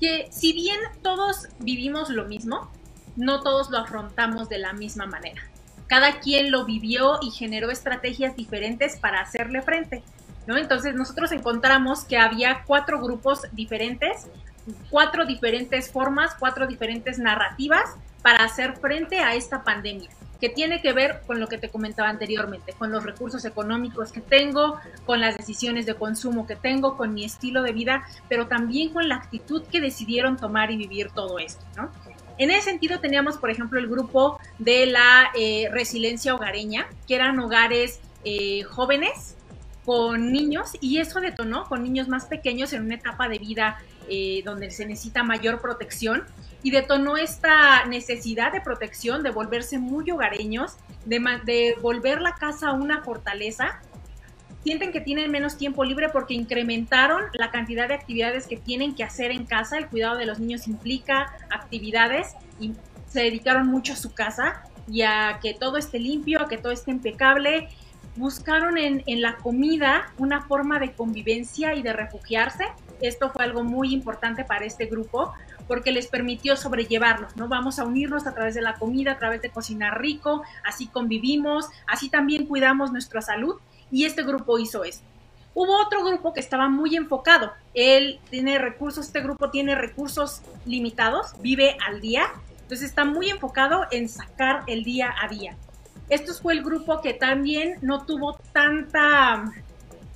Que 0.00 0.26
si 0.32 0.52
bien 0.52 0.80
todos 1.00 1.46
vivimos 1.60 2.10
lo 2.10 2.24
mismo, 2.24 2.68
no 3.14 3.40
todos 3.44 3.70
lo 3.70 3.78
afrontamos 3.78 4.48
de 4.48 4.58
la 4.58 4.72
misma 4.72 5.06
manera. 5.06 5.42
Cada 5.86 6.18
quien 6.18 6.50
lo 6.50 6.64
vivió 6.64 7.20
y 7.22 7.30
generó 7.30 7.70
estrategias 7.70 8.34
diferentes 8.34 8.96
para 8.96 9.20
hacerle 9.20 9.62
frente. 9.62 10.02
¿no? 10.48 10.56
Entonces 10.56 10.96
nosotros 10.96 11.30
encontramos 11.30 12.02
que 12.02 12.18
había 12.18 12.64
cuatro 12.66 13.00
grupos 13.00 13.42
diferentes 13.52 14.26
cuatro 14.90 15.26
diferentes 15.26 15.90
formas, 15.90 16.34
cuatro 16.38 16.66
diferentes 16.66 17.18
narrativas 17.18 17.84
para 18.22 18.44
hacer 18.44 18.76
frente 18.76 19.18
a 19.20 19.34
esta 19.34 19.64
pandemia 19.64 20.10
que 20.40 20.48
tiene 20.48 20.80
que 20.80 20.92
ver 20.92 21.20
con 21.26 21.38
lo 21.38 21.48
que 21.48 21.58
te 21.58 21.68
comentaba 21.68 22.08
anteriormente, 22.08 22.72
con 22.72 22.90
los 22.90 23.04
recursos 23.04 23.44
económicos 23.44 24.10
que 24.10 24.20
tengo, 24.22 24.78
con 25.04 25.20
las 25.20 25.36
decisiones 25.36 25.84
de 25.84 25.94
consumo 25.94 26.46
que 26.46 26.56
tengo, 26.56 26.96
con 26.96 27.12
mi 27.12 27.24
estilo 27.24 27.62
de 27.62 27.72
vida, 27.72 28.04
pero 28.28 28.46
también 28.46 28.88
con 28.90 29.08
la 29.08 29.16
actitud 29.16 29.62
que 29.64 29.80
decidieron 29.80 30.38
tomar 30.38 30.70
y 30.70 30.76
vivir 30.76 31.10
todo 31.10 31.38
esto, 31.38 31.62
¿no? 31.76 31.90
En 32.38 32.50
ese 32.50 32.70
sentido 32.70 33.00
teníamos, 33.00 33.36
por 33.36 33.50
ejemplo, 33.50 33.78
el 33.78 33.86
grupo 33.86 34.40
de 34.58 34.86
la 34.86 35.30
eh, 35.36 35.68
resiliencia 35.70 36.34
hogareña, 36.34 36.86
que 37.06 37.16
eran 37.16 37.38
hogares 37.38 38.00
eh, 38.24 38.62
jóvenes 38.62 39.36
con 39.84 40.32
niños 40.32 40.70
y 40.80 41.00
eso 41.00 41.20
detonó 41.20 41.64
con 41.64 41.82
niños 41.82 42.08
más 42.08 42.24
pequeños 42.24 42.72
en 42.72 42.84
una 42.84 42.94
etapa 42.94 43.28
de 43.28 43.38
vida 43.38 43.78
eh, 44.10 44.42
donde 44.44 44.70
se 44.70 44.84
necesita 44.86 45.22
mayor 45.22 45.60
protección 45.60 46.24
y 46.62 46.72
detonó 46.72 47.16
esta 47.16 47.84
necesidad 47.86 48.52
de 48.52 48.60
protección, 48.60 49.22
de 49.22 49.30
volverse 49.30 49.78
muy 49.78 50.10
hogareños, 50.10 50.76
de, 51.06 51.76
volver 51.80 52.20
la 52.20 52.34
casa 52.34 52.72
una 52.72 53.02
fortaleza. 53.02 53.80
Sienten 54.64 54.92
que 54.92 55.00
tienen 55.00 55.30
menos 55.30 55.56
tiempo 55.56 55.84
libre 55.84 56.08
porque 56.10 56.34
incrementaron 56.34 57.22
la 57.32 57.50
cantidad 57.50 57.88
de 57.88 57.94
actividades 57.94 58.46
que 58.46 58.56
tienen 58.56 58.94
que 58.94 59.04
hacer 59.04 59.30
en 59.30 59.46
casa. 59.46 59.78
El 59.78 59.86
cuidado 59.86 60.18
de 60.18 60.26
los 60.26 60.38
niños 60.38 60.66
implica 60.66 61.32
actividades 61.48 62.34
y 62.58 62.72
se 63.08 63.20
dedicaron 63.20 63.68
mucho 63.68 63.94
a 63.94 63.96
su 63.96 64.12
casa 64.12 64.64
y 64.86 65.02
a 65.02 65.38
que 65.40 65.54
todo 65.54 65.78
esté 65.78 65.98
limpio, 65.98 66.42
a 66.42 66.48
que 66.48 66.58
todo 66.58 66.72
esté 66.72 66.90
impecable 66.90 67.68
buscaron 68.20 68.78
en, 68.78 69.02
la 69.20 69.36
comida 69.36 70.12
una 70.18 70.42
forma 70.42 70.78
de 70.78 70.92
convivencia 70.92 71.74
y 71.74 71.82
de 71.82 71.92
refugiarse 71.92 72.66
esto 73.00 73.30
fue 73.30 73.44
algo 73.44 73.64
muy 73.64 73.92
importante 73.92 74.44
para 74.44 74.64
este 74.64 74.86
grupo 74.86 75.32
porque 75.66 75.92
les 75.92 76.08
permitió 76.08 76.56
sobrellevarlo, 76.56 77.28
¿no? 77.36 77.48
Vamos 77.48 77.78
a 77.78 77.84
unirnos 77.84 78.26
a 78.26 78.34
través 78.34 78.54
de 78.54 78.60
la 78.60 78.74
comida, 78.74 79.12
a 79.12 79.18
través 79.18 79.40
de 79.40 79.50
cocinar 79.50 80.00
rico, 80.00 80.42
así 80.64 80.88
convivimos, 80.88 81.68
así 81.86 82.10
también 82.10 82.46
cuidamos 82.46 82.92
nuestra 82.92 83.22
salud 83.22 83.56
y 83.90 84.04
este 84.04 84.22
grupo 84.22 84.58
hizo 84.58 84.84
esto. 84.84 85.04
Hubo 85.54 85.80
otro 85.80 86.04
grupo 86.04 86.32
que 86.32 86.40
estaba 86.40 86.68
muy 86.68 86.96
enfocado. 86.96 87.52
Él 87.74 88.20
tiene 88.30 88.58
recursos, 88.58 89.06
este 89.06 89.20
grupo 89.20 89.50
tiene 89.50 89.74
recursos 89.74 90.42
limitados, 90.66 91.40
vive 91.40 91.76
al 91.86 92.00
día, 92.00 92.26
entonces 92.62 92.88
está 92.88 93.04
muy 93.04 93.30
enfocado 93.30 93.86
en 93.90 94.08
sacar 94.08 94.62
el 94.66 94.84
día 94.84 95.14
a 95.20 95.28
día. 95.28 95.56
Esto 96.10 96.34
fue 96.34 96.54
el 96.54 96.62
grupo 96.62 97.00
que 97.00 97.14
también 97.14 97.78
no 97.80 98.04
tuvo 98.04 98.38
tanta 98.52 99.44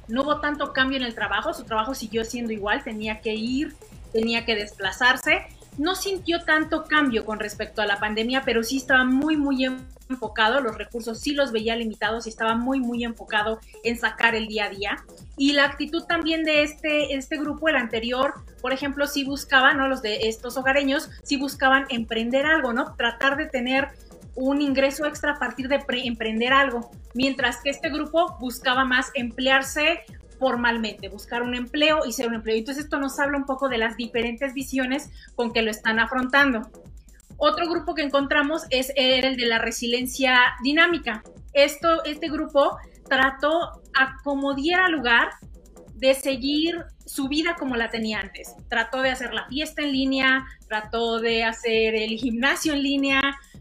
no 0.09 0.23
hubo 0.23 0.41
tanto 0.41 0.73
cambio 0.73 0.99
en 0.99 1.05
el 1.05 1.15
trabajo, 1.15 1.55
su 1.55 1.65
trabajo 1.65 1.95
siguió 1.95 2.25
siendo 2.25 2.53
igual, 2.53 2.85
tenía 2.85 3.21
que 3.21 3.35
ir, 3.35 3.75
tenía 4.13 4.45
que 4.45 4.55
desplazarse. 4.55 5.47
No 5.79 5.97
sintió 5.97 6.45
tanto 6.45 6.85
cambio 6.85 7.25
con 7.25 7.41
respecto 7.41 7.83
a 7.83 7.87
la 7.87 7.99
pandemia, 7.99 8.43
pero 8.45 8.63
sí 8.63 8.77
estaba 8.77 9.05
muy, 9.05 9.37
muy 9.37 9.65
enfocado, 10.09 10.61
los 10.61 10.77
recursos 10.77 11.19
sí 11.19 11.33
los 11.33 11.51
veía 11.51 11.75
limitados 11.75 12.27
y 12.27 12.29
estaba 12.29 12.55
muy, 12.55 12.79
muy 12.79 13.03
enfocado 13.03 13.59
en 13.83 13.99
sacar 13.99 14.37
el 14.37 14.47
día 14.47 14.67
a 14.67 14.71
día. 14.71 15.05
Y 15.37 15.53
la 15.53 15.65
actitud 15.65 16.05
también 16.05 16.45
de 16.45 16.63
este, 16.63 17.17
este 17.17 17.39
grupo, 17.39 17.69
el 17.69 17.77
anterior, 17.77 18.35
por 18.61 18.73
ejemplo, 18.73 19.09
sí 19.09 19.25
buscaban, 19.25 19.79
¿no? 19.79 19.89
Los 19.89 20.01
de 20.01 20.29
estos 20.29 20.57
hogareños, 20.57 21.11
sí 21.25 21.39
buscaban 21.39 21.87
emprender 21.89 22.47
algo, 22.47 22.73
¿no? 22.73 22.95
Tratar 22.95 23.37
de 23.37 23.47
tener 23.47 23.89
un 24.37 24.61
ingreso 24.61 25.07
extra 25.07 25.33
a 25.33 25.39
partir 25.39 25.69
de 25.69 25.85
emprender 26.05 26.53
algo, 26.53 26.91
mientras 27.15 27.63
que 27.63 27.71
este 27.71 27.91
grupo 27.91 28.37
buscaba 28.41 28.85
más 28.85 29.11
emplearse 29.15 30.05
formalmente, 30.39 31.09
buscar 31.09 31.43
un 31.43 31.55
empleo 31.55 32.05
y 32.07 32.13
ser 32.13 32.29
un 32.29 32.35
empleo. 32.35 32.57
Entonces 32.57 32.85
esto 32.85 32.99
nos 32.99 33.19
habla 33.19 33.39
un 33.39 33.47
poco 33.47 33.69
de 33.69 33.79
las 33.79 33.97
diferentes 33.97 34.53
visiones 34.53 35.11
con 35.37 35.53
que 35.53 35.63
lo 35.63 35.71
están 35.71 35.99
afrontando. 35.99 36.69
Otro 37.37 37.69
grupo 37.69 37.95
que 37.95 38.03
encontramos 38.03 38.65
es 38.71 38.93
el 38.97 39.37
de 39.37 39.47
la 39.47 39.59
resiliencia 39.59 40.39
dinámica. 40.63 41.23
Esto, 41.53 42.05
este 42.05 42.29
grupo 42.29 42.77
trató 43.09 43.83
a 43.95 44.17
como 44.23 44.55
diera 44.55 44.89
lugar 44.89 45.31
de 45.95 46.15
seguir 46.15 46.85
su 47.05 47.29
vida 47.29 47.57
como 47.59 47.77
la 47.77 47.91
tenía 47.91 48.21
antes. 48.21 48.55
Trató 48.69 49.03
de 49.03 49.11
hacer 49.11 49.35
la 49.35 49.47
fiesta 49.47 49.83
en 49.83 49.93
línea, 49.93 50.47
trató 50.69 51.21
de 51.21 51.45
hacer 51.45 51.95
el 51.95 52.17
gimnasio 52.17 52.73
en 52.73 52.83
línea, 52.83 53.21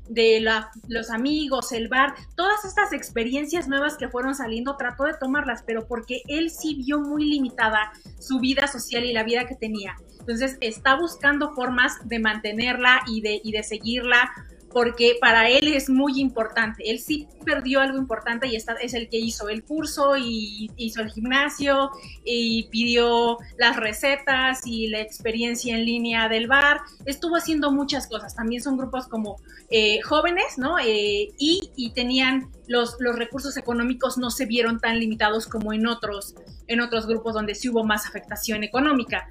de 0.10 0.46
los 0.88 1.10
amigos, 1.10 1.72
el 1.72 1.88
bar, 1.88 2.14
todas 2.36 2.66
estas 2.66 2.94
experiencias 2.94 3.68
nuevas 3.68 3.98
que 3.98 4.10
fueron 4.10 4.36
saliendo, 4.36 4.76
trató 4.76 5.06
de 5.06 5.14
tomarlas, 5.14 5.64
pero 5.66 5.88
porque 5.88 6.22
él 6.28 6.50
sí 6.50 6.76
vio 6.76 7.00
muy 7.00 7.26
limitada 7.26 7.91
su 8.20 8.39
vida 8.39 8.68
social 8.68 9.06
y 9.06 9.14
la 9.14 9.24
vida 9.24 9.46
que 9.46 9.56
tenía. 9.56 9.96
Entonces 10.20 10.58
está 10.62 10.96
buscando 10.96 11.54
formas 11.54 12.08
de 12.08 12.20
mantenerla 12.20 13.02
y 13.08 13.22
de, 13.22 13.41
y 13.44 13.52
de 13.52 13.64
seguirla 13.64 14.32
porque 14.74 15.17
para 15.21 15.47
él 15.49 15.67
es 15.67 15.89
muy 15.89 16.19
importante. 16.19 16.89
Él 16.89 16.99
sí 16.99 17.28
perdió 17.45 17.80
algo 17.80 17.97
importante 17.97 18.47
y 18.47 18.55
está, 18.55 18.74
es 18.74 18.93
el 18.93 19.09
que 19.09 19.17
hizo 19.17 19.49
el 19.49 19.63
curso 19.63 20.17
y 20.17 20.71
hizo 20.78 21.01
el 21.01 21.11
gimnasio 21.11 21.91
y 22.26 22.63
pidió 22.69 23.38
las 23.57 23.78
recetas 23.78 24.61
y 24.65 24.88
la 24.88 25.01
experiencia 25.01 25.76
en 25.76 25.86
línea 25.86 26.28
del 26.28 26.47
bar. 26.47 26.82
Estuvo 27.05 27.36
haciendo 27.36 27.71
muchas 27.71 28.07
cosas. 28.07 28.36
También 28.36 28.61
son 28.61 28.78
grupos 28.78 29.07
como 29.07 29.38
eh, 29.69 30.01
jóvenes, 30.01 30.57
¿no? 30.57 30.80
Eh, 30.80 31.32
y, 31.38 31.71
y, 31.76 31.91
tenían 31.91 32.49
los, 32.67 32.95
los 32.99 33.15
recursos 33.15 33.57
económicos 33.57 34.17
no 34.17 34.30
se 34.30 34.45
vieron 34.45 34.80
tan 34.80 34.99
limitados 34.99 35.47
como 35.47 35.74
en 35.74 35.88
otros, 35.88 36.36
en 36.67 36.82
otros 36.82 37.07
grupos 37.07 37.34
donde 37.34 37.55
sí 37.55 37.69
hubo 37.69 37.84
más 37.84 38.05
afectación 38.05 38.63
económica. 38.63 39.28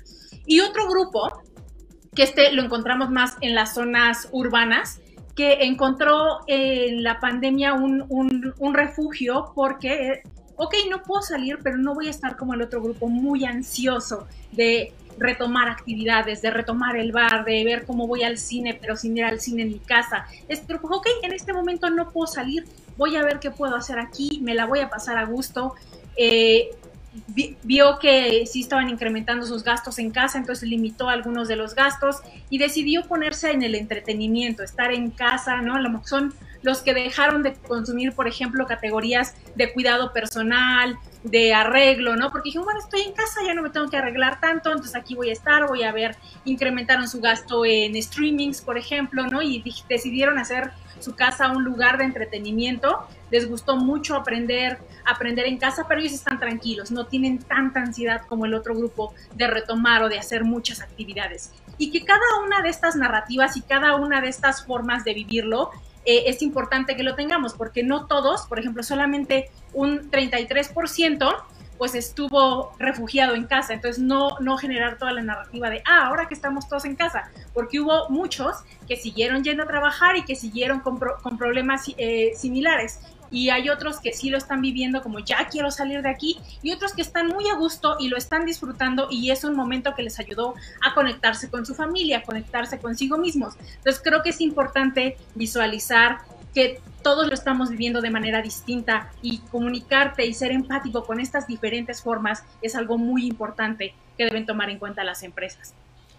Y 0.46 0.60
otro 0.60 0.88
grupo, 0.88 1.42
que 2.14 2.24
este 2.24 2.52
lo 2.52 2.62
encontramos 2.62 3.10
más 3.10 3.36
en 3.40 3.54
las 3.54 3.74
zonas 3.74 4.28
urbanas, 4.32 5.00
que 5.34 5.64
encontró 5.64 6.40
en 6.46 7.02
la 7.02 7.18
pandemia 7.20 7.74
un, 7.74 8.04
un, 8.08 8.74
refugio 8.74 9.52
porque, 9.54 10.22
ok, 10.56 10.74
no 10.90 11.02
puedo 11.02 11.22
salir, 11.22 11.58
pero 11.62 11.78
no 11.78 11.94
voy 11.94 12.08
a 12.08 12.10
estar 12.10 12.36
como 12.36 12.54
el 12.54 12.62
otro 12.62 12.82
grupo 12.82 13.08
muy 13.08 13.44
ansioso 13.44 14.26
de 14.52 14.92
retomar 15.18 15.68
actividades, 15.68 16.42
de 16.42 16.50
retomar 16.50 16.96
el 16.96 17.12
bar, 17.12 17.44
de 17.44 17.64
ver 17.64 17.84
cómo 17.86 18.06
voy 18.06 18.24
al 18.24 18.38
cine, 18.38 18.78
pero 18.80 18.96
sin 18.96 19.16
ir 19.16 19.24
al 19.24 19.40
cine 19.40 19.62
en 19.62 19.68
mi 19.68 19.78
casa. 19.78 20.26
Este 20.48 20.66
grupo, 20.66 20.96
ok, 20.96 21.06
en 21.22 21.32
este 21.32 21.52
momento 21.52 21.88
no 21.90 22.10
puedo 22.10 22.26
salir, 22.26 22.64
voy 22.96 23.16
a 23.16 23.22
ver 23.22 23.38
qué 23.38 23.50
puedo 23.50 23.76
hacer 23.76 23.98
aquí, 23.98 24.40
me 24.42 24.54
la 24.54 24.66
voy 24.66 24.80
a 24.80 24.90
pasar 24.90 25.18
a 25.18 25.24
gusto. 25.24 25.74
Eh, 26.16 26.70
vio 27.62 27.98
que 27.98 28.46
sí 28.46 28.60
estaban 28.60 28.88
incrementando 28.88 29.46
sus 29.46 29.62
gastos 29.62 29.98
en 29.98 30.10
casa, 30.10 30.38
entonces 30.38 30.68
limitó 30.68 31.08
algunos 31.08 31.48
de 31.48 31.56
los 31.56 31.74
gastos 31.74 32.20
y 32.48 32.58
decidió 32.58 33.04
ponerse 33.04 33.50
en 33.50 33.62
el 33.62 33.74
entretenimiento, 33.74 34.62
estar 34.62 34.92
en 34.92 35.10
casa, 35.10 35.60
¿no? 35.60 35.74
Son 36.04 36.32
los 36.62 36.80
que 36.80 36.94
dejaron 36.94 37.42
de 37.42 37.54
consumir, 37.54 38.12
por 38.12 38.28
ejemplo, 38.28 38.66
categorías 38.66 39.34
de 39.56 39.72
cuidado 39.72 40.12
personal, 40.12 40.96
de 41.24 41.54
arreglo, 41.54 42.16
¿no? 42.16 42.30
Porque 42.30 42.48
dijeron, 42.48 42.64
bueno, 42.64 42.80
estoy 42.80 43.02
en 43.02 43.12
casa, 43.12 43.40
ya 43.46 43.54
no 43.54 43.62
me 43.62 43.70
tengo 43.70 43.88
que 43.88 43.96
arreglar 43.96 44.40
tanto, 44.40 44.70
entonces 44.70 44.96
aquí 44.96 45.14
voy 45.14 45.30
a 45.30 45.32
estar, 45.32 45.66
voy 45.66 45.84
a 45.84 45.92
ver, 45.92 46.16
incrementaron 46.44 47.08
su 47.08 47.20
gasto 47.20 47.64
en 47.64 48.00
streamings, 48.02 48.60
por 48.60 48.76
ejemplo, 48.76 49.26
¿no? 49.26 49.42
Y 49.42 49.62
decidieron 49.88 50.38
hacer 50.38 50.72
su 50.98 51.14
casa 51.14 51.50
un 51.50 51.64
lugar 51.64 51.98
de 51.98 52.04
entretenimiento. 52.04 53.06
Les 53.30 53.48
gustó 53.48 53.76
mucho 53.76 54.14
aprender, 54.14 54.78
aprender 55.04 55.46
en 55.46 55.58
casa, 55.58 55.86
pero 55.88 56.00
ellos 56.00 56.12
están 56.12 56.38
tranquilos, 56.38 56.90
no 56.90 57.06
tienen 57.06 57.38
tanta 57.38 57.80
ansiedad 57.80 58.22
como 58.28 58.46
el 58.46 58.54
otro 58.54 58.74
grupo 58.74 59.14
de 59.34 59.46
retomar 59.46 60.02
o 60.02 60.08
de 60.08 60.18
hacer 60.18 60.44
muchas 60.44 60.80
actividades. 60.80 61.52
Y 61.78 61.90
que 61.90 62.04
cada 62.04 62.20
una 62.44 62.62
de 62.62 62.68
estas 62.68 62.96
narrativas 62.96 63.56
y 63.56 63.62
cada 63.62 63.96
una 63.96 64.20
de 64.20 64.28
estas 64.28 64.64
formas 64.64 65.04
de 65.04 65.14
vivirlo 65.14 65.70
eh, 66.04 66.24
es 66.26 66.42
importante 66.42 66.96
que 66.96 67.02
lo 67.02 67.14
tengamos, 67.14 67.54
porque 67.54 67.82
no 67.82 68.06
todos, 68.06 68.46
por 68.46 68.58
ejemplo, 68.58 68.82
solamente 68.82 69.50
un 69.72 70.10
33% 70.10 71.44
pues 71.82 71.96
estuvo 71.96 72.76
refugiado 72.78 73.34
en 73.34 73.44
casa, 73.44 73.74
entonces 73.74 74.00
no, 74.00 74.38
no 74.38 74.56
generar 74.56 74.98
toda 74.98 75.10
la 75.10 75.20
narrativa 75.20 75.68
de, 75.68 75.82
ah, 75.84 76.06
ahora 76.06 76.28
que 76.28 76.34
estamos 76.34 76.68
todos 76.68 76.84
en 76.84 76.94
casa, 76.94 77.32
porque 77.54 77.80
hubo 77.80 78.08
muchos 78.08 78.58
que 78.86 78.94
siguieron 78.94 79.42
yendo 79.42 79.64
a 79.64 79.66
trabajar 79.66 80.16
y 80.16 80.24
que 80.24 80.36
siguieron 80.36 80.78
con, 80.78 81.00
con 81.00 81.38
problemas 81.38 81.90
eh, 81.96 82.34
similares. 82.36 83.00
Y 83.32 83.50
hay 83.50 83.70
otros 83.70 83.98
que 83.98 84.12
sí 84.12 84.30
lo 84.30 84.38
están 84.38 84.60
viviendo 84.60 85.02
como 85.02 85.18
ya 85.18 85.48
quiero 85.50 85.70
salir 85.72 86.02
de 86.02 86.10
aquí 86.10 86.38
y 86.62 86.70
otros 86.70 86.92
que 86.92 87.02
están 87.02 87.28
muy 87.28 87.48
a 87.48 87.56
gusto 87.56 87.96
y 87.98 88.08
lo 88.08 88.16
están 88.16 88.46
disfrutando 88.46 89.08
y 89.10 89.30
es 89.30 89.42
un 89.42 89.56
momento 89.56 89.94
que 89.94 90.02
les 90.02 90.20
ayudó 90.20 90.54
a 90.80 90.94
conectarse 90.94 91.50
con 91.50 91.66
su 91.66 91.74
familia, 91.74 92.18
a 92.18 92.22
conectarse 92.22 92.78
consigo 92.78 93.18
mismos. 93.18 93.54
Entonces 93.76 94.00
creo 94.04 94.22
que 94.22 94.30
es 94.30 94.40
importante 94.40 95.16
visualizar 95.34 96.18
que 96.54 96.80
todos 97.02 97.26
lo 97.26 97.34
estamos 97.34 97.70
viviendo 97.70 98.00
de 98.00 98.10
manera 98.10 98.42
distinta 98.42 99.10
y 99.22 99.38
comunicarte 99.50 100.24
y 100.26 100.34
ser 100.34 100.52
empático 100.52 101.04
con 101.04 101.18
estas 101.18 101.46
diferentes 101.46 102.02
formas 102.02 102.44
es 102.60 102.76
algo 102.76 102.98
muy 102.98 103.26
importante 103.26 103.94
que 104.16 104.24
deben 104.24 104.46
tomar 104.46 104.70
en 104.70 104.78
cuenta 104.78 105.02
las 105.02 105.22
empresas. 105.22 105.74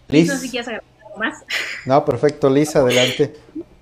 Liz, 0.09 0.27
no 0.27 0.33
sé 0.33 0.39
si 0.41 0.49
quieres 0.49 0.67
agregar 0.67 0.89
algo 1.05 1.17
más. 1.19 1.45
No, 1.85 2.03
perfecto, 2.03 2.49
Lisa, 2.49 2.79
adelante. 2.79 3.35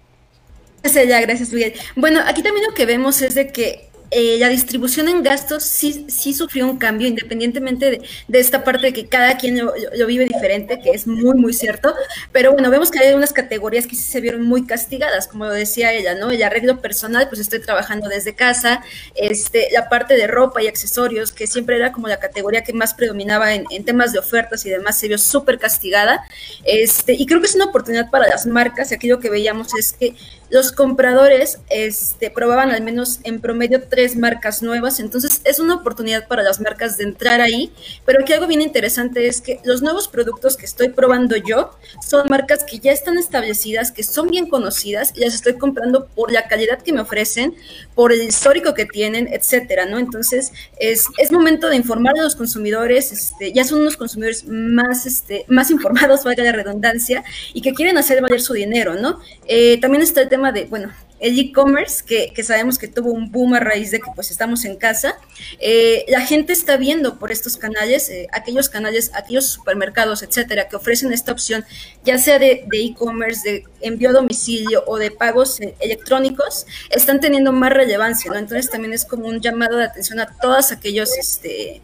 Gracias, 0.84 1.08
ya, 1.08 1.22
gracias, 1.22 1.54
Miguel. 1.54 1.74
Bueno, 1.96 2.22
aquí 2.26 2.42
también 2.42 2.66
lo 2.68 2.74
que 2.74 2.86
vemos 2.86 3.22
es 3.22 3.36
de 3.36 3.52
que 3.52 3.91
eh, 4.14 4.38
la 4.40 4.50
distribución 4.50 5.08
en 5.08 5.24
gastos 5.24 5.64
sí, 5.64 6.06
sí 6.10 6.34
sufrió 6.34 6.66
un 6.66 6.78
cambio, 6.78 7.08
independientemente 7.08 8.04
de, 8.28 8.40
esta 8.40 8.66
parte 8.66 8.88
de 8.88 8.94
que 8.94 9.08
cada 9.08 9.38
quien 9.38 9.58
lo, 9.58 9.74
vive 10.06 10.26
diferente, 10.26 10.82
que 10.82 10.92
es 10.92 11.08
muy, 11.08 11.36
muy 11.36 11.54
cierto. 11.54 11.96
Pero 12.34 12.52
bueno, 12.52 12.70
vemos 12.70 12.92
que 12.92 13.00
hay 13.00 13.14
unas 13.14 13.32
categorías 13.32 13.88
que 13.88 13.96
sí 13.96 14.04
se 14.04 14.20
vieron 14.20 14.44
muy 14.44 14.66
castigadas, 14.66 15.30
como 15.30 15.46
lo 15.46 15.54
decía 15.54 15.94
ella, 15.94 16.14
¿no? 16.16 16.30
El 16.30 16.44
arreglo 16.44 16.82
personal, 16.82 17.30
pues 17.30 17.40
estoy 17.40 17.62
trabajando 17.62 18.10
desde 18.10 18.36
casa. 18.36 18.84
Este, 19.16 19.70
la 19.72 19.88
parte 19.88 20.18
de 20.18 20.28
ropa 20.28 20.62
y 20.62 20.68
accesorios, 20.68 21.32
que 21.32 21.48
siempre 21.48 21.78
era 21.78 21.94
como 21.94 22.10
la 22.10 22.20
categoría 22.20 22.66
que 22.66 22.74
más 22.74 22.94
predominaba 22.94 23.54
en, 23.54 23.64
en 23.70 23.86
temas 23.86 24.12
de 24.12 24.20
ofertas 24.20 24.66
y 24.66 24.70
demás, 24.70 25.00
se 25.00 25.08
vio 25.08 25.18
súper 25.18 25.58
castigada. 25.58 26.26
Este, 26.66 27.14
y 27.14 27.26
creo 27.26 27.40
que 27.40 27.48
es 27.48 27.56
una 27.56 27.66
oportunidad 27.66 28.10
para 28.10 28.28
las 28.28 28.46
marcas. 28.46 28.92
Y 28.92 28.96
aquí 28.96 29.08
lo 29.08 29.22
que 29.22 29.30
veíamos 29.30 29.74
es 29.76 29.94
que 29.94 30.16
los 30.52 30.74
compradores 30.74 31.60
este, 31.70 32.30
probaban 32.30 32.72
al 32.72 32.82
menos 32.82 33.22
en 33.24 33.40
promedio 33.40 33.84
tres 33.88 34.01
marcas 34.16 34.62
nuevas, 34.62 35.00
entonces 35.00 35.42
es 35.44 35.60
una 35.60 35.76
oportunidad 35.76 36.28
para 36.28 36.44
las 36.44 36.60
marcas 36.60 36.98
de 36.98 37.04
entrar 37.04 37.42
ahí, 37.42 37.72
pero 38.06 38.22
aquí 38.22 38.34
algo 38.34 38.48
bien 38.48 38.62
interesante 38.62 39.28
es 39.28 39.42
que 39.42 39.60
los 39.64 39.82
nuevos 39.82 40.08
productos 40.08 40.58
que 40.58 40.66
estoy 40.66 40.90
probando 40.90 41.36
yo 41.36 41.72
son 42.06 42.28
marcas 42.30 42.64
que 42.64 42.80
ya 42.80 42.92
están 42.92 43.18
establecidas, 43.18 43.92
que 43.92 44.04
son 44.04 44.30
bien 44.30 44.48
conocidas 44.48 45.14
y 45.16 45.22
las 45.22 45.34
estoy 45.34 45.58
comprando 45.58 46.08
por 46.08 46.32
la 46.32 46.48
calidad 46.48 46.82
que 46.82 46.94
me 46.94 47.02
ofrecen, 47.02 47.56
por 47.96 48.12
el 48.12 48.22
histórico 48.22 48.74
que 48.74 48.86
tienen, 48.86 49.28
etcétera, 49.32 49.86
¿no? 49.86 50.00
Entonces 50.00 50.52
es, 50.80 51.06
es 51.18 51.32
momento 51.32 51.70
de 51.70 51.76
informar 51.76 52.18
a 52.20 52.24
los 52.24 52.36
consumidores, 52.36 53.12
este, 53.12 53.54
ya 53.54 53.64
son 53.64 53.82
unos 53.82 53.98
consumidores 53.98 54.48
más, 54.48 55.06
este, 55.06 55.46
más 55.48 55.72
informados, 55.72 56.24
valga 56.26 56.44
la 56.44 56.52
redundancia, 56.52 57.24
y 57.54 57.62
que 57.62 57.74
quieren 57.74 57.98
hacer 57.98 58.22
valer 58.22 58.42
su 58.42 58.54
dinero, 58.54 58.96
¿no? 58.96 59.20
Eh, 59.48 59.80
también 59.80 60.04
está 60.04 60.22
el 60.22 60.30
tema 60.30 60.52
de, 60.52 60.66
bueno, 60.66 60.92
el 61.22 61.40
e-commerce, 61.40 62.04
que, 62.04 62.44
sabemos 62.44 62.80
que 62.80 62.88
tuvo 62.88 63.12
un 63.12 63.32
boom 63.32 63.54
a 63.54 63.60
raíz 63.60 63.92
de 63.92 64.00
que 64.00 64.10
pues 64.16 64.32
estamos 64.32 64.66
en 64.66 64.76
casa, 64.76 65.16
eh, 65.60 66.04
la 66.08 66.22
gente 66.22 66.52
está 66.52 66.78
viendo 66.78 67.20
por 67.20 67.32
estos 67.32 67.58
canales, 67.58 68.10
eh, 68.10 68.28
aquellos 68.34 68.70
canales, 68.70 69.12
aquellos 69.14 69.46
supermercados, 69.46 70.24
etcétera, 70.24 70.68
que 70.68 70.76
ofrecen 70.76 71.14
esta 71.14 71.32
opción, 71.32 71.64
ya 72.04 72.18
sea 72.18 72.40
de 72.40 72.66
e-commerce, 72.72 73.50
de, 73.50 73.64
envío 73.82 74.10
a 74.10 74.14
domicilio 74.14 74.84
o 74.88 74.98
de 74.98 75.12
pagos 75.12 75.62
eh, 75.62 75.76
electrónicos, 75.80 76.66
están 76.90 77.20
teniendo 77.20 77.52
más 77.52 77.72
relevancia, 77.72 78.32
¿no? 78.32 78.40
Entonces 78.40 78.72
también 78.72 78.94
es 78.94 79.06
como 79.06 79.28
un 79.28 79.42
llamado 79.42 79.78
de 79.78 79.86
atención 79.86 80.20
a 80.20 80.36
todos 80.42 80.72
aquellos 80.72 81.16
este, 81.18 81.84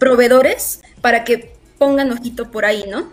proveedores 0.00 0.80
para 1.00 1.22
que 1.22 1.54
pongan 1.78 2.10
ojito 2.10 2.50
por 2.50 2.64
ahí, 2.64 2.84
¿no? 2.88 3.08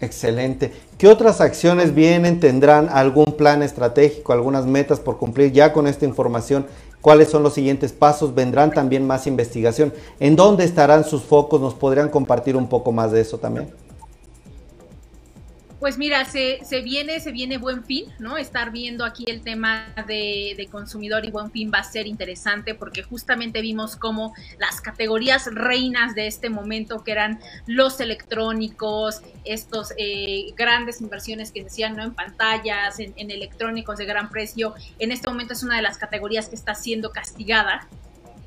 Excelente. 0.00 0.72
¿Qué 0.96 1.08
otras 1.08 1.40
acciones 1.40 1.94
vienen? 1.94 2.40
¿Tendrán 2.40 2.88
algún 2.88 3.32
plan 3.32 3.62
estratégico, 3.62 4.32
algunas 4.32 4.66
metas 4.66 5.00
por 5.00 5.18
cumplir 5.18 5.52
ya 5.52 5.72
con 5.72 5.86
esta 5.86 6.04
información? 6.04 6.66
¿Cuáles 7.00 7.28
son 7.28 7.42
los 7.42 7.54
siguientes 7.54 7.92
pasos? 7.92 8.34
¿Vendrán 8.34 8.72
también 8.72 9.06
más 9.06 9.26
investigación? 9.26 9.92
¿En 10.20 10.36
dónde 10.36 10.64
estarán 10.64 11.04
sus 11.04 11.22
focos? 11.22 11.60
¿Nos 11.60 11.74
podrían 11.74 12.08
compartir 12.08 12.56
un 12.56 12.68
poco 12.68 12.92
más 12.92 13.12
de 13.12 13.20
eso 13.20 13.38
también? 13.38 13.70
Pues 15.80 15.96
mira, 15.96 16.24
se, 16.24 16.58
se, 16.64 16.80
viene, 16.80 17.20
se 17.20 17.30
viene 17.30 17.56
buen 17.56 17.84
fin, 17.84 18.06
¿no? 18.18 18.36
Estar 18.36 18.72
viendo 18.72 19.04
aquí 19.04 19.24
el 19.28 19.42
tema 19.42 19.86
de, 20.08 20.54
de, 20.56 20.66
consumidor 20.66 21.24
y 21.24 21.30
buen 21.30 21.52
fin 21.52 21.70
va 21.72 21.78
a 21.78 21.84
ser 21.84 22.08
interesante 22.08 22.74
porque 22.74 23.04
justamente 23.04 23.60
vimos 23.60 23.94
cómo 23.94 24.34
las 24.58 24.80
categorías 24.80 25.48
reinas 25.52 26.16
de 26.16 26.26
este 26.26 26.50
momento, 26.50 27.04
que 27.04 27.12
eran 27.12 27.38
los 27.66 28.00
electrónicos, 28.00 29.22
estos 29.44 29.92
eh, 29.98 30.52
grandes 30.56 31.00
inversiones 31.00 31.52
que 31.52 31.60
se 31.60 31.68
hacían 31.68 31.96
¿no? 31.96 32.02
en 32.02 32.12
pantallas, 32.12 32.98
en 32.98 33.30
electrónicos 33.30 33.98
de 33.98 34.04
gran 34.04 34.30
precio, 34.30 34.74
en 34.98 35.12
este 35.12 35.28
momento 35.28 35.52
es 35.52 35.62
una 35.62 35.76
de 35.76 35.82
las 35.82 35.96
categorías 35.96 36.48
que 36.48 36.56
está 36.56 36.74
siendo 36.74 37.12
castigada 37.12 37.88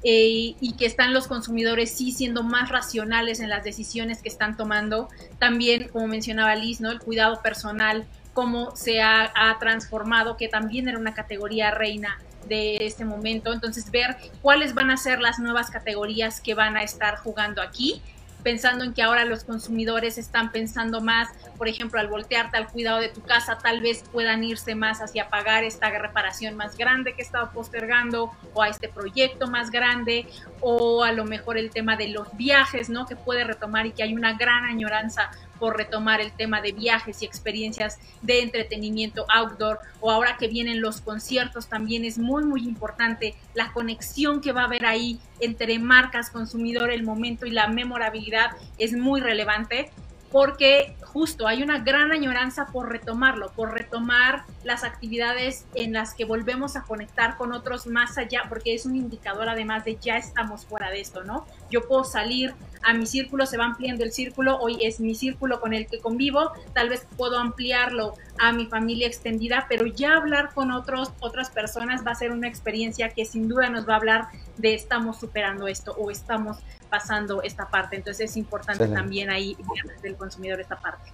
eh, 0.03 0.55
y 0.59 0.73
que 0.77 0.85
están 0.85 1.13
los 1.13 1.27
consumidores 1.27 1.91
sí 1.91 2.11
siendo 2.11 2.43
más 2.43 2.69
racionales 2.69 3.39
en 3.39 3.49
las 3.49 3.63
decisiones 3.63 4.21
que 4.21 4.29
están 4.29 4.57
tomando. 4.57 5.09
También, 5.39 5.89
como 5.89 6.07
mencionaba 6.07 6.55
Liz, 6.55 6.81
¿no? 6.81 6.91
el 6.91 6.99
cuidado 6.99 7.41
personal, 7.41 8.05
cómo 8.33 8.75
se 8.75 9.01
ha, 9.01 9.31
ha 9.35 9.59
transformado, 9.59 10.37
que 10.37 10.47
también 10.47 10.87
era 10.87 10.97
una 10.97 11.13
categoría 11.13 11.71
reina 11.71 12.19
de 12.47 12.77
este 12.77 13.05
momento. 13.05 13.53
Entonces, 13.53 13.91
ver 13.91 14.17
cuáles 14.41 14.73
van 14.73 14.89
a 14.89 14.97
ser 14.97 15.19
las 15.19 15.39
nuevas 15.39 15.69
categorías 15.69 16.41
que 16.41 16.53
van 16.53 16.77
a 16.77 16.83
estar 16.83 17.17
jugando 17.17 17.61
aquí 17.61 18.01
pensando 18.41 18.83
en 18.83 18.93
que 18.93 19.01
ahora 19.01 19.25
los 19.25 19.43
consumidores 19.43 20.17
están 20.17 20.51
pensando 20.51 21.01
más, 21.01 21.29
por 21.57 21.67
ejemplo, 21.67 21.99
al 21.99 22.07
voltearte 22.07 22.57
al 22.57 22.67
cuidado 22.67 22.99
de 22.99 23.09
tu 23.09 23.21
casa, 23.21 23.57
tal 23.57 23.81
vez 23.81 24.03
puedan 24.11 24.43
irse 24.43 24.75
más 24.75 25.01
hacia 25.01 25.29
pagar 25.29 25.63
esta 25.63 25.89
reparación 25.89 26.55
más 26.55 26.77
grande 26.77 27.13
que 27.13 27.21
estaba 27.21 27.51
postergando 27.51 28.31
o 28.53 28.61
a 28.61 28.69
este 28.69 28.89
proyecto 28.89 29.47
más 29.47 29.71
grande 29.71 30.27
o 30.59 31.03
a 31.03 31.11
lo 31.11 31.25
mejor 31.25 31.57
el 31.57 31.69
tema 31.71 31.95
de 31.95 32.09
los 32.09 32.35
viajes, 32.35 32.89
¿no? 32.89 33.05
Que 33.05 33.15
puede 33.15 33.43
retomar 33.43 33.85
y 33.85 33.91
que 33.91 34.03
hay 34.03 34.13
una 34.13 34.33
gran 34.33 34.65
añoranza 34.65 35.31
por 35.61 35.77
retomar 35.77 36.21
el 36.21 36.31
tema 36.31 36.59
de 36.59 36.71
viajes 36.71 37.21
y 37.21 37.25
experiencias 37.25 37.99
de 38.23 38.41
entretenimiento 38.41 39.27
outdoor 39.29 39.77
o 39.99 40.09
ahora 40.09 40.35
que 40.37 40.47
vienen 40.47 40.81
los 40.81 41.01
conciertos 41.01 41.67
también 41.67 42.03
es 42.03 42.17
muy 42.17 42.43
muy 42.43 42.63
importante 42.63 43.35
la 43.53 43.71
conexión 43.71 44.41
que 44.41 44.53
va 44.53 44.61
a 44.61 44.65
haber 44.65 44.87
ahí 44.87 45.19
entre 45.39 45.77
marcas, 45.77 46.31
consumidor, 46.31 46.89
el 46.89 47.03
momento 47.03 47.45
y 47.45 47.51
la 47.51 47.67
memorabilidad 47.67 48.49
es 48.79 48.93
muy 48.93 49.21
relevante 49.21 49.91
porque 50.31 50.95
justo 51.03 51.45
hay 51.45 51.61
una 51.61 51.77
gran 51.79 52.11
añoranza 52.11 52.67
por 52.67 52.89
retomarlo, 52.89 53.51
por 53.51 53.73
retomar 53.73 54.45
las 54.63 54.83
actividades 54.83 55.65
en 55.75 55.93
las 55.93 56.13
que 56.13 56.25
volvemos 56.25 56.75
a 56.75 56.83
conectar 56.83 57.37
con 57.37 57.53
otros 57.53 57.87
más 57.87 58.17
allá, 58.17 58.43
porque 58.49 58.73
es 58.73 58.85
un 58.85 58.95
indicador 58.95 59.49
además 59.49 59.85
de 59.85 59.97
ya 59.99 60.17
estamos 60.17 60.65
fuera 60.65 60.89
de 60.89 61.01
esto, 61.01 61.23
¿no? 61.23 61.45
Yo 61.69 61.87
puedo 61.87 62.03
salir 62.03 62.53
a 62.83 62.93
mi 62.93 63.05
círculo, 63.05 63.45
se 63.45 63.57
va 63.57 63.65
ampliando 63.65 64.03
el 64.03 64.11
círculo, 64.11 64.57
hoy 64.59 64.77
es 64.81 64.99
mi 64.99 65.15
círculo 65.15 65.59
con 65.59 65.73
el 65.73 65.87
que 65.87 65.99
convivo, 65.99 66.51
tal 66.73 66.89
vez 66.89 67.07
puedo 67.17 67.37
ampliarlo 67.37 68.15
a 68.39 68.51
mi 68.51 68.65
familia 68.65 69.07
extendida, 69.07 69.65
pero 69.69 69.85
ya 69.85 70.17
hablar 70.17 70.53
con 70.53 70.71
otros, 70.71 71.11
otras 71.19 71.49
personas 71.49 72.05
va 72.05 72.11
a 72.11 72.15
ser 72.15 72.31
una 72.31 72.47
experiencia 72.47 73.09
que 73.09 73.25
sin 73.25 73.47
duda 73.47 73.69
nos 73.69 73.87
va 73.87 73.93
a 73.93 73.97
hablar 73.97 74.27
de 74.57 74.73
estamos 74.73 75.19
superando 75.19 75.67
esto 75.67 75.93
o 75.93 76.11
estamos 76.11 76.57
pasando 76.89 77.41
esta 77.41 77.69
parte. 77.69 77.95
Entonces 77.95 78.31
es 78.31 78.37
importante 78.37 78.87
también 78.87 79.29
ahí 79.29 79.55
ver 79.57 80.01
del 80.01 80.15
consumidor 80.15 80.59
esta 80.59 80.79
parte. 80.79 81.11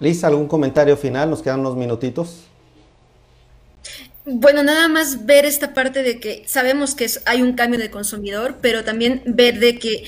Liz, 0.00 0.22
¿algún 0.24 0.46
comentario 0.46 0.96
final? 0.96 1.30
Nos 1.30 1.42
quedan 1.42 1.60
unos 1.60 1.76
minutitos. 1.76 2.44
Bueno, 4.30 4.62
nada 4.62 4.88
más 4.88 5.24
ver 5.24 5.46
esta 5.46 5.72
parte 5.72 6.02
de 6.02 6.20
que 6.20 6.44
sabemos 6.46 6.94
que 6.94 7.06
hay 7.24 7.40
un 7.40 7.54
cambio 7.54 7.80
de 7.80 7.90
consumidor, 7.90 8.56
pero 8.60 8.84
también 8.84 9.22
ver 9.24 9.58
de 9.58 9.78
que 9.78 10.04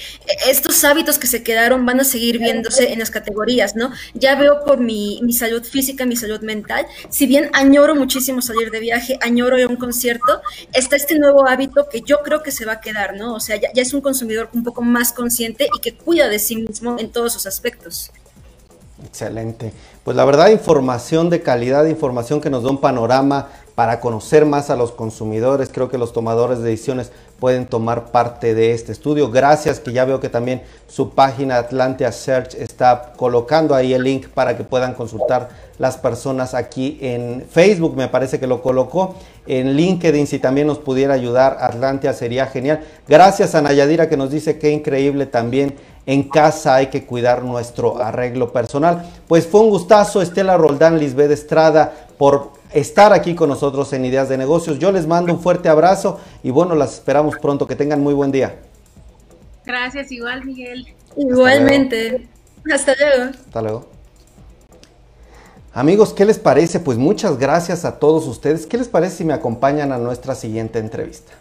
estos 0.46 0.84
hábitos 0.84 1.18
que 1.18 1.26
se 1.26 1.42
quedaron 1.42 1.86
van 1.86 2.00
a 2.00 2.04
seguir 2.04 2.38
viéndose 2.38 2.92
en 2.92 2.98
las 2.98 3.10
categorías, 3.10 3.76
¿no? 3.76 3.90
Ya 4.12 4.34
veo 4.34 4.62
por 4.66 4.78
mi, 4.78 5.20
mi 5.22 5.32
salud 5.32 5.64
física, 5.64 6.04
mi 6.04 6.16
salud 6.16 6.42
mental, 6.42 6.84
si 7.08 7.26
bien 7.26 7.48
añoro 7.54 7.94
muchísimo 7.94 8.42
salir 8.42 8.70
de 8.70 8.80
viaje, 8.80 9.18
añoro 9.22 9.58
ir 9.58 9.64
a 9.64 9.68
un 9.68 9.76
concierto, 9.76 10.42
está 10.74 10.96
este 10.96 11.18
nuevo 11.18 11.48
hábito 11.48 11.88
que 11.90 12.02
yo 12.02 12.18
creo 12.22 12.42
que 12.42 12.50
se 12.52 12.66
va 12.66 12.72
a 12.72 12.80
quedar, 12.82 13.16
¿no? 13.16 13.34
O 13.34 13.40
sea, 13.40 13.56
ya, 13.56 13.70
ya 13.72 13.80
es 13.80 13.94
un 13.94 14.02
consumidor 14.02 14.50
un 14.52 14.64
poco 14.64 14.82
más 14.82 15.14
consciente 15.14 15.70
y 15.74 15.80
que 15.80 15.94
cuida 15.94 16.28
de 16.28 16.38
sí 16.38 16.56
mismo 16.56 16.98
en 16.98 17.10
todos 17.10 17.32
sus 17.32 17.46
aspectos. 17.46 18.10
Excelente. 19.04 19.72
Pues 20.04 20.16
la 20.16 20.24
verdad, 20.24 20.48
información 20.48 21.30
de 21.30 21.42
calidad, 21.42 21.86
información 21.86 22.40
que 22.40 22.50
nos 22.50 22.62
da 22.62 22.70
un 22.70 22.80
panorama 22.80 23.48
para 23.74 24.00
conocer 24.00 24.44
más 24.44 24.68
a 24.68 24.76
los 24.76 24.92
consumidores. 24.92 25.70
Creo 25.72 25.88
que 25.88 25.96
los 25.96 26.12
tomadores 26.12 26.58
de 26.58 26.70
decisiones 26.70 27.12
pueden 27.38 27.66
tomar 27.66 28.12
parte 28.12 28.54
de 28.54 28.72
este 28.72 28.92
estudio. 28.92 29.30
Gracias, 29.30 29.80
que 29.80 29.92
ya 29.92 30.04
veo 30.04 30.20
que 30.20 30.28
también 30.28 30.62
su 30.86 31.10
página 31.10 31.56
Atlantia 31.56 32.12
Search 32.12 32.54
está 32.54 33.14
colocando 33.16 33.74
ahí 33.74 33.94
el 33.94 34.02
link 34.02 34.28
para 34.28 34.56
que 34.56 34.64
puedan 34.64 34.92
consultar 34.92 35.48
las 35.78 35.96
personas 35.96 36.52
aquí 36.52 36.98
en 37.00 37.46
Facebook, 37.50 37.96
me 37.96 38.08
parece 38.08 38.38
que 38.38 38.46
lo 38.46 38.60
colocó. 38.60 39.14
En 39.46 39.74
LinkedIn, 39.76 40.26
si 40.26 40.38
también 40.38 40.66
nos 40.66 40.78
pudiera 40.78 41.14
ayudar, 41.14 41.56
Atlantia 41.58 42.12
sería 42.12 42.46
genial. 42.46 42.84
Gracias 43.08 43.54
a 43.54 43.62
Nayadira 43.62 44.10
que 44.10 44.18
nos 44.18 44.30
dice 44.30 44.58
que 44.58 44.70
increíble 44.70 45.24
también. 45.24 45.74
En 46.06 46.24
casa 46.24 46.76
hay 46.76 46.86
que 46.86 47.04
cuidar 47.04 47.42
nuestro 47.42 48.02
arreglo 48.02 48.52
personal. 48.52 49.04
Pues 49.28 49.46
fue 49.46 49.60
un 49.60 49.70
gustazo, 49.70 50.22
Estela 50.22 50.56
Roldán, 50.56 50.98
Lisbeth 50.98 51.30
Estrada, 51.30 51.92
por 52.18 52.52
estar 52.72 53.12
aquí 53.12 53.34
con 53.34 53.48
nosotros 53.48 53.92
en 53.92 54.04
Ideas 54.04 54.28
de 54.28 54.38
Negocios. 54.38 54.78
Yo 54.78 54.92
les 54.92 55.06
mando 55.06 55.32
un 55.32 55.40
fuerte 55.40 55.68
abrazo 55.68 56.18
y 56.42 56.50
bueno, 56.50 56.74
las 56.74 56.94
esperamos 56.94 57.36
pronto. 57.40 57.66
Que 57.66 57.76
tengan 57.76 58.00
muy 58.00 58.14
buen 58.14 58.32
día. 58.32 58.56
Gracias, 59.64 60.10
igual 60.10 60.44
Miguel. 60.44 60.86
Igualmente. 61.16 62.28
Hasta 62.72 62.94
luego. 62.96 63.32
Hasta 63.46 63.62
luego. 63.62 63.86
Amigos, 65.72 66.12
¿qué 66.12 66.24
les 66.24 66.38
parece? 66.38 66.80
Pues 66.80 66.98
muchas 66.98 67.38
gracias 67.38 67.84
a 67.84 67.98
todos 67.98 68.26
ustedes. 68.26 68.66
¿Qué 68.66 68.76
les 68.76 68.88
parece 68.88 69.18
si 69.18 69.24
me 69.24 69.32
acompañan 69.32 69.92
a 69.92 69.98
nuestra 69.98 70.34
siguiente 70.34 70.80
entrevista? 70.80 71.32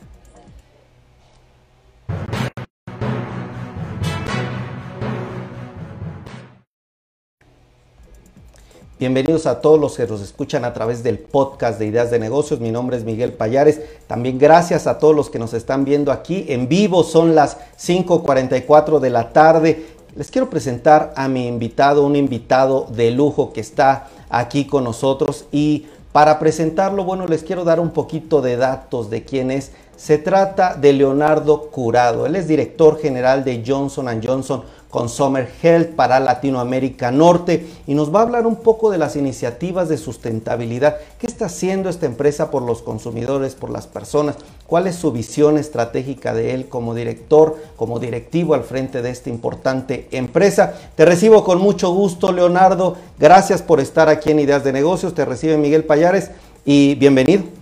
Bienvenidos 8.99 9.45
a 9.45 9.61
todos 9.61 9.79
los 9.79 9.95
que 9.95 10.05
nos 10.05 10.19
escuchan 10.19 10.65
a 10.65 10.73
través 10.73 11.03
del 11.03 11.19
podcast 11.19 11.79
de 11.79 11.85
Ideas 11.85 12.11
de 12.11 12.19
Negocios. 12.19 12.59
Mi 12.59 12.69
nombre 12.69 12.97
es 12.97 13.05
Miguel 13.05 13.31
Payares. 13.31 13.79
También 14.07 14.37
gracias 14.37 14.87
a 14.87 14.99
todos 14.99 15.15
los 15.15 15.29
que 15.29 15.39
nos 15.39 15.53
están 15.53 15.85
viendo 15.85 16.11
aquí 16.11 16.43
en 16.49 16.67
vivo. 16.67 17.05
Son 17.05 17.33
las 17.33 17.55
5.44 17.79 18.99
de 18.99 19.09
la 19.09 19.31
tarde. 19.31 19.85
Les 20.17 20.29
quiero 20.29 20.49
presentar 20.49 21.13
a 21.15 21.29
mi 21.29 21.47
invitado, 21.47 22.05
un 22.05 22.17
invitado 22.17 22.87
de 22.93 23.11
lujo 23.11 23.53
que 23.53 23.61
está 23.61 24.09
aquí 24.27 24.65
con 24.65 24.83
nosotros. 24.83 25.45
Y 25.49 25.85
para 26.11 26.37
presentarlo, 26.37 27.05
bueno, 27.05 27.25
les 27.25 27.43
quiero 27.43 27.63
dar 27.63 27.79
un 27.79 27.91
poquito 27.91 28.41
de 28.41 28.57
datos 28.57 29.09
de 29.09 29.23
quién 29.23 29.49
es. 29.49 29.71
Se 29.99 30.17
trata 30.17 30.75
de 30.75 30.93
Leonardo 30.93 31.69
Curado. 31.71 32.25
Él 32.25 32.37
es 32.37 32.47
director 32.47 32.97
general 33.01 33.43
de 33.43 33.61
Johnson 33.67 34.07
Johnson 34.23 34.63
Consumer 34.89 35.51
Health 35.61 35.89
para 35.89 36.21
Latinoamérica 36.21 37.11
Norte 37.11 37.67
y 37.85 37.93
nos 37.95 38.15
va 38.15 38.19
a 38.19 38.23
hablar 38.23 38.47
un 38.47 38.55
poco 38.55 38.91
de 38.91 38.97
las 38.97 39.17
iniciativas 39.17 39.89
de 39.89 39.97
sustentabilidad. 39.97 40.95
¿Qué 41.19 41.27
está 41.27 41.47
haciendo 41.47 41.89
esta 41.89 42.05
empresa 42.05 42.49
por 42.49 42.61
los 42.61 42.81
consumidores, 42.81 43.55
por 43.55 43.71
las 43.71 43.87
personas? 43.87 44.37
¿Cuál 44.67 44.87
es 44.87 44.95
su 44.95 45.11
visión 45.11 45.57
estratégica 45.57 46.33
de 46.33 46.53
él 46.53 46.69
como 46.69 46.95
director, 46.95 47.57
como 47.75 47.99
directivo 47.99 48.53
al 48.53 48.63
frente 48.63 49.01
de 49.01 49.09
esta 49.09 49.29
importante 49.29 50.07
empresa? 50.11 50.75
Te 50.95 51.03
recibo 51.03 51.43
con 51.43 51.59
mucho 51.59 51.93
gusto, 51.93 52.31
Leonardo. 52.31 52.95
Gracias 53.19 53.61
por 53.61 53.81
estar 53.81 54.07
aquí 54.07 54.31
en 54.31 54.39
Ideas 54.39 54.63
de 54.63 54.71
Negocios. 54.71 55.13
Te 55.13 55.25
recibe 55.25 55.57
Miguel 55.57 55.83
Payares 55.83 56.31
y 56.63 56.95
bienvenido. 56.95 57.59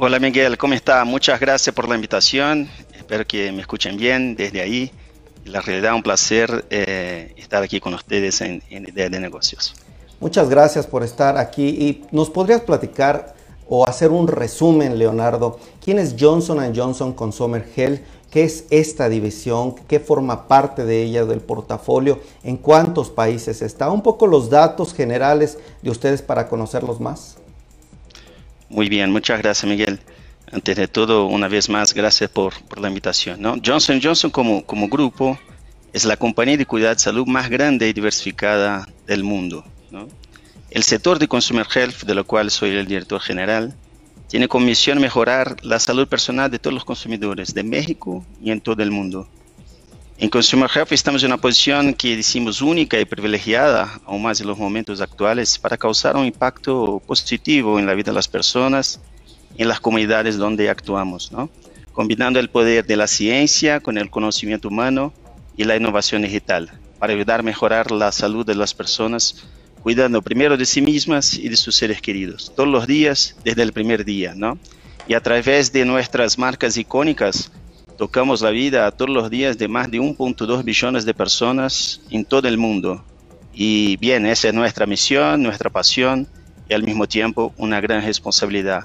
Hola 0.00 0.20
Miguel, 0.20 0.56
¿cómo 0.56 0.74
está? 0.74 1.04
Muchas 1.04 1.40
gracias 1.40 1.74
por 1.74 1.88
la 1.88 1.96
invitación. 1.96 2.68
Espero 2.96 3.26
que 3.26 3.50
me 3.50 3.62
escuchen 3.62 3.96
bien 3.96 4.36
desde 4.36 4.60
ahí 4.60 4.92
la 5.44 5.60
realidad 5.60 5.92
un 5.92 6.04
placer 6.04 6.66
eh, 6.70 7.34
estar 7.36 7.64
aquí 7.64 7.80
con 7.80 7.94
ustedes 7.94 8.40
en, 8.40 8.62
en 8.70 8.88
Idea 8.88 9.08
de 9.08 9.18
Negocios. 9.18 9.74
Muchas 10.20 10.48
gracias 10.48 10.86
por 10.86 11.02
estar 11.02 11.36
aquí 11.36 11.66
y 11.66 12.04
nos 12.12 12.30
podrías 12.30 12.60
platicar 12.60 13.34
o 13.68 13.88
hacer 13.88 14.12
un 14.12 14.28
resumen, 14.28 15.00
Leonardo. 15.00 15.58
¿Quién 15.84 15.98
es 15.98 16.14
Johnson 16.16 16.72
Johnson 16.72 17.12
Consumer 17.12 17.66
Health? 17.74 18.00
¿Qué 18.30 18.44
es 18.44 18.66
esta 18.70 19.08
división? 19.08 19.74
¿Qué 19.88 19.98
forma 19.98 20.46
parte 20.46 20.84
de 20.84 21.02
ella 21.02 21.24
del 21.24 21.40
portafolio? 21.40 22.20
¿En 22.44 22.56
cuántos 22.56 23.10
países 23.10 23.62
está? 23.62 23.90
Un 23.90 24.04
poco 24.04 24.28
los 24.28 24.48
datos 24.48 24.94
generales 24.94 25.58
de 25.82 25.90
ustedes 25.90 26.22
para 26.22 26.46
conocerlos 26.46 27.00
más. 27.00 27.38
Muy 28.70 28.88
bien, 28.88 29.10
muchas 29.10 29.40
gracias 29.40 29.68
Miguel. 29.68 29.98
Antes 30.50 30.76
de 30.76 30.88
todo, 30.88 31.26
una 31.26 31.48
vez 31.48 31.68
más, 31.68 31.92
gracias 31.92 32.30
por, 32.30 32.54
la 32.78 32.88
invitación. 32.88 33.40
¿no? 33.40 33.56
Johnson 33.64 34.00
Johnson 34.02 34.30
como, 34.30 34.88
grupo 34.88 35.38
es 35.92 36.04
la 36.04 36.16
compañía 36.16 36.56
de 36.56 36.66
cuidado 36.66 36.94
de 36.94 37.00
salud 37.00 37.26
más 37.26 37.50
grande 37.50 37.88
y 37.88 37.92
diversificada 37.92 38.88
del 39.06 39.24
mundo. 39.24 39.64
El 40.70 40.82
sector 40.82 41.18
de 41.18 41.28
Consumer 41.28 41.66
Health, 41.74 42.04
de 42.04 42.14
lo 42.14 42.26
cual 42.26 42.50
soy 42.50 42.70
el 42.70 42.86
director 42.86 43.20
general, 43.20 43.74
tiene 44.28 44.48
como 44.48 44.66
misión 44.66 45.00
mejorar 45.00 45.56
la 45.62 45.78
salud 45.78 46.06
personal 46.06 46.50
de 46.50 46.58
todos 46.58 46.74
los 46.74 46.84
consumidores 46.84 47.54
de 47.54 47.62
México 47.62 48.24
y 48.42 48.50
en 48.50 48.60
todo 48.60 48.82
el 48.82 48.90
mundo. 48.90 49.28
En 50.20 50.30
Consumer 50.30 50.68
Health 50.74 50.90
estamos 50.90 51.22
en 51.22 51.28
una 51.28 51.40
posición 51.40 51.94
que 51.94 52.16
decimos 52.16 52.60
única 52.60 52.98
y 52.98 53.04
privilegiada, 53.04 54.00
aún 54.04 54.22
más 54.22 54.40
en 54.40 54.48
los 54.48 54.58
momentos 54.58 55.00
actuales, 55.00 55.56
para 55.60 55.76
causar 55.76 56.16
un 56.16 56.24
impacto 56.24 57.00
positivo 57.06 57.78
en 57.78 57.86
la 57.86 57.94
vida 57.94 58.10
de 58.10 58.16
las 58.16 58.26
personas, 58.26 59.00
en 59.56 59.68
las 59.68 59.78
comunidades 59.78 60.36
donde 60.36 60.70
actuamos, 60.70 61.30
¿no? 61.30 61.48
combinando 61.92 62.40
el 62.40 62.50
poder 62.50 62.84
de 62.84 62.96
la 62.96 63.06
ciencia 63.06 63.78
con 63.78 63.96
el 63.96 64.10
conocimiento 64.10 64.66
humano 64.66 65.12
y 65.56 65.62
la 65.62 65.76
innovación 65.76 66.22
digital, 66.22 66.68
para 66.98 67.12
ayudar 67.12 67.38
a 67.38 67.44
mejorar 67.44 67.92
la 67.92 68.10
salud 68.10 68.44
de 68.44 68.56
las 68.56 68.74
personas, 68.74 69.46
cuidando 69.84 70.20
primero 70.20 70.56
de 70.56 70.66
sí 70.66 70.82
mismas 70.82 71.34
y 71.34 71.48
de 71.48 71.56
sus 71.56 71.76
seres 71.76 72.02
queridos, 72.02 72.52
todos 72.56 72.68
los 72.68 72.88
días, 72.88 73.36
desde 73.44 73.62
el 73.62 73.72
primer 73.72 74.04
día, 74.04 74.34
¿no? 74.34 74.58
Y 75.06 75.14
a 75.14 75.20
través 75.20 75.72
de 75.72 75.84
nuestras 75.84 76.38
marcas 76.38 76.76
icónicas, 76.76 77.52
Tocamos 77.98 78.42
la 78.42 78.50
vida 78.50 78.88
todos 78.92 79.10
los 79.10 79.28
días 79.28 79.58
de 79.58 79.66
más 79.66 79.90
de 79.90 79.98
1.2 79.98 80.62
billones 80.62 81.04
de 81.04 81.14
personas 81.14 82.00
en 82.10 82.24
todo 82.24 82.46
el 82.46 82.56
mundo. 82.56 83.02
Y 83.52 83.96
bien, 83.96 84.24
esa 84.24 84.46
es 84.46 84.54
nuestra 84.54 84.86
misión, 84.86 85.42
nuestra 85.42 85.68
pasión 85.68 86.28
y 86.68 86.74
al 86.74 86.84
mismo 86.84 87.08
tiempo 87.08 87.52
una 87.56 87.80
gran 87.80 88.04
responsabilidad. 88.04 88.84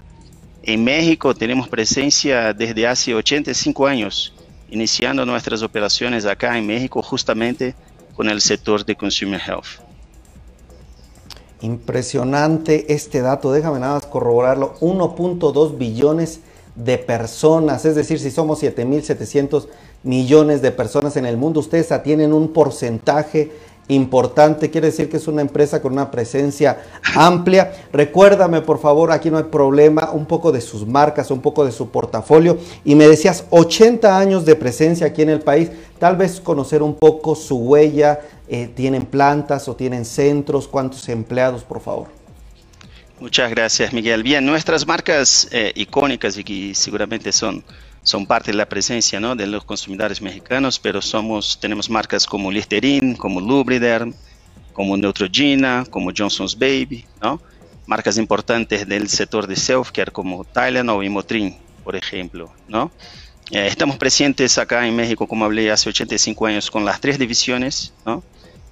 En 0.63 0.83
México 0.83 1.35
tenemos 1.35 1.69
presencia 1.69 2.53
desde 2.53 2.87
hace 2.87 3.13
85 3.13 3.85
años, 3.85 4.33
iniciando 4.71 5.27
nuestras 5.27 5.61
operaciones 5.61 6.25
acá 6.25 6.57
en 6.57 6.65
México 6.65 7.03
justamente 7.03 7.75
con 8.15 8.27
el 8.29 8.41
sector 8.41 8.83
de 8.83 8.95
Consumer 8.95 9.39
Health. 9.39 9.79
Impresionante 11.61 12.91
este 12.91 13.21
dato, 13.21 13.51
déjame 13.51 13.79
nada 13.79 13.93
más 13.93 14.07
corroborarlo, 14.07 14.73
1.2 14.79 15.77
billones 15.77 16.37
de 16.37 16.52
personas, 17.07 17.85
es 17.85 17.95
decir, 17.95 18.19
si 18.19 18.31
somos 18.31 18.61
7.700 18.63 19.67
millones 20.03 20.61
de 20.61 20.71
personas 20.71 21.17
en 21.17 21.25
el 21.25 21.37
mundo, 21.37 21.59
ustedes 21.59 21.89
tienen 22.03 22.33
un 22.33 22.51
porcentaje 22.51 23.51
importante, 23.87 24.69
quiere 24.69 24.87
decir 24.87 25.09
que 25.09 25.17
es 25.17 25.27
una 25.27 25.41
empresa 25.41 25.81
con 25.81 25.93
una 25.93 26.09
presencia 26.09 26.81
amplia. 27.15 27.73
Recuérdame, 27.91 28.61
por 28.61 28.79
favor, 28.79 29.11
aquí 29.11 29.29
no 29.29 29.37
hay 29.37 29.43
problema, 29.45 30.11
un 30.11 30.25
poco 30.25 30.51
de 30.51 30.61
sus 30.61 30.87
marcas, 30.87 31.31
un 31.31 31.41
poco 31.41 31.65
de 31.65 31.71
su 31.71 31.89
portafolio. 31.89 32.57
Y 32.85 32.95
me 32.95 33.07
decías 33.07 33.45
80 33.49 34.17
años 34.17 34.45
de 34.45 34.55
presencia 34.55 35.07
aquí 35.07 35.21
en 35.21 35.29
el 35.29 35.41
país, 35.41 35.69
tal 35.99 36.15
vez 36.15 36.39
conocer 36.39 36.81
un 36.81 36.95
poco 36.95 37.35
su 37.35 37.57
huella, 37.57 38.21
eh, 38.47 38.69
tienen 38.73 39.05
plantas 39.05 39.67
o 39.67 39.75
tienen 39.75 40.05
centros, 40.05 40.67
cuántos 40.67 41.07
empleados, 41.09 41.63
por 41.63 41.81
favor. 41.81 42.22
Muchas 43.19 43.49
gracias, 43.51 43.93
Miguel. 43.93 44.23
Bien, 44.23 44.45
nuestras 44.45 44.85
marcas 44.85 45.47
eh, 45.51 45.71
icónicas 45.75 46.37
y 46.37 46.43
que 46.43 46.75
seguramente 46.75 47.31
son, 47.31 47.63
son 48.01 48.25
parte 48.25 48.51
de 48.51 48.57
la 48.57 48.67
presencia 48.67 49.19
¿no? 49.19 49.35
de 49.35 49.47
los 49.47 49.63
consumidores 49.63 50.21
mexicanos, 50.21 50.79
pero 50.79 51.01
somos, 51.01 51.59
tenemos 51.59 51.89
marcas 51.89 52.25
como 52.25 52.51
Listerine, 52.51 53.15
como 53.15 53.39
Lubriderm, 53.39 54.13
como 54.73 54.97
Neutrogena, 54.97 55.85
como 55.89 56.11
Johnson's 56.15 56.57
Baby, 56.57 57.05
¿no? 57.21 57.39
marcas 57.85 58.17
importantes 58.17 58.87
del 58.87 59.07
sector 59.09 59.47
de 59.47 59.55
self-care 59.55 60.11
como 60.11 60.43
Tylenol 60.43 60.97
o 60.97 61.03
Imotrin, 61.03 61.55
por 61.83 61.95
ejemplo. 61.95 62.51
¿no? 62.67 62.91
Eh, 63.51 63.67
estamos 63.67 63.97
presentes 63.97 64.57
acá 64.57 64.87
en 64.87 64.95
México, 64.95 65.27
como 65.27 65.45
hablé, 65.45 65.71
hace 65.71 65.89
85 65.89 66.45
años 66.45 66.71
con 66.71 66.85
las 66.85 66.99
tres 66.99 67.19
divisiones, 67.19 67.93
¿no? 68.05 68.23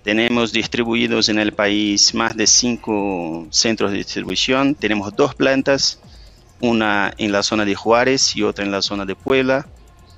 Tenemos 0.03 0.51
distribuidos 0.51 1.29
en 1.29 1.39
el 1.39 1.53
país 1.53 2.13
más 2.13 2.35
de 2.35 2.47
cinco 2.47 3.47
centros 3.51 3.91
de 3.91 3.97
distribución. 3.97 4.75
Tenemos 4.75 5.15
dos 5.15 5.35
plantas, 5.35 5.99
una 6.59 7.13
en 7.17 7.31
la 7.31 7.43
zona 7.43 7.65
de 7.65 7.75
Juárez 7.75 8.35
y 8.35 8.43
otra 8.43 8.65
en 8.65 8.71
la 8.71 8.81
zona 8.81 9.05
de 9.05 9.15
Puebla. 9.15 9.67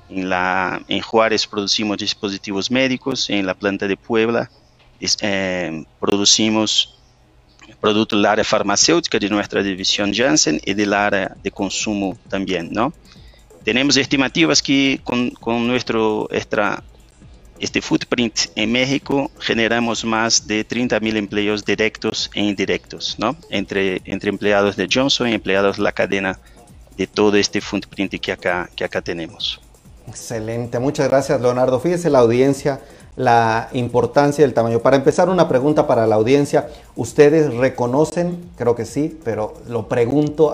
En, 0.09 0.29
la, 0.29 0.81
en 0.87 1.01
Juárez 1.01 1.47
producimos 1.47 1.97
dispositivos 1.97 2.71
médicos, 2.71 3.29
en 3.29 3.45
la 3.45 3.53
planta 3.53 3.87
de 3.87 3.97
Puebla 3.97 4.49
eh, 5.21 5.83
producimos 5.99 6.95
productos 7.79 8.17
del 8.17 8.25
área 8.25 8.43
farmacéutica 8.43 9.19
de 9.19 9.29
nuestra 9.29 9.61
división 9.61 10.13
Janssen 10.13 10.61
y 10.63 10.73
del 10.73 10.93
área 10.93 11.35
de 11.43 11.51
consumo 11.51 12.17
también, 12.29 12.69
¿no? 12.71 12.93
Tenemos 13.63 13.97
estimativas 13.97 14.61
que 14.61 14.99
con, 15.03 15.31
con 15.31 15.67
nuestro 15.67 16.27
extra 16.31 16.83
este 17.63 17.81
footprint 17.81 18.35
en 18.55 18.73
México 18.73 19.31
generamos 19.39 20.03
más 20.03 20.45
de 20.47 20.65
30 20.65 20.99
mil 20.99 21.15
empleos 21.15 21.63
directos 21.63 22.29
e 22.33 22.41
indirectos, 22.41 23.15
¿no? 23.17 23.37
Entre, 23.49 24.01
entre 24.03 24.29
empleados 24.29 24.75
de 24.75 24.89
Johnson 24.91 25.29
y 25.29 25.33
empleados 25.33 25.77
de 25.77 25.83
la 25.83 25.93
cadena 25.93 26.39
de 26.97 27.07
todo 27.07 27.37
este 27.37 27.61
footprint 27.61 28.13
que 28.19 28.31
acá, 28.33 28.69
que 28.75 28.83
acá 28.83 29.01
tenemos. 29.01 29.61
Excelente, 30.07 30.77
muchas 30.79 31.07
gracias 31.07 31.39
Leonardo. 31.39 31.79
Fíjese 31.79 32.09
la 32.09 32.19
audiencia, 32.19 32.81
la 33.15 33.69
importancia 33.71 34.43
del 34.43 34.53
tamaño. 34.53 34.79
Para 34.79 34.97
empezar, 34.97 35.29
una 35.29 35.47
pregunta 35.47 35.87
para 35.87 36.05
la 36.05 36.15
audiencia. 36.15 36.67
¿Ustedes 36.97 37.53
reconocen? 37.53 38.49
Creo 38.57 38.75
que 38.75 38.85
sí, 38.85 39.17
pero 39.23 39.53
lo 39.69 39.87
pregunto. 39.87 40.53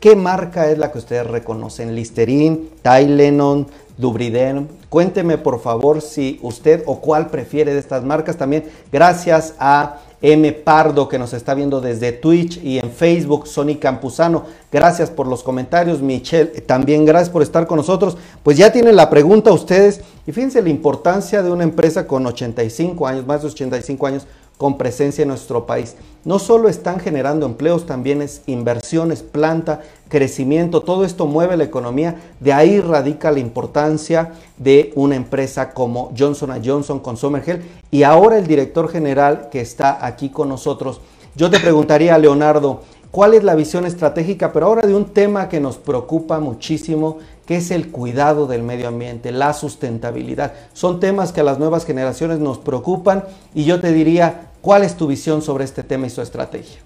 ¿Qué 0.00 0.16
marca 0.16 0.68
es 0.68 0.78
la 0.78 0.90
que 0.90 0.98
ustedes 0.98 1.26
reconocen? 1.26 1.94
Listerine, 1.94 2.58
Tylenol, 2.82 3.66
Dubriden. 3.96 4.68
Cuénteme 4.88 5.38
por 5.38 5.60
favor 5.60 6.00
si 6.02 6.38
usted 6.42 6.82
o 6.86 7.00
cuál 7.00 7.28
prefiere 7.28 7.72
de 7.72 7.78
estas 7.78 8.04
marcas. 8.04 8.36
También 8.36 8.64
gracias 8.90 9.54
a 9.58 10.00
M. 10.20 10.52
Pardo 10.52 11.06
que 11.06 11.18
nos 11.18 11.34
está 11.34 11.52
viendo 11.52 11.82
desde 11.82 12.10
Twitch 12.12 12.58
y 12.64 12.78
en 12.78 12.90
Facebook, 12.90 13.46
Sony 13.46 13.76
Campuzano. 13.78 14.44
Gracias 14.72 15.10
por 15.10 15.26
los 15.26 15.42
comentarios, 15.42 16.00
Michelle. 16.00 16.62
También 16.62 17.04
gracias 17.04 17.28
por 17.28 17.42
estar 17.42 17.66
con 17.66 17.76
nosotros. 17.76 18.16
Pues 18.42 18.56
ya 18.56 18.72
tienen 18.72 18.96
la 18.96 19.10
pregunta 19.10 19.52
ustedes 19.52 20.00
y 20.26 20.32
fíjense 20.32 20.62
la 20.62 20.70
importancia 20.70 21.42
de 21.42 21.50
una 21.50 21.64
empresa 21.64 22.06
con 22.06 22.26
85 22.26 23.06
años, 23.06 23.26
más 23.26 23.42
de 23.42 23.48
85 23.48 24.06
años 24.06 24.26
con 24.58 24.78
presencia 24.78 25.22
en 25.22 25.28
nuestro 25.28 25.66
país. 25.66 25.96
No 26.24 26.38
solo 26.38 26.68
están 26.68 27.00
generando 27.00 27.44
empleos, 27.44 27.84
también 27.84 28.22
es 28.22 28.42
inversiones, 28.46 29.22
planta, 29.22 29.82
crecimiento, 30.08 30.80
todo 30.80 31.04
esto 31.04 31.26
mueve 31.26 31.56
la 31.56 31.64
economía, 31.64 32.16
de 32.40 32.52
ahí 32.52 32.80
radica 32.80 33.30
la 33.30 33.40
importancia 33.40 34.32
de 34.56 34.92
una 34.94 35.16
empresa 35.16 35.74
como 35.74 36.12
Johnson 36.16 36.50
Johnson 36.64 37.00
con 37.00 37.16
Health 37.16 37.62
y 37.90 38.04
ahora 38.04 38.38
el 38.38 38.46
director 38.46 38.88
general 38.88 39.48
que 39.50 39.60
está 39.60 40.04
aquí 40.04 40.30
con 40.30 40.48
nosotros. 40.48 41.00
Yo 41.36 41.50
te 41.50 41.60
preguntaría, 41.60 42.16
Leonardo, 42.16 42.82
¿cuál 43.10 43.34
es 43.34 43.44
la 43.44 43.54
visión 43.54 43.84
estratégica, 43.84 44.52
pero 44.52 44.66
ahora 44.66 44.86
de 44.86 44.94
un 44.94 45.06
tema 45.06 45.48
que 45.48 45.60
nos 45.60 45.76
preocupa 45.76 46.40
muchísimo, 46.40 47.18
que 47.46 47.56
es 47.56 47.70
el 47.70 47.90
cuidado 47.90 48.46
del 48.46 48.62
medio 48.62 48.88
ambiente, 48.88 49.32
la 49.32 49.52
sustentabilidad. 49.52 50.52
Son 50.72 51.00
temas 51.00 51.32
que 51.32 51.40
a 51.40 51.44
las 51.44 51.58
nuevas 51.58 51.84
generaciones 51.84 52.38
nos 52.38 52.58
preocupan 52.58 53.24
y 53.54 53.64
yo 53.64 53.80
te 53.80 53.92
diría, 53.92 54.50
¿cuál 54.60 54.82
es 54.82 54.96
tu 54.96 55.06
visión 55.06 55.42
sobre 55.42 55.64
este 55.64 55.82
tema 55.82 56.06
y 56.06 56.10
su 56.10 56.22
estrategia? 56.22 56.80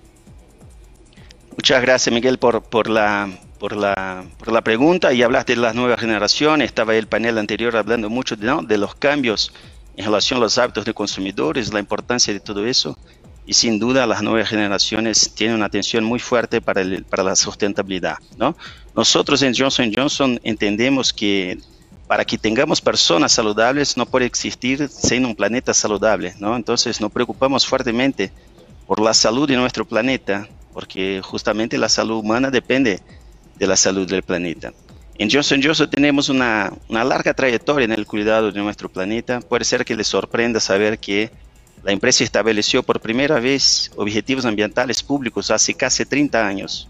Muchas 1.57 1.83
gracias 1.83 2.15
Miguel 2.15 2.39
por, 2.39 2.63
por, 2.63 2.89
la, 2.89 3.29
por, 3.59 3.77
la, 3.77 4.25
por 4.39 4.53
la 4.53 4.63
pregunta 4.63 5.13
y 5.13 5.23
hablaste 5.23 5.55
de 5.55 5.61
las 5.61 5.75
nuevas 5.75 6.01
generaciones. 6.01 6.67
Estaba 6.67 6.95
el 6.95 7.07
panel 7.07 7.39
anterior 7.39 7.77
hablando 7.77 8.11
mucho 8.11 8.37
de, 8.37 8.53
de 8.67 8.79
los 8.79 8.95
cambios 8.95 9.53
en 9.97 10.05
relación 10.05 10.39
a 10.39 10.43
los 10.43 10.59
hábitos 10.59 10.85
de 10.85 10.95
consumidores, 10.95 11.73
la 11.73 11.81
importancia 11.81 12.33
de 12.33 12.39
todo 12.39 12.65
eso 12.65 12.97
y 13.49 13.55
sin 13.55 13.79
duda 13.79 14.07
las 14.07 14.23
nuevas 14.23 14.51
generaciones 14.51 15.33
tienen 15.35 15.57
una 15.57 15.65
atención 15.65 16.05
muy 16.05 16.19
fuerte 16.19 16.61
para, 16.61 16.83
para 17.09 17.23
la 17.23 17.35
sustentabilidad. 17.35 18.19
¿no? 18.37 18.55
Nosotros 18.95 19.41
en 19.41 19.55
Johnson 19.57 19.91
Johnson 19.97 20.39
entendemos 20.45 21.15
que 21.15 21.59
para 22.07 22.27
que 22.27 22.37
tengamos 22.37 22.83
personas 22.83 23.33
saludables 23.33 23.97
no 23.97 24.05
puede 24.05 24.27
existir 24.27 24.87
sin 24.91 25.25
un 25.25 25.35
planeta 25.35 25.73
saludable. 25.73 26.35
¿no? 26.39 26.55
Entonces 26.57 27.01
nos 27.01 27.11
preocupamos 27.11 27.67
fuertemente 27.67 28.31
por 28.87 29.01
la 29.01 29.15
salud 29.15 29.49
de 29.49 29.57
nuestro 29.57 29.87
planeta, 29.87 30.47
porque 30.75 31.23
justamente 31.25 31.79
la 31.79 31.89
salud 31.89 32.19
humana 32.19 32.51
depende 32.51 33.01
de 33.57 33.67
la 33.67 33.77
salud 33.77 34.07
del 34.07 34.23
planeta. 34.23 34.75
En 35.17 35.31
Johnson 35.31 35.63
Johnson 35.65 35.89
tenemos 35.89 36.29
una, 36.29 36.71
una 36.91 37.03
larga 37.03 37.33
trayectoria 37.33 37.87
en 37.87 37.93
el 37.93 38.07
cuidado 38.07 38.53
de 38.53 38.61
nuestro 38.61 38.91
planeta. 38.91 39.41
Puede 39.41 39.65
ser 39.65 39.87
que 39.87 39.97
les 39.97 40.07
sorprenda 40.07 40.61
saber 40.61 40.99
que 40.99 41.31
la 41.89 41.95
empresa 41.95 42.23
estableció 42.23 42.83
por 42.83 43.01
primera 43.01 43.41
vez 43.41 43.91
objetivos 43.97 44.45
ambientales 44.45 45.03
públicos 45.03 45.51
hace 45.51 45.73
casi 45.73 46.05
30 46.05 46.47
años. 46.47 46.87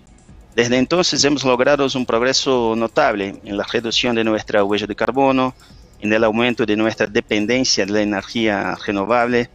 Desde 0.57 0.77
entonces 0.77 1.23
hemos 1.23 1.45
logrado 1.45 1.87
un 1.95 2.05
progreso 2.05 2.75
notable 2.77 3.41
en 3.45 3.57
la 3.57 3.63
reducción 3.63 4.17
de 4.17 4.25
nuestra 4.25 4.65
huella 4.65 4.89
de 4.89 4.97
carbono, 4.97 5.55
en 6.01 6.13
el 6.13 6.25
aumento 6.25 6.67
de 6.67 6.75
nuestra 6.75 7.07
dependencia 7.07 7.87
de 7.87 7.93
la 7.93 8.03
energía 8.03 8.77
renovable. 8.85 9.49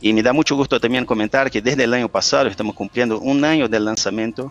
Y 0.00 0.14
me 0.14 0.22
da 0.22 0.32
mucho 0.32 0.56
gusto 0.56 0.80
también 0.80 1.04
comentar 1.04 1.50
que 1.50 1.60
desde 1.60 1.84
el 1.84 1.92
año 1.92 2.08
pasado 2.08 2.48
estamos 2.48 2.74
cumpliendo 2.74 3.20
un 3.20 3.44
año 3.44 3.68
del 3.68 3.84
lanzamiento 3.84 4.50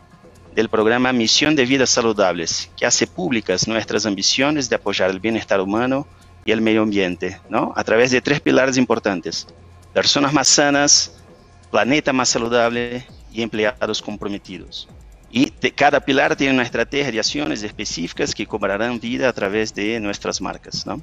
del 0.54 0.70
programa 0.70 1.12
Misión 1.14 1.56
de 1.56 1.66
Vidas 1.66 1.90
Saludables, 1.90 2.70
que 2.78 2.86
hace 2.86 3.08
públicas 3.08 3.68
nuestras 3.68 4.06
ambiciones 4.06 4.70
de 4.70 4.76
apoyar 4.76 5.10
el 5.10 5.20
bienestar 5.20 5.60
humano 5.62 6.06
y 6.46 6.52
el 6.52 6.62
medio 6.62 6.84
ambiente, 6.84 7.42
¿no? 7.50 7.74
a 7.76 7.84
través 7.84 8.12
de 8.12 8.22
tres 8.22 8.40
pilares 8.40 8.78
importantes 8.78 9.48
personas 9.98 10.32
más 10.32 10.48
sanas, 10.48 11.12
planeta 11.72 12.14
más 12.14 12.30
saludable 12.30 13.04
y 13.34 13.41
empleados 13.41 14.00
comprometidos. 14.00 14.88
Y 15.32 15.50
cada 15.72 16.00
pilar 16.02 16.36
tiene 16.36 16.54
una 16.54 16.62
estrategia 16.62 17.12
de 17.12 17.18
acciones 17.18 17.64
específicas 17.64 18.36
que 18.36 18.45
cobrarán 18.45 19.00
vida 19.00 19.28
a 19.28 19.34
través 19.34 19.74
de 19.74 20.00
nuestras 20.00 20.39
marcas. 20.39 20.86
¿no? 20.86 21.02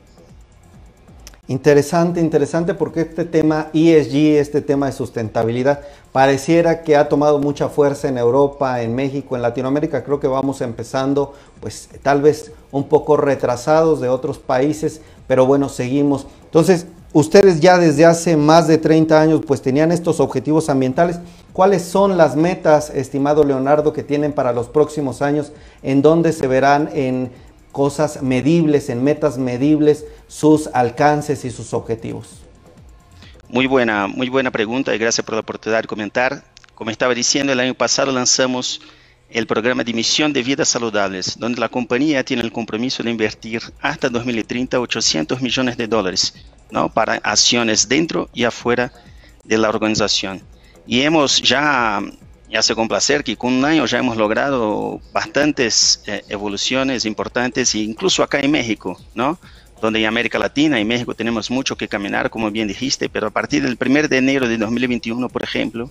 Interesante, 1.49 2.21
interesante 2.21 2.73
porque 2.73 3.01
este 3.01 3.25
tema 3.25 3.67
ESG, 3.75 4.39
este 4.39 4.61
tema 4.61 4.87
de 4.87 4.93
sustentabilidad, 4.93 5.81
pareciera 6.13 6.85
que 6.85 6.95
ha 6.95 7.09
tomado 7.09 7.41
mucha 7.41 7.69
fuerza 7.69 8.09
en 8.09 8.17
Europa, 8.17 8.81
en 8.81 8.95
México, 8.95 9.35
en 9.35 9.43
Latinoamérica. 9.43 10.05
Creo 10.05 10.21
que 10.21 10.29
vamos 10.29 10.61
empezando, 10.61 11.35
pues 11.61 11.89
tal 12.01 12.23
vez 12.23 12.53
un 12.71 12.89
poco 12.89 13.17
retrasados 13.17 14.01
de 14.01 14.09
otros 14.09 14.39
países, 14.39 15.01
pero 15.27 15.47
bueno, 15.47 15.69
seguimos. 15.69 16.29
Entonces, 16.45 16.87
ustedes 17.15 17.61
ya 17.61 17.79
desde 17.79 18.05
hace 18.05 18.37
más 18.37 18.67
de 18.69 18.77
30 18.77 19.19
años, 19.19 19.41
pues 19.47 19.63
tenían 19.63 19.91
estos 19.93 20.21
objetivos 20.21 20.69
ambientales. 20.69 21.21
¿Cuáles 21.55 21.83
son 21.83 22.19
las 22.19 22.37
metas, 22.37 22.91
estimado 22.91 23.45
Leonardo, 23.45 23.95
que 23.95 24.03
tienen 24.03 24.33
para 24.33 24.53
los 24.53 24.69
próximos 24.69 25.23
años? 25.23 25.53
¿En 25.83 26.03
dónde 26.03 26.33
se 26.33 26.49
verán 26.49 26.91
en 26.93 27.31
cosas 27.73 28.23
medibles, 28.23 28.91
en 28.91 29.03
metas 29.03 29.39
medibles, 29.39 30.05
sus 30.27 30.69
alcances 30.75 31.45
y 31.45 31.51
sus 31.51 31.73
objetivos? 31.73 32.41
Muy 33.49 33.67
buena, 33.69 34.09
muy 34.09 34.29
buena 34.29 34.51
pregunta 34.51 34.95
y 34.95 34.99
gracias 34.99 35.25
por 35.25 35.35
la 35.35 35.41
oportunidad 35.41 35.83
de 35.83 35.89
comentar. 35.89 36.43
Como 36.75 36.91
estaba 36.91 37.15
diciendo, 37.15 37.53
el 37.53 37.61
año 37.61 37.75
pasado 37.75 38.11
lanzamos 38.11 38.81
el 39.35 39.49
programa 39.49 39.83
de 39.83 39.93
misión 39.93 40.33
de 40.33 40.45
vidas 40.45 40.69
saludables, 40.69 41.37
donde 41.37 41.61
la 41.61 41.69
compañía 41.69 42.25
tiene 42.25 42.43
el 42.43 42.53
compromiso 42.53 43.03
de 43.03 43.11
invertir 43.11 43.61
hasta 43.81 44.09
2030 44.09 44.79
800 44.79 45.43
millones 45.43 45.77
de 45.77 45.89
dólares 45.89 46.35
¿no? 46.71 46.89
para 46.89 47.15
acciones 47.15 47.89
dentro 47.89 48.31
y 48.33 48.45
afuera 48.45 48.93
de 49.43 49.59
la 49.59 49.69
organización. 49.69 50.41
Y 50.87 51.01
hemos 51.01 51.43
ya 51.43 52.01
y 52.49 52.57
hace 52.57 52.77
complacer 52.77 53.25
que 53.25 53.37
con 53.37 53.55
un 53.55 53.65
año 53.65 53.85
ya 53.87 53.99
hemos 53.99 54.17
logrado 54.17 55.01
bastantes 55.13 56.05
eh, 56.07 56.23
evoluciones 56.29 57.05
importantes, 57.05 57.75
incluso 57.75 58.23
acá 58.23 58.39
en 58.39 58.53
México, 58.53 58.97
¿no? 59.17 59.41
Donde 59.83 59.99
en 59.99 60.07
América 60.07 60.39
Latina 60.39 60.79
y 60.79 60.85
México 60.85 61.13
tenemos 61.15 61.51
mucho 61.51 61.77
que 61.77 61.89
caminar, 61.89 62.31
como 62.31 62.49
bien 62.53 62.69
dijiste, 62.69 63.09
pero 63.09 63.27
a 63.27 63.31
partir 63.31 63.65
del 63.65 63.77
1 63.81 64.07
de 64.07 64.19
enero 64.19 64.47
de 64.47 64.59
2021, 64.59 65.29
por 65.29 65.43
ejemplo, 65.43 65.91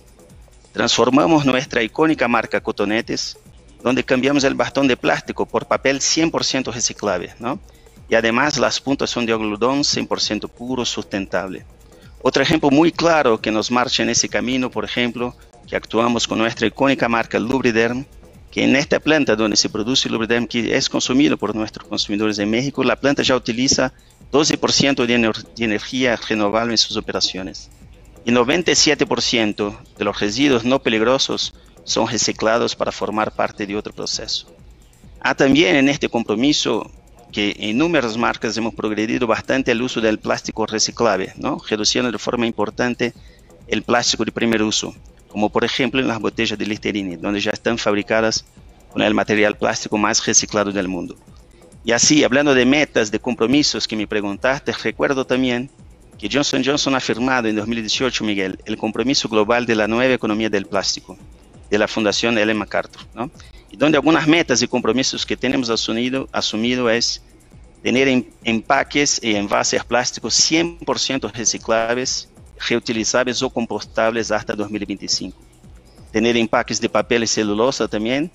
transformamos 0.74 1.46
nuestra 1.46 1.84
icónica 1.84 2.26
marca 2.26 2.60
Cotonetes, 2.60 3.38
donde 3.82 4.02
cambiamos 4.02 4.42
el 4.42 4.54
bastón 4.54 4.88
de 4.88 4.96
plástico 4.96 5.46
por 5.46 5.66
papel 5.66 6.00
100% 6.00 6.72
reciclable, 6.72 7.32
¿no? 7.38 7.60
Y 8.08 8.16
además 8.16 8.58
las 8.58 8.80
puntas 8.80 9.08
son 9.08 9.24
de 9.24 9.32
algodón 9.32 9.84
100% 9.84 10.50
puro, 10.50 10.84
sustentable. 10.84 11.64
Otro 12.22 12.42
ejemplo 12.42 12.70
muy 12.70 12.90
claro 12.90 13.40
que 13.40 13.52
nos 13.52 13.70
marcha 13.70 14.02
en 14.02 14.10
ese 14.10 14.28
camino, 14.28 14.68
por 14.68 14.84
ejemplo, 14.84 15.36
que 15.68 15.76
actuamos 15.76 16.26
con 16.26 16.38
nuestra 16.38 16.66
icónica 16.66 17.08
marca 17.08 17.38
Lubriderm, 17.38 18.04
que 18.50 18.64
en 18.64 18.74
esta 18.74 18.98
planta 18.98 19.36
donde 19.36 19.56
se 19.56 19.68
produce 19.68 20.08
Lubriderm, 20.08 20.48
que 20.48 20.76
es 20.76 20.88
consumido 20.88 21.36
por 21.36 21.54
nuestros 21.54 21.86
consumidores 21.86 22.40
en 22.40 22.50
México, 22.50 22.82
la 22.82 22.96
planta 22.96 23.22
ya 23.22 23.36
utiliza 23.36 23.92
12% 24.32 25.06
de, 25.06 25.32
de 25.56 25.64
energía 25.64 26.16
renovable 26.16 26.72
en 26.72 26.78
sus 26.78 26.96
operaciones. 26.96 27.70
Y 28.24 28.30
97% 28.30 29.78
de 29.98 30.04
los 30.04 30.18
residuos 30.18 30.64
no 30.64 30.80
peligrosos 30.80 31.54
son 31.84 32.08
reciclados 32.08 32.74
para 32.74 32.92
formar 32.92 33.32
parte 33.32 33.66
de 33.66 33.76
otro 33.76 33.92
proceso. 33.92 34.46
Ah, 35.20 35.34
también 35.34 35.76
en 35.76 35.88
este 35.88 36.08
compromiso 36.08 36.90
que 37.32 37.56
en 37.58 37.78
numerosas 37.78 38.16
marcas 38.16 38.56
hemos 38.56 38.74
progredido 38.74 39.26
bastante 39.26 39.72
el 39.72 39.82
uso 39.82 40.00
del 40.00 40.18
plástico 40.18 40.66
reciclable, 40.66 41.32
¿no? 41.36 41.60
reduciendo 41.68 42.12
de 42.12 42.18
forma 42.18 42.46
importante 42.46 43.12
el 43.66 43.82
plástico 43.82 44.24
de 44.24 44.32
primer 44.32 44.62
uso, 44.62 44.94
como 45.28 45.50
por 45.50 45.64
ejemplo 45.64 46.00
en 46.00 46.06
las 46.06 46.20
botellas 46.20 46.58
de 46.58 46.66
Listerine, 46.66 47.16
donde 47.16 47.40
ya 47.40 47.50
están 47.50 47.76
fabricadas 47.76 48.44
con 48.92 49.02
el 49.02 49.14
material 49.14 49.56
plástico 49.56 49.98
más 49.98 50.24
reciclado 50.24 50.70
del 50.70 50.86
mundo. 50.86 51.16
Y 51.84 51.92
así, 51.92 52.24
hablando 52.24 52.54
de 52.54 52.64
metas, 52.64 53.10
de 53.10 53.18
compromisos 53.18 53.88
que 53.88 53.96
me 53.96 54.06
preguntaste, 54.06 54.72
recuerdo 54.72 55.26
también 55.26 55.68
que 56.18 56.28
Johnson 56.30 56.62
Johnson 56.64 56.94
ha 56.94 57.00
firmado 57.00 57.48
en 57.48 57.56
2018, 57.56 58.24
Miguel, 58.24 58.58
el 58.64 58.76
compromiso 58.76 59.28
global 59.28 59.66
de 59.66 59.74
la 59.74 59.88
nueva 59.88 60.14
economía 60.14 60.48
del 60.48 60.66
plástico, 60.66 61.16
de 61.70 61.78
la 61.78 61.88
Fundación 61.88 62.38
Ellen 62.38 62.56
MacArthur, 62.56 63.02
¿no? 63.14 63.30
Y 63.70 63.76
donde 63.76 63.98
algunas 63.98 64.26
metas 64.26 64.62
y 64.62 64.68
compromisos 64.68 65.26
que 65.26 65.36
tenemos 65.36 65.70
asumido, 65.70 66.28
asumido 66.32 66.88
es 66.88 67.22
tener 67.82 68.24
empaques 68.44 69.20
y 69.22 69.34
envases 69.34 69.84
plásticos 69.84 70.34
100% 70.50 71.32
reciclables 71.32 72.28
reutilizables 72.68 73.42
o 73.42 73.50
compostables 73.50 74.30
hasta 74.30 74.54
2025. 74.54 75.36
Tener 76.12 76.36
empaques 76.36 76.80
de 76.80 76.88
papel 76.88 77.24
y 77.24 77.26
celulosa 77.26 77.88
también 77.88 78.30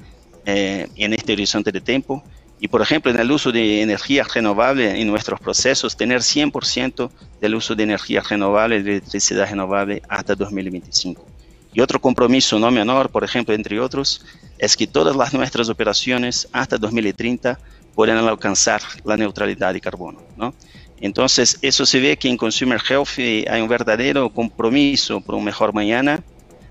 eh, 0.45 0.87
en 0.95 1.13
este 1.13 1.33
horizonte 1.33 1.71
de 1.71 1.81
tiempo. 1.81 2.23
Y, 2.59 2.67
por 2.67 2.81
ejemplo, 2.81 3.09
en 3.11 3.19
el 3.19 3.31
uso 3.31 3.51
de 3.51 3.81
energía 3.81 4.23
renovable 4.23 4.99
en 4.99 5.07
nuestros 5.07 5.39
procesos, 5.39 5.95
tener 5.95 6.19
100% 6.21 7.09
del 7.39 7.55
uso 7.55 7.73
de 7.73 7.83
energía 7.83 8.21
renovable, 8.21 8.83
de 8.83 8.91
electricidad 8.97 9.49
renovable 9.49 10.01
hasta 10.09 10.35
2025. 10.35 11.25
Y 11.73 11.81
otro 11.81 12.01
compromiso 12.01 12.59
no 12.59 12.71
menor, 12.71 13.09
por 13.09 13.23
ejemplo, 13.23 13.53
entre 13.53 13.79
otros, 13.79 14.25
es 14.57 14.75
que 14.75 14.87
todas 14.87 15.15
las 15.15 15.33
nuestras 15.33 15.69
operaciones 15.69 16.49
hasta 16.51 16.77
2030 16.77 17.59
puedan 17.95 18.17
alcanzar 18.17 18.81
la 19.03 19.15
neutralidad 19.15 19.73
de 19.73 19.79
carbono. 19.79 20.21
¿no? 20.35 20.53
Entonces, 20.99 21.59
eso 21.61 21.85
se 21.85 21.99
ve 21.99 22.17
que 22.17 22.27
en 22.27 22.37
Consumer 22.37 22.81
Health 22.87 23.17
eh, 23.17 23.45
hay 23.49 23.61
un 23.61 23.69
verdadero 23.69 24.29
compromiso 24.29 25.21
por 25.21 25.35
un 25.35 25.43
mejor 25.43 25.73
mañana, 25.73 26.23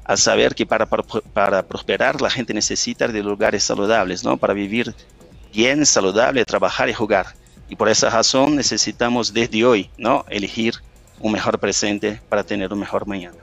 al 0.05 0.19
saber 0.19 0.55
que 0.55 0.67
para, 0.67 0.87
para, 0.87 1.63
prosperar 1.63 2.21
la 2.21 2.31
gente 2.31 2.55
necesita 2.55 3.09
de 3.09 3.23
lugares 3.23 3.63
saludables, 3.63 4.25
¿no? 4.25 4.39
Para 4.39 4.55
vivir 4.55 4.95
bien, 5.53 5.85
saludable, 5.87 6.45
trabajar 6.45 6.89
y 6.89 6.95
jugar. 6.95 7.27
Y 7.69 7.77
por 7.77 7.89
esa 7.89 8.11
razón 8.11 8.57
necesitamos 8.57 9.33
desde 9.33 9.65
hoy, 9.65 9.91
¿no? 9.99 10.25
Elegir 10.29 10.75
un 11.21 11.33
mejor 11.33 11.59
presente 11.59 12.21
para 12.29 12.45
tener 12.45 12.73
un 12.73 12.79
mejor 12.79 13.07
mañana. 13.07 13.37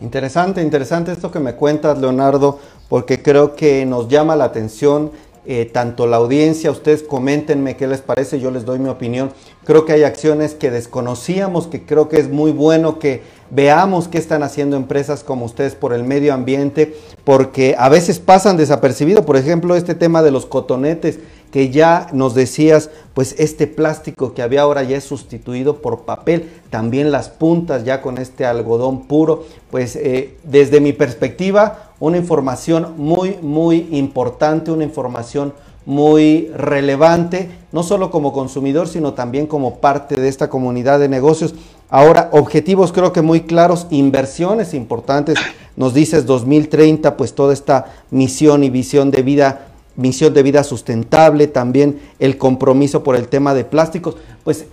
Interesante, 0.00 0.62
interesante 0.62 1.12
esto 1.12 1.30
que 1.30 1.40
me 1.40 1.54
cuentas, 1.54 1.98
Leonardo, 1.98 2.60
porque 2.88 3.22
creo 3.22 3.56
que 3.56 3.84
nos 3.84 4.08
llama 4.08 4.36
la 4.36 4.44
atención 4.44 5.10
eh, 5.50 5.64
tanto 5.64 6.06
la 6.06 6.18
audiencia, 6.18 6.70
ustedes 6.70 7.02
coméntenme 7.02 7.74
qué 7.76 7.86
les 7.86 8.02
parece, 8.02 8.38
yo 8.38 8.50
les 8.50 8.64
doy 8.64 8.78
mi 8.78 8.90
opinión. 8.90 9.32
Creo 9.64 9.86
que 9.86 9.94
hay 9.94 10.02
acciones 10.02 10.54
que 10.54 10.70
desconocíamos, 10.70 11.66
que 11.66 11.86
creo 11.86 12.08
que 12.08 12.20
es 12.20 12.28
muy 12.28 12.52
bueno 12.52 12.98
que 12.98 13.22
veamos 13.50 14.08
qué 14.08 14.18
están 14.18 14.42
haciendo 14.42 14.76
empresas 14.76 15.24
como 15.24 15.44
ustedes 15.44 15.74
por 15.74 15.92
el 15.92 16.04
medio 16.04 16.34
ambiente, 16.34 16.94
porque 17.24 17.74
a 17.78 17.88
veces 17.88 18.18
pasan 18.18 18.56
desapercibido, 18.56 19.24
por 19.24 19.36
ejemplo, 19.36 19.74
este 19.76 19.94
tema 19.94 20.22
de 20.22 20.30
los 20.30 20.46
cotonetes 20.46 21.18
que 21.50 21.70
ya 21.70 22.08
nos 22.12 22.34
decías, 22.34 22.90
pues 23.14 23.34
este 23.38 23.66
plástico 23.66 24.34
que 24.34 24.42
había 24.42 24.62
ahora 24.62 24.82
ya 24.82 24.96
es 24.96 25.04
sustituido 25.04 25.80
por 25.80 26.02
papel, 26.02 26.50
también 26.70 27.10
las 27.10 27.30
puntas 27.30 27.84
ya 27.84 28.02
con 28.02 28.18
este 28.18 28.44
algodón 28.44 29.06
puro, 29.06 29.44
pues 29.70 29.96
eh, 29.96 30.36
desde 30.44 30.80
mi 30.80 30.92
perspectiva, 30.92 31.92
una 32.00 32.18
información 32.18 32.94
muy, 32.98 33.38
muy 33.40 33.88
importante, 33.92 34.70
una 34.70 34.84
información 34.84 35.54
muy 35.88 36.50
relevante, 36.54 37.48
no 37.72 37.82
solo 37.82 38.10
como 38.10 38.34
consumidor, 38.34 38.88
sino 38.88 39.14
también 39.14 39.46
como 39.46 39.76
parte 39.76 40.20
de 40.20 40.28
esta 40.28 40.50
comunidad 40.50 40.98
de 40.98 41.08
negocios. 41.08 41.54
Ahora, 41.88 42.28
objetivos 42.32 42.92
creo 42.92 43.14
que 43.14 43.22
muy 43.22 43.44
claros, 43.44 43.86
inversiones 43.88 44.74
importantes, 44.74 45.38
nos 45.76 45.94
dices 45.94 46.26
2030, 46.26 47.16
pues 47.16 47.34
toda 47.34 47.54
esta 47.54 47.86
misión 48.10 48.64
y 48.64 48.68
visión 48.68 49.10
de 49.10 49.22
vida 49.22 49.64
misión 49.96 50.34
de 50.34 50.42
vida 50.42 50.62
sustentable, 50.62 51.46
también 51.46 51.98
el 52.18 52.36
compromiso 52.36 53.02
por 53.02 53.16
el 53.16 53.28
tema 53.28 53.54
de 53.54 53.64
plásticos. 53.64 54.16
Pues 54.44 54.66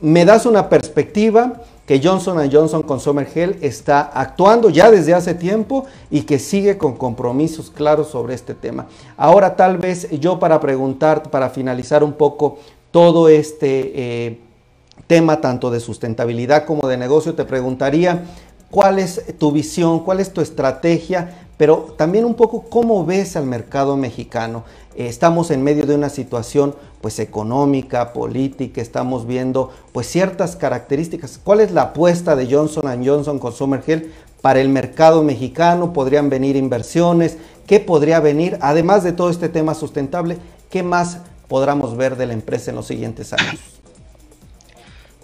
me 0.00 0.24
das 0.24 0.46
una 0.46 0.68
perspectiva 0.68 1.64
que 1.86 2.00
Johnson 2.02 2.48
Johnson 2.50 2.82
Consumer 2.82 3.28
Health 3.32 3.56
está 3.62 4.00
actuando 4.00 4.70
ya 4.70 4.90
desde 4.90 5.14
hace 5.14 5.34
tiempo 5.34 5.84
y 6.10 6.22
que 6.22 6.38
sigue 6.38 6.78
con 6.78 6.96
compromisos 6.96 7.70
claros 7.70 8.08
sobre 8.08 8.34
este 8.34 8.54
tema. 8.54 8.86
Ahora 9.16 9.56
tal 9.56 9.78
vez 9.78 10.08
yo 10.18 10.38
para 10.38 10.60
preguntar, 10.60 11.30
para 11.30 11.50
finalizar 11.50 12.02
un 12.02 12.14
poco 12.14 12.58
todo 12.90 13.28
este 13.28 13.92
eh, 13.94 14.40
tema 15.06 15.40
tanto 15.40 15.70
de 15.70 15.80
sustentabilidad 15.80 16.64
como 16.64 16.88
de 16.88 16.96
negocio, 16.96 17.34
te 17.34 17.44
preguntaría 17.44 18.24
cuál 18.70 18.98
es 18.98 19.36
tu 19.38 19.52
visión, 19.52 20.00
cuál 20.00 20.20
es 20.20 20.32
tu 20.32 20.40
estrategia 20.40 21.44
pero 21.56 21.94
también 21.96 22.24
un 22.24 22.34
poco 22.34 22.62
cómo 22.62 23.04
ves 23.04 23.36
al 23.36 23.46
mercado 23.46 23.96
mexicano. 23.96 24.64
Estamos 24.96 25.50
en 25.50 25.62
medio 25.62 25.86
de 25.86 25.94
una 25.94 26.08
situación 26.08 26.74
pues 27.04 27.18
económica, 27.18 28.14
política, 28.14 28.80
estamos 28.80 29.26
viendo 29.26 29.70
pues 29.92 30.06
ciertas 30.06 30.56
características. 30.56 31.38
¿Cuál 31.44 31.60
es 31.60 31.70
la 31.70 31.82
apuesta 31.82 32.34
de 32.34 32.50
Johnson 32.50 33.04
Johnson 33.04 33.38
Consumer 33.38 33.82
Health 33.86 34.06
para 34.40 34.62
el 34.62 34.70
mercado 34.70 35.22
mexicano? 35.22 35.92
¿Podrían 35.92 36.30
venir 36.30 36.56
inversiones? 36.56 37.36
¿Qué 37.66 37.78
podría 37.78 38.20
venir? 38.20 38.56
Además 38.62 39.04
de 39.04 39.12
todo 39.12 39.28
este 39.28 39.50
tema 39.50 39.74
sustentable, 39.74 40.38
¿qué 40.70 40.82
más 40.82 41.18
podremos 41.46 41.94
ver 41.94 42.16
de 42.16 42.24
la 42.24 42.32
empresa 42.32 42.70
en 42.70 42.76
los 42.76 42.86
siguientes 42.86 43.34
años? 43.34 43.60